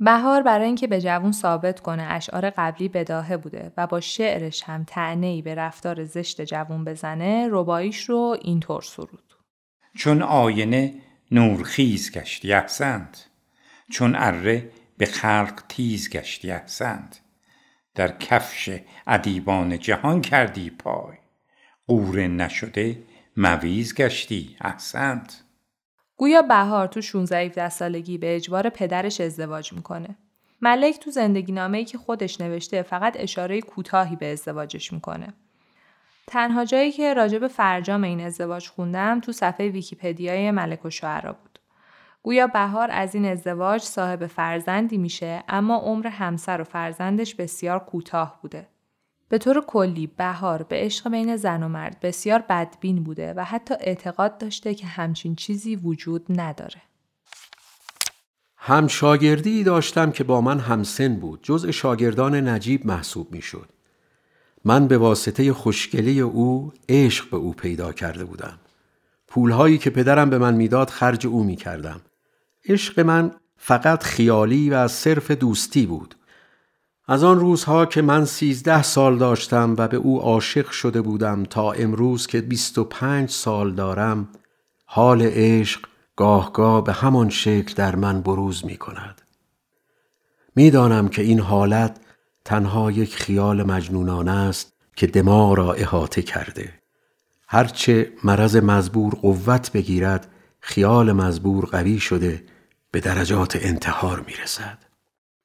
بهار 0.03 0.43
برای 0.43 0.65
اینکه 0.65 0.87
به 0.87 1.01
جوون 1.01 1.31
ثابت 1.31 1.79
کنه 1.79 2.03
اشعار 2.09 2.49
قبلی 2.49 2.89
بداهه 2.89 3.37
بوده 3.37 3.71
و 3.77 3.87
با 3.87 3.99
شعرش 3.99 4.63
هم 4.63 4.83
تعنی 4.87 5.41
به 5.41 5.55
رفتار 5.55 6.03
زشت 6.03 6.41
جوون 6.41 6.85
بزنه 6.85 7.47
رباییش 7.51 8.09
رو 8.09 8.37
اینطور 8.41 8.81
سرود. 8.81 9.33
چون 9.97 10.21
آینه 10.21 10.93
نورخیز 11.31 12.11
گشتی 12.11 12.53
احسند 12.53 13.17
چون 13.91 14.15
اره 14.15 14.69
به 14.97 15.05
خلق 15.05 15.63
تیز 15.69 16.09
گشتی 16.09 16.51
احسند 16.51 17.15
در 17.95 18.17
کفش 18.17 18.79
ادیبان 19.07 19.79
جهان 19.79 20.21
کردی 20.21 20.69
پای 20.69 21.17
قوره 21.87 22.27
نشده 22.27 23.03
مویز 23.37 23.95
گشتی 23.95 24.55
احسند 24.61 25.33
گویا 26.18 26.41
بهار 26.41 26.88
تو 26.88 27.01
16 27.01 27.38
17 27.38 27.70
سالگی 27.70 28.18
به 28.18 28.36
اجبار 28.36 28.70
پدرش 28.70 29.22
ازدواج 29.22 29.74
می‌کنه. 29.74 30.16
ملک 30.61 30.99
تو 30.99 31.11
زندگی 31.11 31.51
نامه 31.51 31.84
که 31.84 31.97
خودش 31.97 32.41
نوشته 32.41 32.82
فقط 32.82 33.16
اشاره 33.20 33.61
کوتاهی 33.61 34.16
به 34.16 34.32
ازدواجش 34.32 34.93
می‌کنه. 34.93 35.34
تنها 36.28 36.66
جایی 36.66 36.91
که 36.91 37.14
راجب 37.14 37.47
فرجام 37.47 38.03
این 38.03 38.22
ازدواج 38.22 38.68
خوندم 38.68 39.20
تو 39.20 39.32
صفحه 39.32 39.70
ویکیپدیای 39.70 40.51
ملک 40.51 40.86
و 40.86 40.89
شعرا 40.89 41.34
بود. 41.34 41.59
گویا 42.24 42.47
بهار 42.47 42.91
از 42.91 43.16
این 43.16 43.26
ازدواج 43.26 43.82
صاحب 43.82 44.28
فرزندی 44.28 44.97
میشه 44.97 45.43
اما 45.47 45.78
عمر 45.78 46.07
همسر 46.07 46.61
و 46.61 46.64
فرزندش 46.64 47.36
بسیار 47.36 47.80
کوتاه 47.80 48.39
بوده. 48.41 48.68
به 49.30 49.38
طور 49.38 49.61
کلی 49.67 50.07
بهار 50.07 50.63
به 50.63 50.76
عشق 50.76 51.09
بین 51.09 51.36
زن 51.36 51.63
و 51.63 51.67
مرد 51.67 51.99
بسیار 51.99 52.43
بدبین 52.49 53.03
بوده 53.03 53.34
و 53.34 53.43
حتی 53.43 53.74
اعتقاد 53.80 54.38
داشته 54.38 54.76
که 54.76 54.88
همچین 54.88 55.36
چیزی 55.36 55.76
وجود 55.76 56.26
نداره. 56.30 56.82
هم 58.57 58.88
شاگردی 58.88 59.63
داشتم 59.63 60.11
که 60.11 60.24
با 60.24 60.41
من 60.41 60.59
همسن 60.59 61.15
بود 61.15 61.39
جزء 61.43 61.71
شاگردان 61.71 62.36
نجیب 62.36 62.86
محسوب 62.86 63.32
می 63.32 63.41
شد. 63.41 63.69
من 64.65 64.88
به 64.88 64.97
واسطه 64.97 65.53
خوشگلی 65.53 66.21
او 66.21 66.74
عشق 66.89 67.30
به 67.30 67.38
او 67.38 67.53
پیدا 67.53 67.93
کرده 67.93 68.26
بودم. 68.26 68.59
پولهایی 69.28 69.78
که 69.78 69.89
پدرم 69.89 70.30
به 70.30 70.38
من 70.38 70.53
می‌داد 70.53 70.89
خرج 70.89 71.28
او 71.28 71.43
می 71.43 71.55
کردم. 71.55 72.01
عشق 72.69 72.99
من 72.99 73.32
فقط 73.57 74.03
خیالی 74.03 74.69
و 74.69 74.88
صرف 74.88 75.32
دوستی 75.32 75.86
بود. 75.86 76.15
از 77.07 77.23
آن 77.23 77.39
روزها 77.39 77.85
که 77.85 78.01
من 78.01 78.25
سیزده 78.25 78.83
سال 78.83 79.17
داشتم 79.17 79.75
و 79.77 79.87
به 79.87 79.97
او 79.97 80.21
عاشق 80.21 80.69
شده 80.69 81.01
بودم 81.01 81.43
تا 81.43 81.71
امروز 81.71 82.27
که 82.27 82.41
بیست 82.41 82.77
و 82.77 82.83
پنج 82.83 83.29
سال 83.29 83.73
دارم 83.73 84.29
حال 84.85 85.21
عشق 85.21 85.81
گاهگاه 86.15 86.83
به 86.83 86.93
همان 86.93 87.29
شکل 87.29 87.73
در 87.73 87.95
من 87.95 88.21
بروز 88.21 88.65
می 88.65 88.77
کند. 88.77 89.21
می‌دانم 90.55 91.07
که 91.07 91.21
این 91.21 91.39
حالت 91.39 91.99
تنها 92.45 92.91
یک 92.91 93.15
خیال 93.15 93.63
مجنونانه 93.63 94.31
است 94.31 94.73
که 94.95 95.07
دماغ 95.07 95.53
را 95.53 95.73
احاطه 95.73 96.21
کرده. 96.21 96.73
هرچه 97.47 98.13
مرض 98.23 98.55
مزبور 98.55 99.13
قوت 99.13 99.71
بگیرد 99.71 100.27
خیال 100.59 101.11
مزبور 101.11 101.65
قوی 101.65 101.99
شده 101.99 102.43
به 102.91 102.99
درجات 102.99 103.57
انتحار 103.61 104.19
می 104.27 104.33
رسد. 104.43 104.92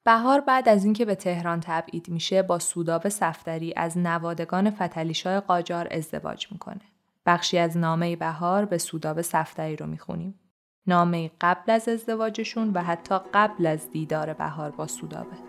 بهار 0.03 0.41
بعد 0.41 0.69
از 0.69 0.85
اینکه 0.85 1.05
به 1.05 1.15
تهران 1.15 1.59
تبعید 1.59 2.09
میشه 2.09 2.41
با 2.41 2.59
سوداب 2.59 3.09
سفتری 3.09 3.73
از 3.75 3.97
نوادگان 3.97 4.69
فتلیشاه 4.69 5.39
قاجار 5.39 5.87
ازدواج 5.91 6.47
می‌کنه. 6.51 6.81
بخشی 7.25 7.57
از 7.57 7.77
نامه 7.77 8.15
بهار 8.15 8.65
به 8.65 8.77
سوداب 8.77 9.21
سفتری 9.21 9.75
رو 9.75 9.85
می‌خونیم. 9.85 10.39
نامه 10.87 11.31
قبل 11.41 11.71
از 11.71 11.89
ازدواجشون 11.89 12.71
و 12.73 12.83
حتی 12.83 13.15
قبل 13.33 13.65
از 13.65 13.91
دیدار 13.91 14.33
بهار 14.33 14.71
با 14.71 14.87
سودابه. 14.87 15.48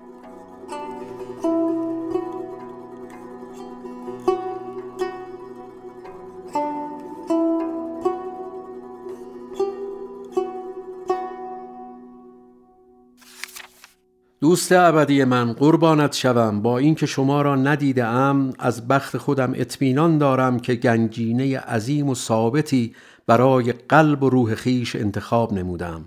دوست 14.40 14.72
ابدی 14.72 15.24
من 15.24 15.52
قربانت 15.52 16.14
شوم. 16.14 16.62
با 16.62 16.78
اینکه 16.78 17.06
شما 17.06 17.42
را 17.42 17.56
ندیده 17.56 18.04
ام 18.04 18.52
از 18.58 18.88
بخت 18.88 19.16
خودم 19.18 19.52
اطمینان 19.54 20.18
دارم 20.18 20.60
که 20.60 20.74
گنجینه 20.74 21.58
عظیم 21.58 22.08
و 22.08 22.14
ثابتی 22.14 22.94
برای 23.26 23.72
قلب 23.72 24.22
و 24.22 24.30
روح 24.30 24.54
خیش 24.54 24.96
انتخاب 24.96 25.52
نمودم. 25.52 26.04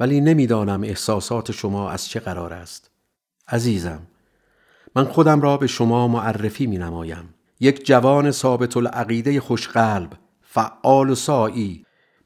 ولی 0.00 0.20
نمی‌دانم 0.20 0.82
احساسات 0.82 1.52
شما 1.52 1.90
از 1.90 2.08
چه 2.08 2.20
قرار 2.20 2.52
است. 2.52 2.90
عزیزم 3.48 4.00
من 4.96 5.04
خودم 5.04 5.40
را 5.40 5.56
به 5.56 5.66
شما 5.66 6.08
معرفی 6.08 6.66
می 6.66 6.78
نمایم 6.78 7.34
یک 7.60 7.86
جوان 7.86 8.30
ثابت 8.30 8.76
العقیده 8.76 9.40
خوشقلب 9.40 10.10
فعال 10.42 11.10
و 11.10 11.14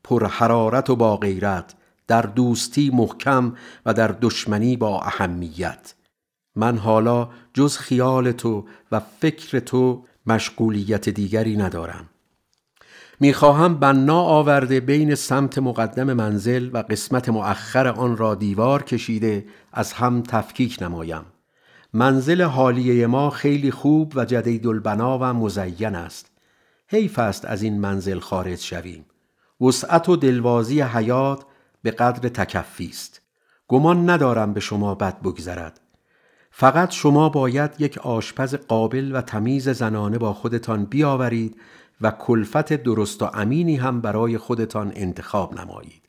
پر 0.04 0.26
حرارت 0.26 0.90
و 0.90 0.96
با 0.96 1.16
غیرت 1.16 1.74
در 2.06 2.22
دوستی 2.22 2.90
محکم 2.90 3.54
و 3.86 3.94
در 3.94 4.08
دشمنی 4.20 4.76
با 4.76 5.00
اهمیت. 5.00 5.94
من 6.56 6.78
حالا 6.78 7.28
جز 7.54 7.76
خیال 7.76 8.32
تو 8.32 8.64
و 8.92 9.00
فکر 9.20 9.58
تو 9.58 10.04
مشغولیت 10.26 11.08
دیگری 11.08 11.56
ندارم. 11.56 12.08
می‌خواهم 13.20 13.74
بنا 13.74 14.20
آورده 14.20 14.80
بین 14.80 15.14
سمت 15.14 15.58
مقدم 15.58 16.12
منزل 16.12 16.70
و 16.72 16.78
قسمت 16.78 17.28
مؤخر 17.28 17.88
آن 17.88 18.16
را 18.16 18.34
دیوار 18.34 18.82
کشیده 18.82 19.44
از 19.72 19.92
هم 19.92 20.22
تفکیک 20.22 20.78
نمایم. 20.80 21.24
منزل 21.92 22.42
حالیه 22.42 23.06
ما 23.06 23.30
خیلی 23.30 23.70
خوب 23.70 24.12
و 24.16 24.24
جدید 24.24 24.66
البنا 24.66 25.18
و 25.18 25.24
مزین 25.24 25.94
است. 25.94 26.30
حیف 26.88 27.18
است 27.18 27.44
از 27.44 27.62
این 27.62 27.80
منزل 27.80 28.18
خارج 28.18 28.58
شویم. 28.58 29.04
وسعت 29.60 30.08
و 30.08 30.16
دلوازی 30.16 30.80
حیات 30.80 31.44
به 31.84 31.90
قدر 31.90 32.28
تکفی 32.28 32.88
است. 32.88 33.20
گمان 33.68 34.10
ندارم 34.10 34.52
به 34.52 34.60
شما 34.60 34.94
بد 34.94 35.20
بگذرد. 35.20 35.80
فقط 36.50 36.90
شما 36.90 37.28
باید 37.28 37.70
یک 37.78 37.98
آشپز 37.98 38.54
قابل 38.54 39.12
و 39.14 39.20
تمیز 39.20 39.68
زنانه 39.68 40.18
با 40.18 40.32
خودتان 40.32 40.84
بیاورید 40.84 41.56
و 42.00 42.10
کلفت 42.10 42.72
درست 42.72 43.22
و 43.22 43.30
امینی 43.34 43.76
هم 43.76 44.00
برای 44.00 44.38
خودتان 44.38 44.92
انتخاب 44.94 45.60
نمایید. 45.60 46.02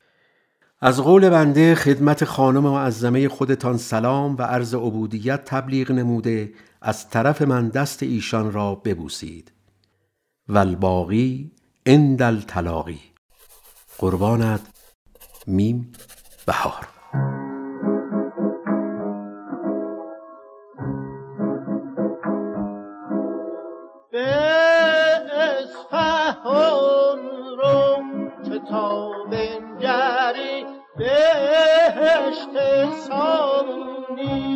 از 0.82 1.02
قول 1.02 1.30
بنده 1.30 1.76
خدمت 1.76 2.26
خانم 2.26 2.64
معظمه 2.64 3.30
خودتان 3.30 3.78
سلام 3.78 4.36
و 4.38 4.42
عرض 4.42 4.76
عبودیت 4.76 5.46
تبلیغ 5.46 5.92
نموده 5.92 6.54
از 6.82 7.10
طرف 7.10 7.42
من 7.42 7.70
دست 7.70 8.04
ایشان 8.04 8.52
را 8.52 8.76
ببوسید. 8.76 9.52
و 10.50 10.58
الباقی 10.58 11.52
اندل 11.86 12.42
تلاقی 12.42 13.00
قربانت 13.98 14.75
میم 15.48 15.92
بهار. 16.48 16.88
به 24.12 24.28
اصفهان 26.02 27.20
روم 27.58 28.32
که 28.44 28.60
تا 28.70 29.12
بنگری 29.32 30.66
بهشت 30.98 32.54
سامونی. 33.08 34.55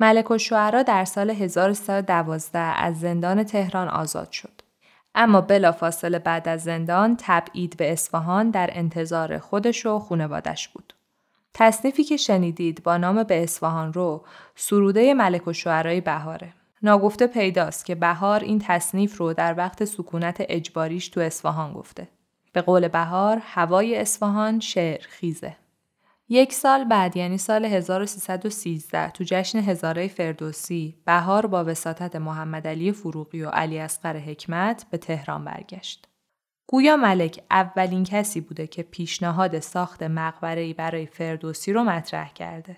ملک 0.00 0.30
و 0.30 0.38
شعرا 0.38 0.82
در 0.82 1.04
سال 1.04 1.30
1312 1.30 2.58
از 2.58 3.00
زندان 3.00 3.44
تهران 3.44 3.88
آزاد 3.88 4.30
شد. 4.30 4.62
اما 5.14 5.40
بلافاصله 5.40 6.18
بعد 6.18 6.48
از 6.48 6.62
زندان 6.62 7.16
تبعید 7.20 7.76
به 7.76 7.92
اصفهان 7.92 8.50
در 8.50 8.70
انتظار 8.72 9.38
خودش 9.38 9.86
و 9.86 9.98
خونوادش 9.98 10.68
بود. 10.68 10.92
تصنیفی 11.54 12.04
که 12.04 12.16
شنیدید 12.16 12.82
با 12.82 12.96
نام 12.96 13.22
به 13.22 13.42
اصفهان 13.42 13.92
رو 13.92 14.24
سروده 14.54 15.14
ملک 15.14 15.48
و 15.48 15.52
شعرهای 15.52 16.00
بهاره. 16.00 16.52
ناگفته 16.82 17.26
پیداست 17.26 17.84
که 17.84 17.94
بهار 17.94 18.40
این 18.40 18.58
تصنیف 18.58 19.18
رو 19.18 19.32
در 19.32 19.54
وقت 19.58 19.84
سکونت 19.84 20.36
اجباریش 20.38 21.08
تو 21.08 21.20
اصفهان 21.20 21.72
گفته. 21.72 22.08
به 22.52 22.62
قول 22.62 22.88
بهار 22.88 23.38
هوای 23.42 23.96
اصفهان 23.96 24.60
شعر 24.60 25.00
خیزه. 25.08 25.56
یک 26.28 26.52
سال 26.52 26.84
بعد 26.84 27.16
یعنی 27.16 27.38
سال 27.38 27.64
1313 27.64 29.10
تو 29.10 29.24
جشن 29.24 29.58
هزاره 29.58 30.08
فردوسی 30.08 30.96
بهار 31.04 31.46
با 31.46 31.64
وساطت 31.64 32.16
محمد 32.16 32.66
علی 32.66 32.92
فروغی 32.92 33.42
و 33.42 33.48
علی 33.48 33.78
اصغر 33.78 34.16
حکمت 34.16 34.86
به 34.90 34.98
تهران 34.98 35.44
برگشت. 35.44 36.08
گویا 36.66 36.96
ملک 36.96 37.44
اولین 37.50 38.04
کسی 38.04 38.40
بوده 38.40 38.66
که 38.66 38.82
پیشنهاد 38.82 39.60
ساخت 39.60 40.02
مقبره‌ای 40.02 40.74
برای 40.74 41.06
فردوسی 41.06 41.72
رو 41.72 41.84
مطرح 41.84 42.32
کرده. 42.32 42.76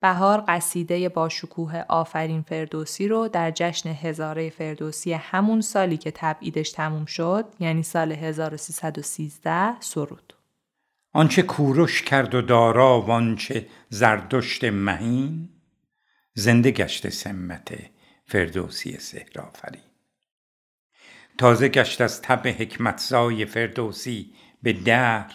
بهار 0.00 0.44
قصیده 0.48 1.08
با 1.08 1.28
شکوه 1.28 1.84
آفرین 1.88 2.42
فردوسی 2.42 3.08
رو 3.08 3.28
در 3.28 3.50
جشن 3.50 3.88
هزاره 3.88 4.50
فردوسی 4.50 5.12
همون 5.12 5.60
سالی 5.60 5.96
که 5.96 6.10
تبعیدش 6.10 6.72
تموم 6.72 7.04
شد 7.04 7.44
یعنی 7.60 7.82
سال 7.82 8.12
1313 8.12 9.80
سرود. 9.80 10.34
آنچه 11.16 11.42
کوروش 11.42 12.02
کرد 12.02 12.34
و 12.34 12.42
دارا 12.42 13.00
وانچه 13.00 13.66
زردشت 13.88 14.64
مهین 14.64 15.48
زنده 16.34 16.70
گشت 16.70 17.08
سمت 17.08 17.74
فردوسی 18.26 18.98
سهرافرین 18.98 19.82
تازه 21.38 21.68
گشت 21.68 22.00
از 22.00 22.22
تب 22.22 22.46
حکمتزای 22.46 23.46
فردوسی 23.46 24.34
به 24.62 24.72
در 24.72 25.26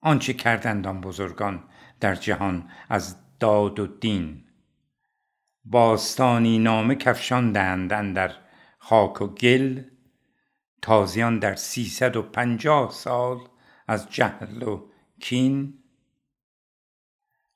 آنچه 0.00 0.32
کردند 0.32 0.86
آن 0.86 1.00
بزرگان 1.00 1.64
در 2.00 2.14
جهان 2.14 2.70
از 2.88 3.16
داد 3.40 3.80
و 3.80 3.86
دین. 3.86 4.44
باستانی 5.64 6.58
نامه 6.58 6.94
کفشاندند 6.94 8.14
در 8.14 8.30
خاک 8.78 9.22
و 9.22 9.26
گل 9.26 9.82
تازیان 10.82 11.38
در 11.38 11.54
سیصد 11.54 12.16
و 12.16 12.22
پنجاه 12.22 12.90
سال 12.90 13.38
از 13.86 14.10
جهل 14.10 14.62
و 14.62 14.90
کین. 15.20 15.78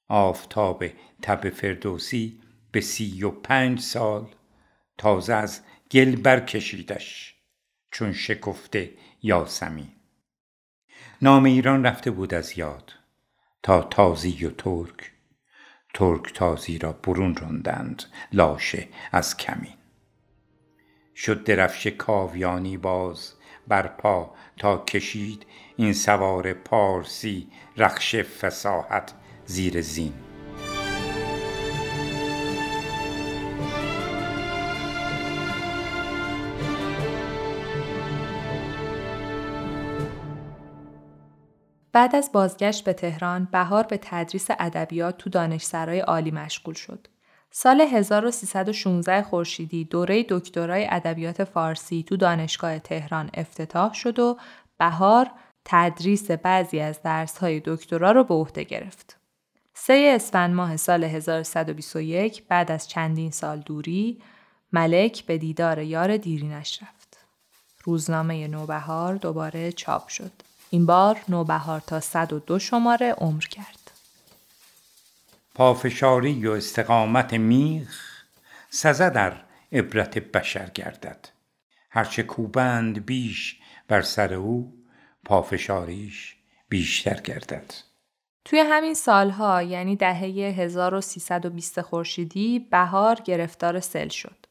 آفتاب 0.09 0.85
تب 1.23 1.51
فردوسی 1.51 2.41
به 2.73 2.81
سی 2.81 3.25
و 3.25 3.31
پنج 3.31 3.81
سال 3.81 4.35
تازه 4.99 5.35
از 5.35 5.61
گل 5.91 6.17
برکشیدش 6.17 7.35
چون 7.91 8.13
شکفته 8.13 8.95
یاسمی. 9.23 9.93
نام 11.23 11.45
ایران 11.45 11.87
رفته 11.87 12.11
بود 12.11 12.35
از 12.35 12.59
یاد 12.59 12.93
تا 13.63 13.83
تازی 13.83 14.47
و 14.47 14.51
ترک. 14.51 15.13
ترک 15.95 16.35
تازی 16.35 16.79
را 16.79 16.93
برون 16.93 17.37
راندند 17.37 18.03
لاشه 18.33 18.89
از 19.13 19.37
کمین. 19.37 19.75
شد 21.17 21.45
درفش 21.45 21.87
کاویانی 21.87 22.77
باز 22.77 23.35
برپا 23.69 24.35
تا 24.57 24.85
کشید 24.85 25.47
این 25.81 25.93
سوار 25.93 26.53
پارسی 26.53 27.49
رخش 27.77 28.17
فساحت 28.17 29.13
زیر 29.47 29.81
زین 29.81 30.13
بعد 41.93 42.17
از 42.17 42.31
بازگشت 42.33 42.85
به 42.85 42.93
تهران 42.93 43.49
بهار 43.53 43.83
به 43.83 43.99
تدریس 44.03 44.47
ادبیات 44.51 45.19
تو 45.19 45.31
دانشسرای 45.31 46.01
عالی 46.01 46.31
مشغول 46.31 46.75
شد. 46.75 47.07
سال 47.51 47.81
1316 47.81 49.23
خورشیدی 49.23 49.85
دوره 49.85 50.27
دکترای 50.29 50.87
ادبیات 50.91 51.45
فارسی 51.45 52.03
تو 52.03 52.17
دانشگاه 52.17 52.79
تهران 52.79 53.31
افتتاح 53.35 53.93
شد 53.93 54.19
و 54.19 54.37
بهار 54.79 55.31
تدریس 55.65 56.31
بعضی 56.31 56.81
از 56.81 57.03
درسهای 57.03 57.63
دکترا 57.65 58.13
رو 58.13 58.25
به 58.25 58.35
عهده 58.35 58.65
گرفت. 58.65 59.17
سه 59.75 60.13
اسفند 60.15 60.55
ماه 60.55 60.77
سال 60.77 61.05
1121 61.05 62.43
بعد 62.49 62.71
از 62.71 62.89
چندین 62.89 63.31
سال 63.31 63.61
دوری 63.61 64.23
ملک 64.73 65.25
به 65.27 65.39
دیدار 65.39 65.79
یار 65.79 66.17
دیرینش 66.17 66.83
رفت. 66.83 67.19
روزنامه 67.85 68.49
نوبهار 68.49 69.15
دوباره 69.15 69.73
چاپ 69.73 70.09
شد. 70.09 70.33
این 70.71 70.87
بار 70.87 71.21
نوبهار 71.29 71.81
تا 71.81 72.01
102 72.01 72.59
شماره 72.59 73.13
عمر 73.13 73.43
کرد. 73.43 73.91
پافشاری 75.55 76.47
و 76.47 76.51
استقامت 76.51 77.35
میخ 77.35 78.25
سزه 78.71 79.11
در 79.11 79.37
عبرت 79.73 80.19
بشر 80.19 80.71
گردد 80.75 81.29
هرچه 81.91 82.23
کوبند 82.23 83.07
بیش 83.07 83.61
بر 83.89 84.03
سر 84.03 84.35
او 84.35 84.80
پافشاریش 85.31 86.37
بیشتر 86.69 87.21
گردد 87.21 87.75
توی 88.45 88.59
همین 88.59 88.95
سالها 88.95 89.63
یعنی 89.63 89.97
دهه 89.97 90.19
1320 90.59 91.81
خورشیدی 91.81 92.59
بهار 92.59 93.17
گرفتار 93.25 93.81
سل 93.81 94.09
شد. 94.09 94.47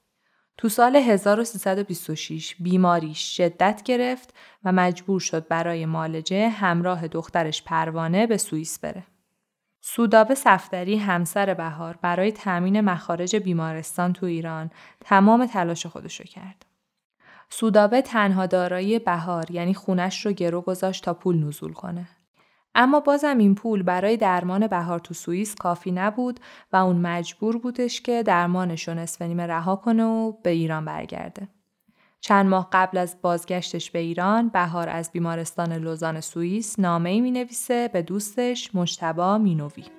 تو 0.58 0.70
سال 0.70 0.96
1326 0.96 2.56
بیماریش 2.60 3.38
شدت 3.38 3.82
گرفت 3.86 4.34
و 4.64 4.72
مجبور 4.72 5.20
شد 5.20 5.48
برای 5.48 5.86
مالجه 5.86 6.50
همراه 6.50 7.08
دخترش 7.08 7.64
پروانه 7.64 8.28
به 8.28 8.38
سوئیس 8.38 8.80
بره. 8.80 9.04
سودابه 9.82 10.36
صفدری 10.36 10.98
همسر 10.98 11.54
بهار 11.54 12.00
برای 12.02 12.32
تأمین 12.32 12.82
مخارج 12.82 13.36
بیمارستان 13.36 14.14
تو 14.14 14.26
ایران 14.26 14.72
تمام 15.02 15.46
تلاش 15.46 15.86
خودشو 15.86 16.24
کرد. 16.24 16.69
سودابه 17.50 18.02
تنها 18.02 18.46
دارایی 18.46 19.00
بهار 19.00 19.52
یعنی 19.52 19.74
خونش 19.74 20.26
رو 20.26 20.32
گرو 20.32 20.62
گذاشت 20.62 21.04
تا 21.04 21.14
پول 21.14 21.44
نزول 21.44 21.74
کنه. 21.74 22.08
اما 22.76 23.00
بازم 23.00 23.38
این 23.38 23.56
پول 23.56 23.84
برای 23.84 24.18
درمان 24.18 24.68
بهار 24.68 25.00
تو 25.00 25.14
سوئیس 25.14 25.56
کافی 25.56 25.92
نبود 25.92 26.40
و 26.74 26.78
اون 26.78 26.96
مجبور 26.96 27.58
بودش 27.58 28.02
که 28.02 28.24
درمانش 28.24 28.88
رو 28.88 28.94
نصف 28.94 29.22
نیمه 29.22 29.48
رها 29.48 29.76
کنه 29.76 30.04
و 30.04 30.32
به 30.32 30.50
ایران 30.50 30.86
برگرده. 30.86 31.48
چند 32.22 32.46
ماه 32.46 32.70
قبل 32.72 32.98
از 32.98 33.18
بازگشتش 33.22 33.92
به 33.92 34.00
ایران 34.00 34.50
بهار 34.50 34.90
از 34.90 35.12
بیمارستان 35.12 35.74
لوزان 35.74 36.22
سوئیس 36.22 36.80
نامه‌ای 36.80 37.22
می 37.22 37.32
نویسه 37.32 37.88
به 37.88 38.02
دوستش 38.02 38.76
مجتبا 38.76 39.38
مینوی. 39.38 39.99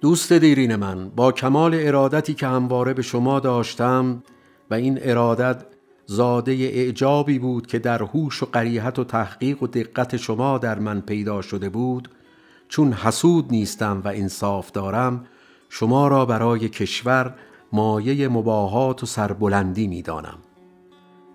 دوست 0.00 0.32
دیرین 0.32 0.76
من 0.76 1.08
با 1.08 1.32
کمال 1.32 1.74
ارادتی 1.74 2.34
که 2.34 2.46
همواره 2.46 2.94
به 2.94 3.02
شما 3.02 3.40
داشتم 3.40 4.22
و 4.70 4.74
این 4.74 4.98
ارادت 5.02 5.64
زاده 6.06 6.52
اعجابی 6.52 7.38
بود 7.38 7.66
که 7.66 7.78
در 7.78 8.02
هوش 8.02 8.42
و 8.42 8.46
قریحت 8.46 8.98
و 8.98 9.04
تحقیق 9.04 9.62
و 9.62 9.66
دقت 9.66 10.16
شما 10.16 10.58
در 10.58 10.78
من 10.78 11.00
پیدا 11.00 11.42
شده 11.42 11.68
بود 11.68 12.10
چون 12.68 12.92
حسود 12.92 13.46
نیستم 13.50 14.02
و 14.04 14.08
انصاف 14.08 14.72
دارم 14.72 15.24
شما 15.68 16.08
را 16.08 16.26
برای 16.26 16.68
کشور 16.68 17.34
مایه 17.72 18.28
مباهات 18.28 19.02
و 19.02 19.06
سربلندی 19.06 19.86
می 19.86 20.02
دانم. 20.02 20.38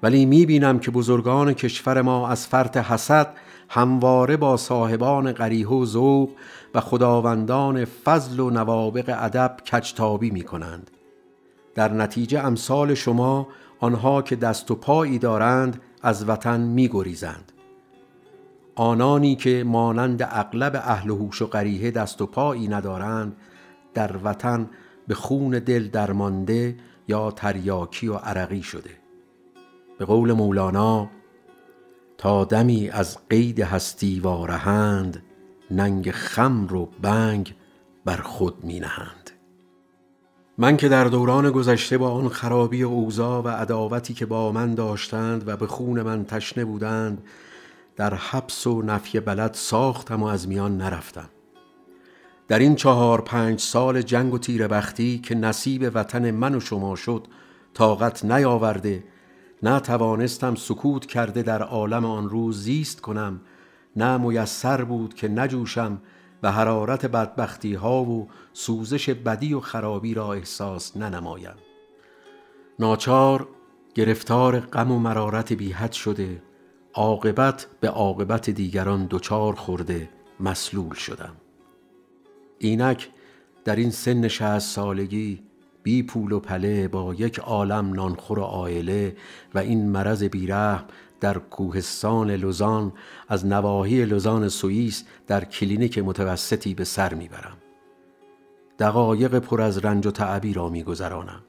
ولی 0.04 0.26
می 0.26 0.46
بینم 0.46 0.80
که 0.80 0.92
بزرگان 0.92 1.54
کشور 1.54 2.02
ما 2.02 2.30
از 2.30 2.48
فرط 2.48 2.78
حسد 2.78 3.34
همواره 3.70 4.38
با 4.38 4.58
صاحبان 4.58 5.32
قریه 5.32 5.68
و 5.68 5.86
ذوق 5.86 6.30
و 6.76 6.80
خداوندان 6.80 7.86
فضل 7.86 8.40
و 8.40 8.50
نوابق 8.50 9.16
ادب 9.18 9.58
کچتابی 9.72 10.32
می 10.32 10.42
کنند. 10.42 10.92
در 11.76 11.94
نتیجه 11.94 12.40
امثال 12.40 12.94
شما 12.94 13.48
آنها 13.80 14.22
که 14.22 14.36
دست 14.36 14.72
و 14.72 14.76
پایی 14.76 15.20
دارند 15.20 15.82
از 16.02 16.30
وطن 16.30 16.62
می 16.62 16.88
گریزند. 16.88 17.52
آنانی 18.76 19.36
که 19.36 19.64
مانند 19.68 20.22
اغلب 20.32 20.76
اهل 20.76 21.10
هوش 21.10 21.42
و 21.42 21.48
قریه 21.48 21.92
دست 21.92 22.22
و 22.22 22.26
پایی 22.26 22.68
ندارند 22.68 23.36
در 23.94 24.18
وطن 24.24 24.70
به 25.08 25.16
خون 25.16 25.52
دل 25.52 25.88
درمانده 25.88 26.76
یا 27.08 27.32
تریاکی 27.32 28.08
و 28.08 28.16
عرقی 28.16 28.64
شده 28.64 28.90
به 29.98 30.06
قول 30.06 30.34
مولانا 30.34 31.10
تا 32.18 32.46
دمی 32.46 32.90
از 32.90 33.18
قید 33.30 33.60
هستی 33.60 34.20
وارهند 34.20 35.24
ننگ 35.72 36.12
خمر 36.12 36.74
و 36.74 36.90
بنگ 37.02 37.56
بر 38.06 38.18
خود 38.18 38.64
می 38.64 38.80
نهند. 38.80 39.32
من 40.58 40.78
که 40.78 40.90
در 40.90 41.06
دوران 41.06 41.52
گذشته 41.52 41.98
با 41.98 42.12
آن 42.12 42.30
خرابی 42.30 42.84
و 42.84 42.88
اوضاع 42.88 43.44
و 43.44 43.48
عداوتی 43.48 44.14
که 44.14 44.26
با 44.26 44.52
من 44.52 44.76
داشتند 44.76 45.48
و 45.48 45.58
به 45.58 45.68
خون 45.68 46.02
من 46.02 46.26
تشنه 46.26 46.66
بودند 46.66 47.24
در 47.96 48.14
حبس 48.14 48.68
و 48.68 48.82
نفی 48.82 49.20
بلد 49.20 49.54
ساختم 49.54 50.24
و 50.24 50.26
از 50.26 50.48
میان 50.48 50.78
نرفتم. 50.78 51.30
در 52.48 52.60
این 52.60 52.76
چهار 52.76 53.22
پنج 53.22 53.60
سال 53.60 54.02
جنگ 54.02 54.34
و 54.34 54.38
تیر 54.38 54.68
بختی 54.68 55.20
که 55.20 55.36
نصیب 55.36 55.92
وطن 55.94 56.32
من 56.32 56.56
و 56.56 56.60
شما 56.60 56.96
شد 56.96 57.28
طاقت 57.74 58.26
نیاورده 58.26 59.04
نه 59.64 59.80
توانستم 59.80 60.56
سکوت 60.56 61.06
کرده 61.06 61.44
در 61.44 61.62
عالم 61.62 62.06
آن 62.06 62.30
روز 62.30 62.64
زیست 62.64 63.02
کنم 63.02 63.42
نه 63.96 64.18
میسر 64.18 64.84
بود 64.84 65.14
که 65.14 65.28
نجوشم 65.28 66.02
و 66.44 66.52
حرارت 66.52 67.06
بدبختی 67.06 67.74
ها 67.74 68.04
و 68.04 68.28
سوزش 68.54 69.10
بدی 69.10 69.54
و 69.54 69.60
خرابی 69.60 70.14
را 70.14 70.34
احساس 70.34 70.98
ننمایم. 70.98 71.56
ناچار 72.80 73.48
گرفتار 73.96 74.60
غم 74.60 74.92
و 74.92 75.00
مرارت 75.00 75.54
بیحد 75.54 75.92
شده 75.92 76.42
عاقبت 76.94 77.68
به 77.80 77.90
عاقبت 77.90 78.50
دیگران 78.50 79.08
دچار 79.10 79.56
خورده 79.56 80.10
مسلول 80.40 80.94
شدم. 80.94 81.36
اینک 82.60 83.10
در 83.66 83.76
این 83.76 83.92
سن 83.92 84.28
شصت 84.28 84.76
سالگی 84.76 85.44
بی 85.84 86.04
پول 86.04 86.32
و 86.32 86.40
پله 86.40 86.88
با 86.88 87.14
یک 87.14 87.40
عالم 87.40 87.94
نانخور 87.94 88.40
و 88.40 88.44
عائله 88.44 89.16
و 89.54 89.60
این 89.60 89.90
مرض 89.90 90.24
بیرحم 90.24 90.86
در 91.20 91.38
کوهستان 91.38 92.32
لوزان 92.32 92.94
از 93.28 93.46
نواحی 93.46 94.06
لوزان 94.06 94.50
سوئیس 94.50 95.04
در 95.28 95.44
کلینیک 95.46 95.98
متوسطی 95.98 96.74
به 96.74 96.84
سر 96.84 97.14
می‌برم. 97.14 97.58
دقایق 98.80 99.40
پر 99.40 99.62
از 99.62 99.78
رنج 99.78 100.08
و 100.08 100.12
تعبی 100.12 100.54
را 100.54 100.70
میگذرانم. 100.70 101.42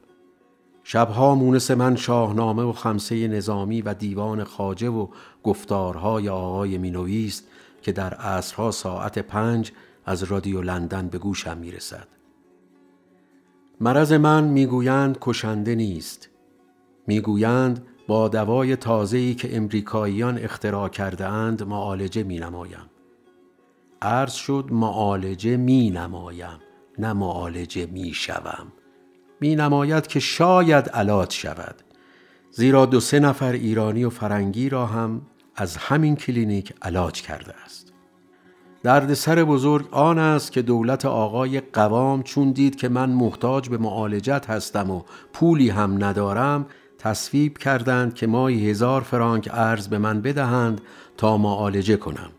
شبها 0.84 1.34
مونس 1.34 1.70
من 1.70 1.96
شاهنامه 1.96 2.62
و 2.62 2.72
خمسه 2.72 3.28
نظامی 3.28 3.82
و 3.82 3.94
دیوان 3.94 4.44
خواجه 4.44 4.88
و 4.88 5.08
گفتارهای 5.42 6.28
آقای 6.28 6.78
مینوی 6.78 7.25
است 7.25 7.44
که 7.82 7.92
در 7.92 8.14
عصرها 8.14 8.70
ساعت 8.70 9.18
پنج 9.18 9.72
از 10.06 10.22
رادیو 10.22 10.62
لندن 10.62 11.08
به 11.08 11.18
گوشم 11.18 11.58
می‌رسد. 11.58 12.08
مرض 13.80 14.12
من 14.12 14.44
می‌گویند 14.44 15.18
کشنده 15.20 15.74
نیست. 15.74 16.28
می‌گویند 17.06 17.86
با 18.06 18.28
دوای 18.28 18.76
تازه‌ای 18.76 19.34
که 19.34 19.56
امریکاییان 19.56 20.38
اختراع 20.38 20.88
کرده 20.88 21.26
اند 21.26 21.62
معالجه 21.62 22.22
می 22.22 22.38
نمایم. 22.38 22.90
عرض 24.02 24.32
شد 24.32 24.68
معالجه 24.70 25.56
می 25.56 25.90
نمایم 25.90 26.58
نه 26.98 27.12
معالجه 27.12 27.86
می 27.86 28.14
شوم. 28.14 28.72
می 29.40 29.56
نماید 29.56 30.06
که 30.06 30.20
شاید 30.20 30.88
علات 30.88 31.30
شود. 31.30 31.74
زیرا 32.50 32.86
دو 32.86 33.00
سه 33.00 33.20
نفر 33.20 33.52
ایرانی 33.52 34.04
و 34.04 34.10
فرنگی 34.10 34.68
را 34.68 34.86
هم 34.86 35.22
از 35.56 35.76
همین 35.76 36.16
کلینیک 36.16 36.74
علاج 36.82 37.22
کرده 37.22 37.54
است. 37.64 37.92
دردسر 38.82 39.44
بزرگ 39.44 39.88
آن 39.90 40.18
است 40.18 40.52
که 40.52 40.62
دولت 40.62 41.04
آقای 41.04 41.60
قوام 41.60 42.22
چون 42.22 42.52
دید 42.52 42.76
که 42.76 42.88
من 42.88 43.10
محتاج 43.10 43.68
به 43.68 43.78
معالجت 43.78 44.50
هستم 44.50 44.90
و 44.90 45.02
پولی 45.32 45.68
هم 45.68 46.04
ندارم 46.04 46.66
تصویب 47.06 47.58
کردند 47.58 48.14
که 48.14 48.26
مایی 48.26 48.70
هزار 48.70 49.00
فرانک 49.00 49.48
ارز 49.52 49.88
به 49.88 49.98
من 49.98 50.20
بدهند 50.20 50.80
تا 51.16 51.38
معالجه 51.38 51.96
کنم. 51.96 52.30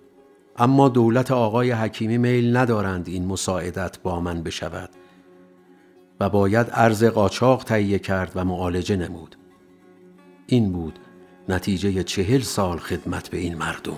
اما 0.57 0.89
دولت 0.89 1.31
آقای 1.31 1.71
حکیمی 1.71 2.17
میل 2.17 2.57
ندارند 2.57 3.07
این 3.07 3.25
مساعدت 3.25 3.99
با 3.99 4.19
من 4.19 4.43
بشود 4.43 4.89
و 6.19 6.29
باید 6.29 6.67
ارز 6.71 7.03
قاچاق 7.03 7.63
تهیه 7.63 7.99
کرد 7.99 8.31
و 8.35 8.45
معالجه 8.45 8.95
نمود. 8.95 9.35
این 10.47 10.71
بود 10.71 10.99
نتیجه 11.49 12.03
چهل 12.03 12.41
سال 12.41 12.77
خدمت 12.77 13.29
به 13.29 13.37
این 13.37 13.55
مردم. 13.55 13.97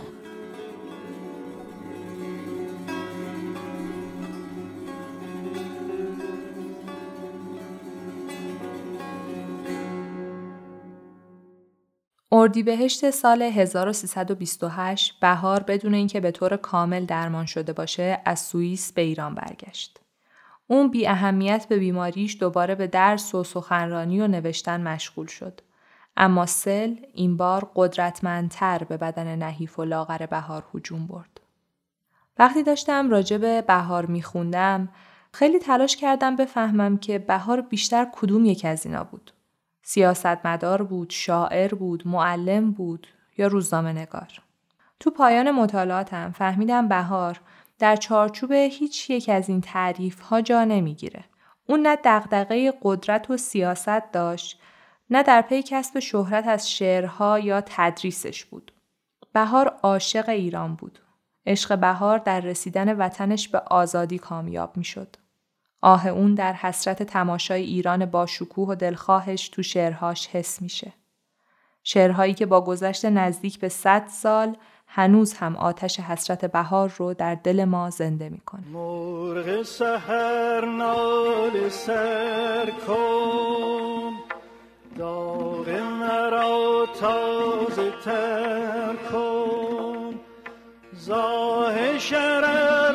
اردیبهشت 12.39 13.09
سال 13.09 13.41
1328 13.41 15.19
بهار 15.21 15.63
بدون 15.63 15.93
اینکه 15.93 16.19
به 16.19 16.31
طور 16.31 16.57
کامل 16.57 17.05
درمان 17.05 17.45
شده 17.45 17.73
باشه 17.73 18.21
از 18.25 18.39
سوئیس 18.39 18.91
به 18.91 19.01
ایران 19.01 19.35
برگشت. 19.35 19.99
اون 20.67 20.91
بی 20.91 21.07
اهمیت 21.07 21.65
به 21.69 21.77
بیماریش 21.77 22.37
دوباره 22.39 22.75
به 22.75 22.87
درس 22.87 23.35
و 23.35 23.43
سخنرانی 23.43 24.21
و 24.21 24.27
نوشتن 24.27 24.81
مشغول 24.81 25.27
شد. 25.27 25.61
اما 26.17 26.45
سل 26.45 26.95
این 27.13 27.37
بار 27.37 27.71
قدرتمندتر 27.75 28.83
به 28.83 28.97
بدن 28.97 29.35
نحیف 29.35 29.79
و 29.79 29.83
لاغر 29.83 30.25
بهار 30.25 30.63
هجوم 30.75 31.07
برد. 31.07 31.39
وقتی 32.37 32.63
داشتم 32.63 33.09
راجع 33.09 33.37
به 33.37 33.61
بهار 33.61 34.05
میخوندم 34.05 34.89
خیلی 35.33 35.59
تلاش 35.59 35.95
کردم 35.95 36.35
بفهمم 36.35 36.97
که 36.97 37.19
بهار 37.19 37.61
بیشتر 37.61 38.07
کدوم 38.13 38.45
یک 38.45 38.65
از 38.65 38.85
اینا 38.85 39.03
بود. 39.03 39.31
سیاستمدار 39.89 40.83
بود، 40.83 41.09
شاعر 41.09 41.73
بود، 41.73 42.07
معلم 42.07 42.71
بود 42.71 43.07
یا 43.37 43.47
روزنامه 43.47 43.93
نگار. 43.93 44.27
تو 44.99 45.11
پایان 45.11 45.51
مطالعاتم 45.51 46.31
فهمیدم 46.31 46.87
بهار 46.87 47.41
در 47.79 47.95
چارچوب 47.95 48.51
هیچ 48.51 49.09
یک 49.09 49.29
از 49.29 49.49
این 49.49 49.61
تعریف 49.61 50.19
ها 50.19 50.41
جا 50.41 50.63
نمی‌گیره. 50.63 51.23
اون 51.67 51.79
نه 51.79 51.97
دغدغه 52.03 52.73
قدرت 52.81 53.29
و 53.31 53.37
سیاست 53.37 54.11
داشت 54.11 54.61
نه 55.09 55.23
در 55.23 55.41
پی 55.41 55.63
کسب 55.63 55.99
شهرت 55.99 56.47
از 56.47 56.71
شعرها 56.71 57.39
یا 57.39 57.61
تدریسش 57.65 58.45
بود. 58.45 58.71
بهار 59.33 59.67
عاشق 59.83 60.29
ایران 60.29 60.75
بود. 60.75 60.99
عشق 61.45 61.77
بهار 61.79 62.17
در 62.17 62.39
رسیدن 62.39 62.97
وطنش 62.97 63.47
به 63.47 63.59
آزادی 63.59 64.17
کامیاب 64.17 64.77
می 64.77 64.83
شد. 64.83 65.15
آه 65.81 66.07
اون 66.07 66.33
در 66.35 66.53
حسرت 66.53 67.03
تماشای 67.03 67.63
ایران 67.63 68.05
با 68.05 68.25
شکوه 68.25 68.69
و 68.69 68.75
دلخواهش 68.75 69.49
تو 69.49 69.63
شعرهاش 69.63 70.27
حس 70.27 70.61
میشه. 70.61 70.93
شعرهایی 71.83 72.33
که 72.33 72.45
با 72.45 72.61
گذشت 72.61 73.05
نزدیک 73.05 73.59
به 73.59 73.69
صد 73.69 74.07
سال 74.07 74.57
هنوز 74.87 75.33
هم 75.33 75.55
آتش 75.55 75.99
حسرت 75.99 76.45
بهار 76.45 76.93
رو 76.97 77.13
در 77.13 77.35
دل 77.35 77.65
ما 77.65 77.89
زنده 77.89 78.29
می‌کنه. 78.29 78.67
مرغ 78.67 79.63
سهر 79.63 80.65
نال 80.65 81.69
سر 81.69 82.71
کن 82.87 84.13
داغ 84.97 85.69
مرا 85.69 86.85
تازه 86.99 87.91
تر 88.05 88.95
کن 89.11 90.19
زاه 90.93 91.99
شرر 91.99 92.88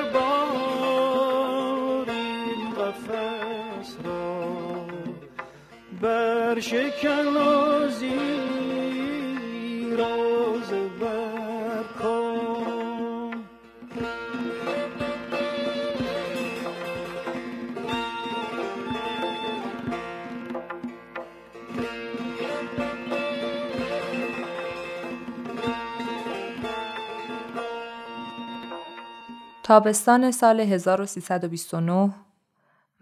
بر 6.04 6.60
شکن 6.60 7.26
و 7.26 7.88
زیراز 7.88 8.20
بر 11.00 11.82
کن 12.02 13.44
تابستان 29.62 30.30
سال 30.30 30.60
1329 30.60 32.10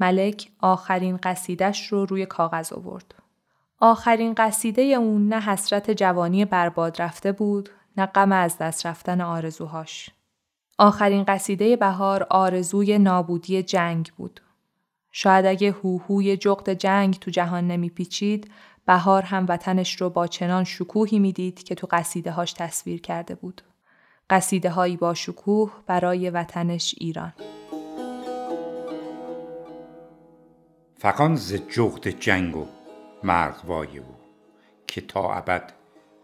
ملک 0.02 0.48
آخرین 0.60 1.16
قصیدش 1.22 1.86
رو 1.86 2.06
روی 2.06 2.26
کاغذ 2.26 2.72
آورد. 2.72 3.14
آخرین 3.80 4.34
قصیده 4.34 4.82
اون 4.82 5.28
نه 5.28 5.40
حسرت 5.40 5.90
جوانی 5.90 6.44
برباد 6.44 7.02
رفته 7.02 7.32
بود 7.32 7.70
نه 7.96 8.06
غم 8.06 8.32
از 8.32 8.58
دست 8.58 8.86
رفتن 8.86 9.20
آرزوهاش. 9.20 10.10
آخرین 10.78 11.24
قصیده 11.24 11.76
بهار 11.76 12.26
آرزوی 12.30 12.98
نابودی 12.98 13.62
جنگ 13.62 14.12
بود. 14.16 14.40
شاید 15.12 15.46
اگه 15.46 15.72
هوهوی 15.72 16.36
جغد 16.36 16.72
جنگ 16.72 17.14
تو 17.14 17.30
جهان 17.30 17.68
نمیپیچید 17.68 18.50
بهار 18.86 19.22
هم 19.22 19.46
وطنش 19.48 20.00
رو 20.00 20.10
با 20.10 20.26
چنان 20.26 20.64
شکوهی 20.64 21.18
می‌دید 21.18 21.62
که 21.62 21.74
تو 21.74 21.86
قصیده 21.90 22.30
هاش 22.30 22.52
تصویر 22.52 23.00
کرده 23.00 23.34
بود. 23.34 23.62
قصیده 24.30 24.70
هایی 24.70 24.96
با 24.96 25.14
شکوه 25.14 25.72
برای 25.86 26.30
وطنش 26.30 26.94
ایران. 26.98 27.32
فقان 31.02 31.36
ز 31.36 31.54
جغد 31.54 32.08
جنگ 32.08 32.56
و 32.56 32.66
مرغوای 33.22 33.98
او 33.98 34.14
که 34.86 35.00
تا 35.00 35.34
ابد 35.34 35.72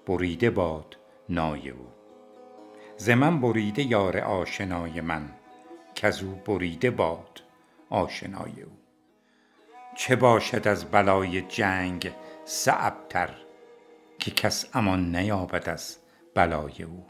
بریده 0.07 0.51
باد 0.51 0.97
نای 1.29 1.71
او. 1.71 1.87
ز 2.97 3.11
من 3.11 3.41
بریده 3.41 3.83
یار 3.83 4.19
آشنای 4.19 5.01
من 5.01 5.31
کزو 5.95 6.35
بریده 6.35 6.91
باد 6.91 7.41
آشنای 7.91 8.63
او. 8.63 8.73
چه 9.97 10.17
باشد 10.17 10.69
از 10.69 10.85
بلای 10.85 11.41
جنگ 11.41 12.13
صعبتر 12.45 13.31
که 14.19 14.31
کس 14.31 14.67
امان 14.75 15.17
نیابد 15.17 15.69
از 15.69 15.99
بلای 16.35 16.83
او. 16.83 17.07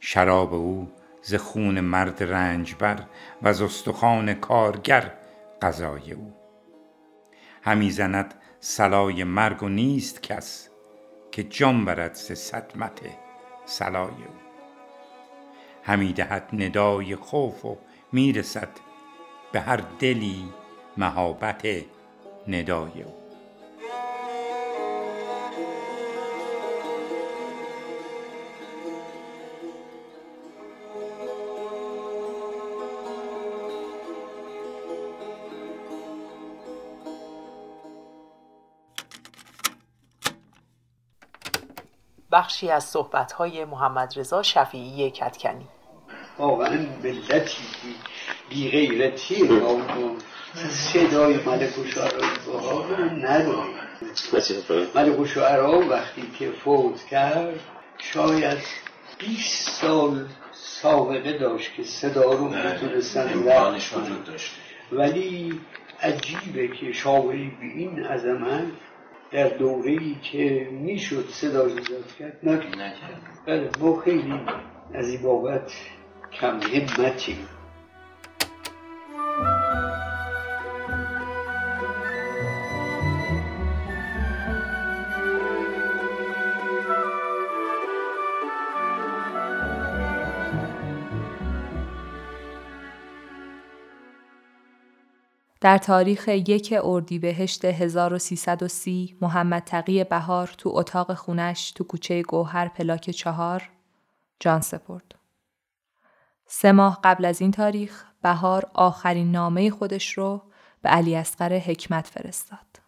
شراب 0.00 0.54
او 0.54 0.92
ز 1.22 1.34
خون 1.34 1.80
مرد 1.80 2.22
رنجبر 2.22 3.02
و 3.42 3.52
ز 3.52 3.62
استخوان 3.62 4.34
کارگر 4.34 5.12
غذای 5.62 6.12
او. 6.12 6.35
همی 7.66 7.90
زند 7.90 8.34
صلای 8.60 9.24
مرگ 9.24 9.62
و 9.62 9.68
نیست 9.68 10.22
کس 10.22 10.68
که 11.32 11.42
جان 11.42 11.84
برد 11.84 12.14
ز 12.14 12.32
صدمت 12.32 13.00
صلای 13.64 14.08
او. 14.08 14.34
همی 15.82 16.12
دهد 16.12 16.48
ندای 16.52 17.16
خوف 17.16 17.64
و 17.64 17.78
می‌رسد 18.12 18.68
به 19.52 19.60
هر 19.60 19.76
دلی 19.98 20.48
مهابت 20.96 21.66
ندای 22.48 23.02
او. 23.02 23.25
بخشی 42.36 42.70
از 42.70 42.84
صحبت‌های 42.84 43.64
محمد 43.64 44.12
رضا 44.16 44.42
شفیعی 44.42 45.10
کدکنی 45.10 45.68
واقعا 46.38 46.86
ملتی 47.04 47.62
بی 48.50 48.70
غیرتی 48.70 49.48
صدای 50.68 51.36
ملک 51.46 51.78
و 51.78 51.82
من 52.88 53.24
نداریم 53.24 53.74
ملک 54.94 55.20
و 55.20 55.26
شعرها 55.26 55.78
وقتی 55.78 56.30
که 56.38 56.50
فوت 56.64 57.06
کرد 57.06 57.60
شاید 57.98 58.58
20 59.18 59.70
سال 59.70 60.28
سابقه 60.52 61.38
داشت 61.38 61.74
که 61.74 61.82
صدا 61.82 62.32
رو 62.32 62.48
می‌تونستن 62.48 63.32
ولی 64.92 65.60
عجیبه 66.02 66.68
که 66.68 66.92
شاعری 66.92 67.56
به 67.60 67.66
این 67.66 68.04
عظمت 68.04 68.66
در 69.32 69.48
دوره 69.48 69.90
ای 69.90 70.16
که 70.22 70.68
می‌شد 70.72 71.28
صدا 71.28 71.68
زد 71.68 71.80
کرد 72.18 72.38
نکرد 72.42 72.92
بله 73.46 73.70
ما 73.80 74.00
خیلی 74.00 74.40
از 74.94 75.08
این 75.08 75.22
بابت 75.22 75.72
کم 76.40 76.60
همتیم 76.60 77.48
در 95.66 95.78
تاریخ 95.78 96.28
یک 96.28 96.74
اردیبهشت 96.82 97.64
1330 97.64 99.16
محمد 99.20 99.62
تقی 99.62 100.04
بهار 100.04 100.54
تو 100.58 100.70
اتاق 100.74 101.14
خونش 101.14 101.70
تو 101.70 101.84
کوچه 101.84 102.22
گوهر 102.22 102.68
پلاک 102.68 103.10
چهار 103.10 103.70
جان 104.40 104.60
سپرد. 104.60 105.14
سه 106.46 106.72
ماه 106.72 107.00
قبل 107.04 107.24
از 107.24 107.40
این 107.40 107.50
تاریخ 107.50 108.04
بهار 108.22 108.70
آخرین 108.74 109.32
نامه 109.32 109.70
خودش 109.70 110.18
رو 110.18 110.42
به 110.82 110.88
علی 110.88 111.16
اصغر 111.16 111.58
حکمت 111.58 112.06
فرستاد. 112.06 112.80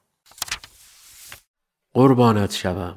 قربانت 1.92 2.52
شوم. 2.52 2.96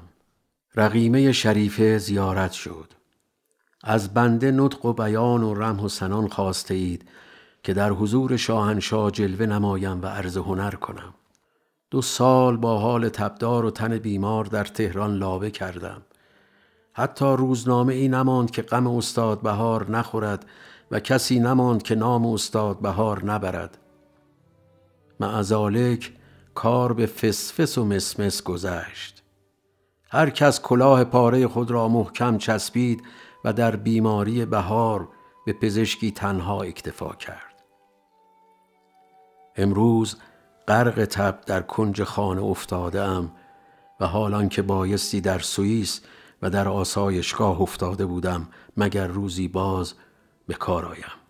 رقیمه 0.75 1.31
شریفه 1.31 1.97
زیارت 1.97 2.51
شد. 2.51 2.93
از 3.83 4.13
بنده 4.13 4.51
نطق 4.51 4.85
و 4.85 4.93
بیان 4.93 5.43
و 5.43 5.53
رمح 5.53 5.81
و 5.81 5.89
سنان 5.89 6.27
خواسته 6.27 6.73
اید 6.73 7.09
که 7.63 7.73
در 7.73 7.89
حضور 7.89 8.37
شاهنشاه 8.37 9.11
جلوه 9.11 9.45
نمایم 9.45 10.01
و 10.01 10.05
عرض 10.05 10.37
هنر 10.37 10.71
کنم. 10.71 11.13
دو 11.91 12.01
سال 12.01 12.57
با 12.57 12.79
حال 12.79 13.09
تبدار 13.09 13.65
و 13.65 13.71
تن 13.71 13.97
بیمار 13.97 14.45
در 14.45 14.63
تهران 14.63 15.15
لابه 15.15 15.51
کردم. 15.51 16.01
حتی 16.93 17.25
روزنامه 17.25 17.93
ای 17.93 18.07
نماند 18.07 18.51
که 18.51 18.61
غم 18.61 18.87
استاد 18.87 19.41
بهار 19.41 19.91
نخورد 19.91 20.45
و 20.91 20.99
کسی 20.99 21.39
نماند 21.39 21.83
که 21.83 21.95
نام 21.95 22.25
استاد 22.25 22.79
بهار 22.79 23.25
نبرد. 23.25 23.77
معزالک 25.19 26.11
کار 26.55 26.93
به 26.93 27.05
فسفس 27.05 27.77
و 27.77 27.85
مسمس 27.85 28.43
گذشت. 28.43 29.23
هر 30.09 30.29
کس 30.29 30.61
کلاه 30.61 31.03
پاره 31.03 31.47
خود 31.47 31.71
را 31.71 31.87
محکم 31.87 32.37
چسبید 32.37 33.03
و 33.45 33.53
در 33.53 33.75
بیماری 33.75 34.45
بهار 34.45 35.07
به 35.45 35.53
پزشکی 35.53 36.11
تنها 36.11 36.61
اکتفا 36.61 37.09
کرد. 37.09 37.50
امروز 39.55 40.15
غرق 40.67 41.05
تب 41.05 41.41
در 41.45 41.61
کنج 41.61 42.03
خانه 42.03 42.41
افتاده 42.41 43.01
ام 43.01 43.31
و 43.99 44.07
حالان 44.07 44.49
که 44.49 44.61
بایستی 44.61 45.21
در 45.21 45.39
سوئیس 45.39 46.01
و 46.41 46.49
در 46.49 46.67
آسایشگاه 46.67 47.61
افتاده 47.61 48.05
بودم 48.05 48.47
مگر 48.77 49.07
روزی 49.07 49.47
باز 49.47 49.93
به 50.47 50.53
کار 50.53 50.85
آیم. 50.85 51.21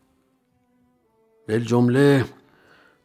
جمله 1.59 2.25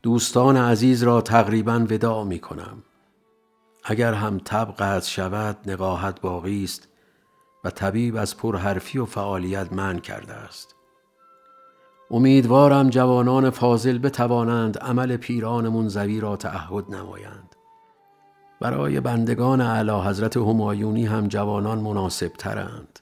دوستان 0.02 0.56
عزیز 0.56 1.02
را 1.02 1.20
تقریبا 1.20 1.86
وداع 1.90 2.24
می 2.24 2.38
کنم 2.38 2.82
اگر 3.84 4.14
هم 4.14 4.38
تب 4.38 4.74
قطع 4.78 5.08
شود 5.08 5.70
نقاهت 5.70 6.20
باقی 6.20 6.64
است 6.64 6.88
و 7.64 7.70
طبیب 7.70 8.16
از 8.16 8.36
پرحرفی 8.36 8.98
و 8.98 9.04
فعالیت 9.04 9.72
من 9.72 9.98
کرده 9.98 10.34
است. 10.34 10.75
امیدوارم 12.10 12.90
جوانان 12.90 13.50
فاضل 13.50 13.98
بتوانند 13.98 14.78
عمل 14.78 15.16
پیران 15.16 15.68
منزوی 15.68 16.20
را 16.20 16.36
تعهد 16.36 16.94
نمایند. 16.94 17.56
برای 18.60 19.00
بندگان 19.00 19.60
اعلی 19.60 19.90
حضرت 19.90 20.36
همایونی 20.36 21.06
هم 21.06 21.28
جوانان 21.28 21.78
مناسب 21.78 22.28
ترند 22.28 22.98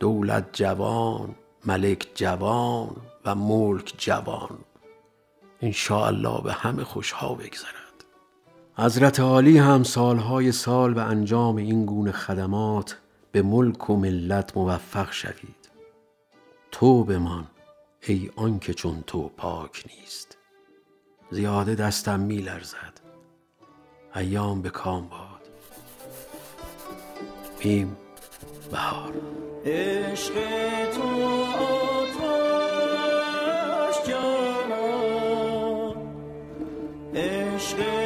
دولت 0.00 0.46
جوان 0.52 1.34
ملک 1.66 2.08
جوان 2.14 2.96
و 3.24 3.34
ملک 3.34 3.94
جوان. 3.98 4.58
ان 5.62 5.72
الله 5.90 6.42
به 6.42 6.52
همه 6.52 6.84
خوشها 6.84 7.34
بگذرد 7.34 8.04
حضرت 8.74 9.20
عالی 9.20 9.58
هم 9.58 9.82
سالهای 9.82 10.52
سال 10.52 10.94
به 10.94 11.02
انجام 11.02 11.56
این 11.56 11.86
گونه 11.86 12.12
خدمات 12.12 12.98
به 13.32 13.42
ملک 13.42 13.90
و 13.90 13.96
ملت 13.96 14.56
موفق 14.56 15.12
شوید. 15.12 15.70
تو 16.70 17.04
بمان. 17.04 17.44
ای 18.02 18.30
آنکه 18.36 18.74
چون 18.74 19.04
تو 19.06 19.28
پاک 19.28 19.84
نیست. 19.86 20.38
زیاده 21.30 21.74
دستم 21.74 22.20
می 22.20 22.38
لرزد. 22.38 23.00
ایام 24.16 24.62
به 24.62 24.70
کام 24.70 25.08
باد. 25.08 25.50
میم 27.64 27.96
بهار. 28.70 29.14
عشق 29.64 30.34
تو 30.90 31.02
آتش 32.32 32.88
جانا 34.08 35.94
عشق 37.14 37.99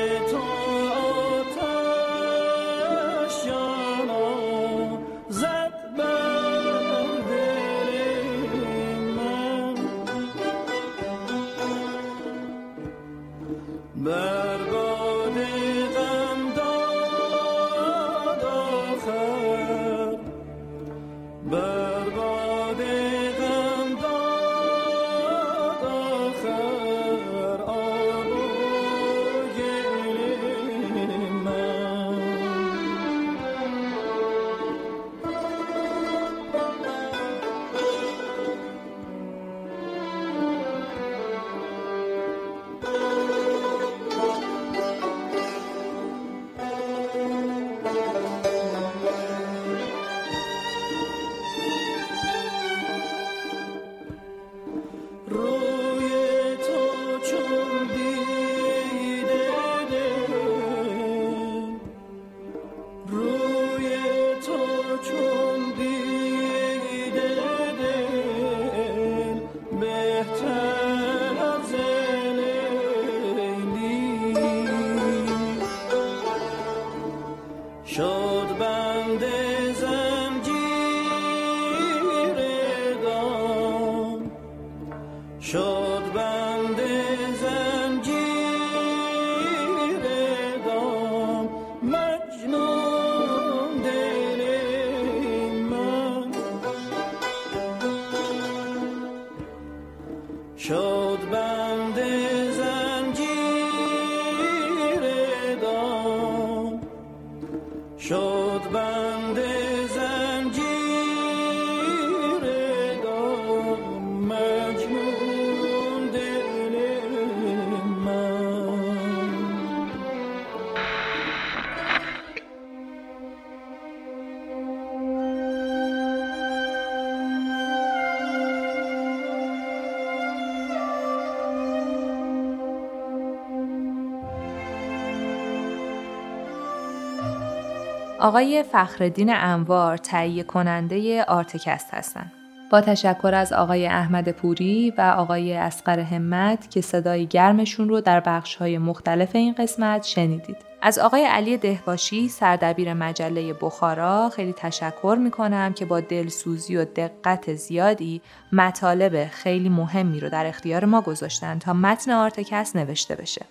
آقای 138.24 138.62
فخرالدین 138.62 139.34
انوار 139.34 139.96
تهیه 139.96 140.42
کننده 140.42 141.24
Artcast 141.24 141.94
هستند. 141.94 142.32
با 142.70 142.80
تشکر 142.80 143.34
از 143.34 143.52
آقای 143.52 143.86
احمد 143.86 144.30
پوری 144.30 144.92
و 144.98 145.00
آقای 145.00 145.54
اصغر 145.54 146.00
همت 146.00 146.70
که 146.70 146.80
صدای 146.80 147.26
گرمشون 147.26 147.88
رو 147.88 148.00
در 148.00 148.20
بخش‌های 148.20 148.78
مختلف 148.78 149.34
این 149.34 149.52
قسمت 149.52 150.04
شنیدید. 150.04 150.56
از 150.82 150.98
آقای 150.98 151.24
علی 151.24 151.56
دهباشی 151.56 152.28
سردبیر 152.28 152.94
مجله 152.94 153.52
بخارا 153.52 154.28
خیلی 154.28 154.52
تشکر 154.52 155.16
می‌کنم 155.20 155.72
که 155.72 155.84
با 155.84 156.00
دلسوزی 156.00 156.76
و 156.76 156.84
دقت 156.84 157.54
زیادی 157.54 158.22
مطالب 158.52 159.28
خیلی 159.28 159.68
مهمی 159.68 160.20
رو 160.20 160.28
در 160.28 160.46
اختیار 160.46 160.84
ما 160.84 161.00
گذاشتن 161.00 161.58
تا 161.58 161.72
متن 161.72 162.10
Artcast 162.10 162.76
نوشته 162.76 163.14
بشه. 163.14 163.46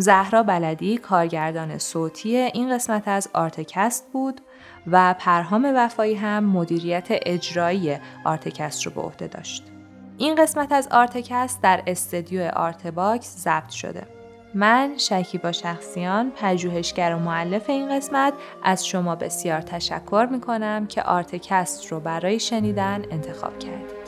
زهرا 0.00 0.42
بلدی 0.42 0.98
کارگردان 0.98 1.78
صوتی 1.78 2.36
این 2.36 2.74
قسمت 2.74 3.08
از 3.08 3.28
Artcast 3.34 4.12
بود 4.12 4.40
و 4.86 5.14
پرهام 5.18 5.72
وفایی 5.76 6.14
هم 6.14 6.44
مدیریت 6.44 7.06
اجرایی 7.10 7.96
Artcast 8.24 8.86
رو 8.86 8.92
به 8.92 9.00
عهده 9.00 9.26
داشت. 9.26 9.64
این 10.18 10.34
قسمت 10.34 10.72
از 10.72 10.88
Artcast 10.90 11.62
در 11.62 11.82
استدیو 11.86 12.50
Artbox 12.56 13.36
ضبط 13.36 13.70
شده. 13.70 14.06
من 14.54 14.92
شکیبا 14.96 15.52
شخصیان 15.52 16.32
پژوهشگر 16.36 17.14
و 17.14 17.18
مؤلف 17.18 17.70
این 17.70 17.96
قسمت 17.96 18.34
از 18.62 18.86
شما 18.86 19.16
بسیار 19.16 19.60
تشکر 19.60 20.28
می 20.30 20.40
کنم 20.40 20.86
که 20.86 21.02
Artcast 21.02 21.92
رو 21.92 22.00
برای 22.00 22.40
شنیدن 22.40 23.02
انتخاب 23.10 23.58
کردید. 23.58 23.99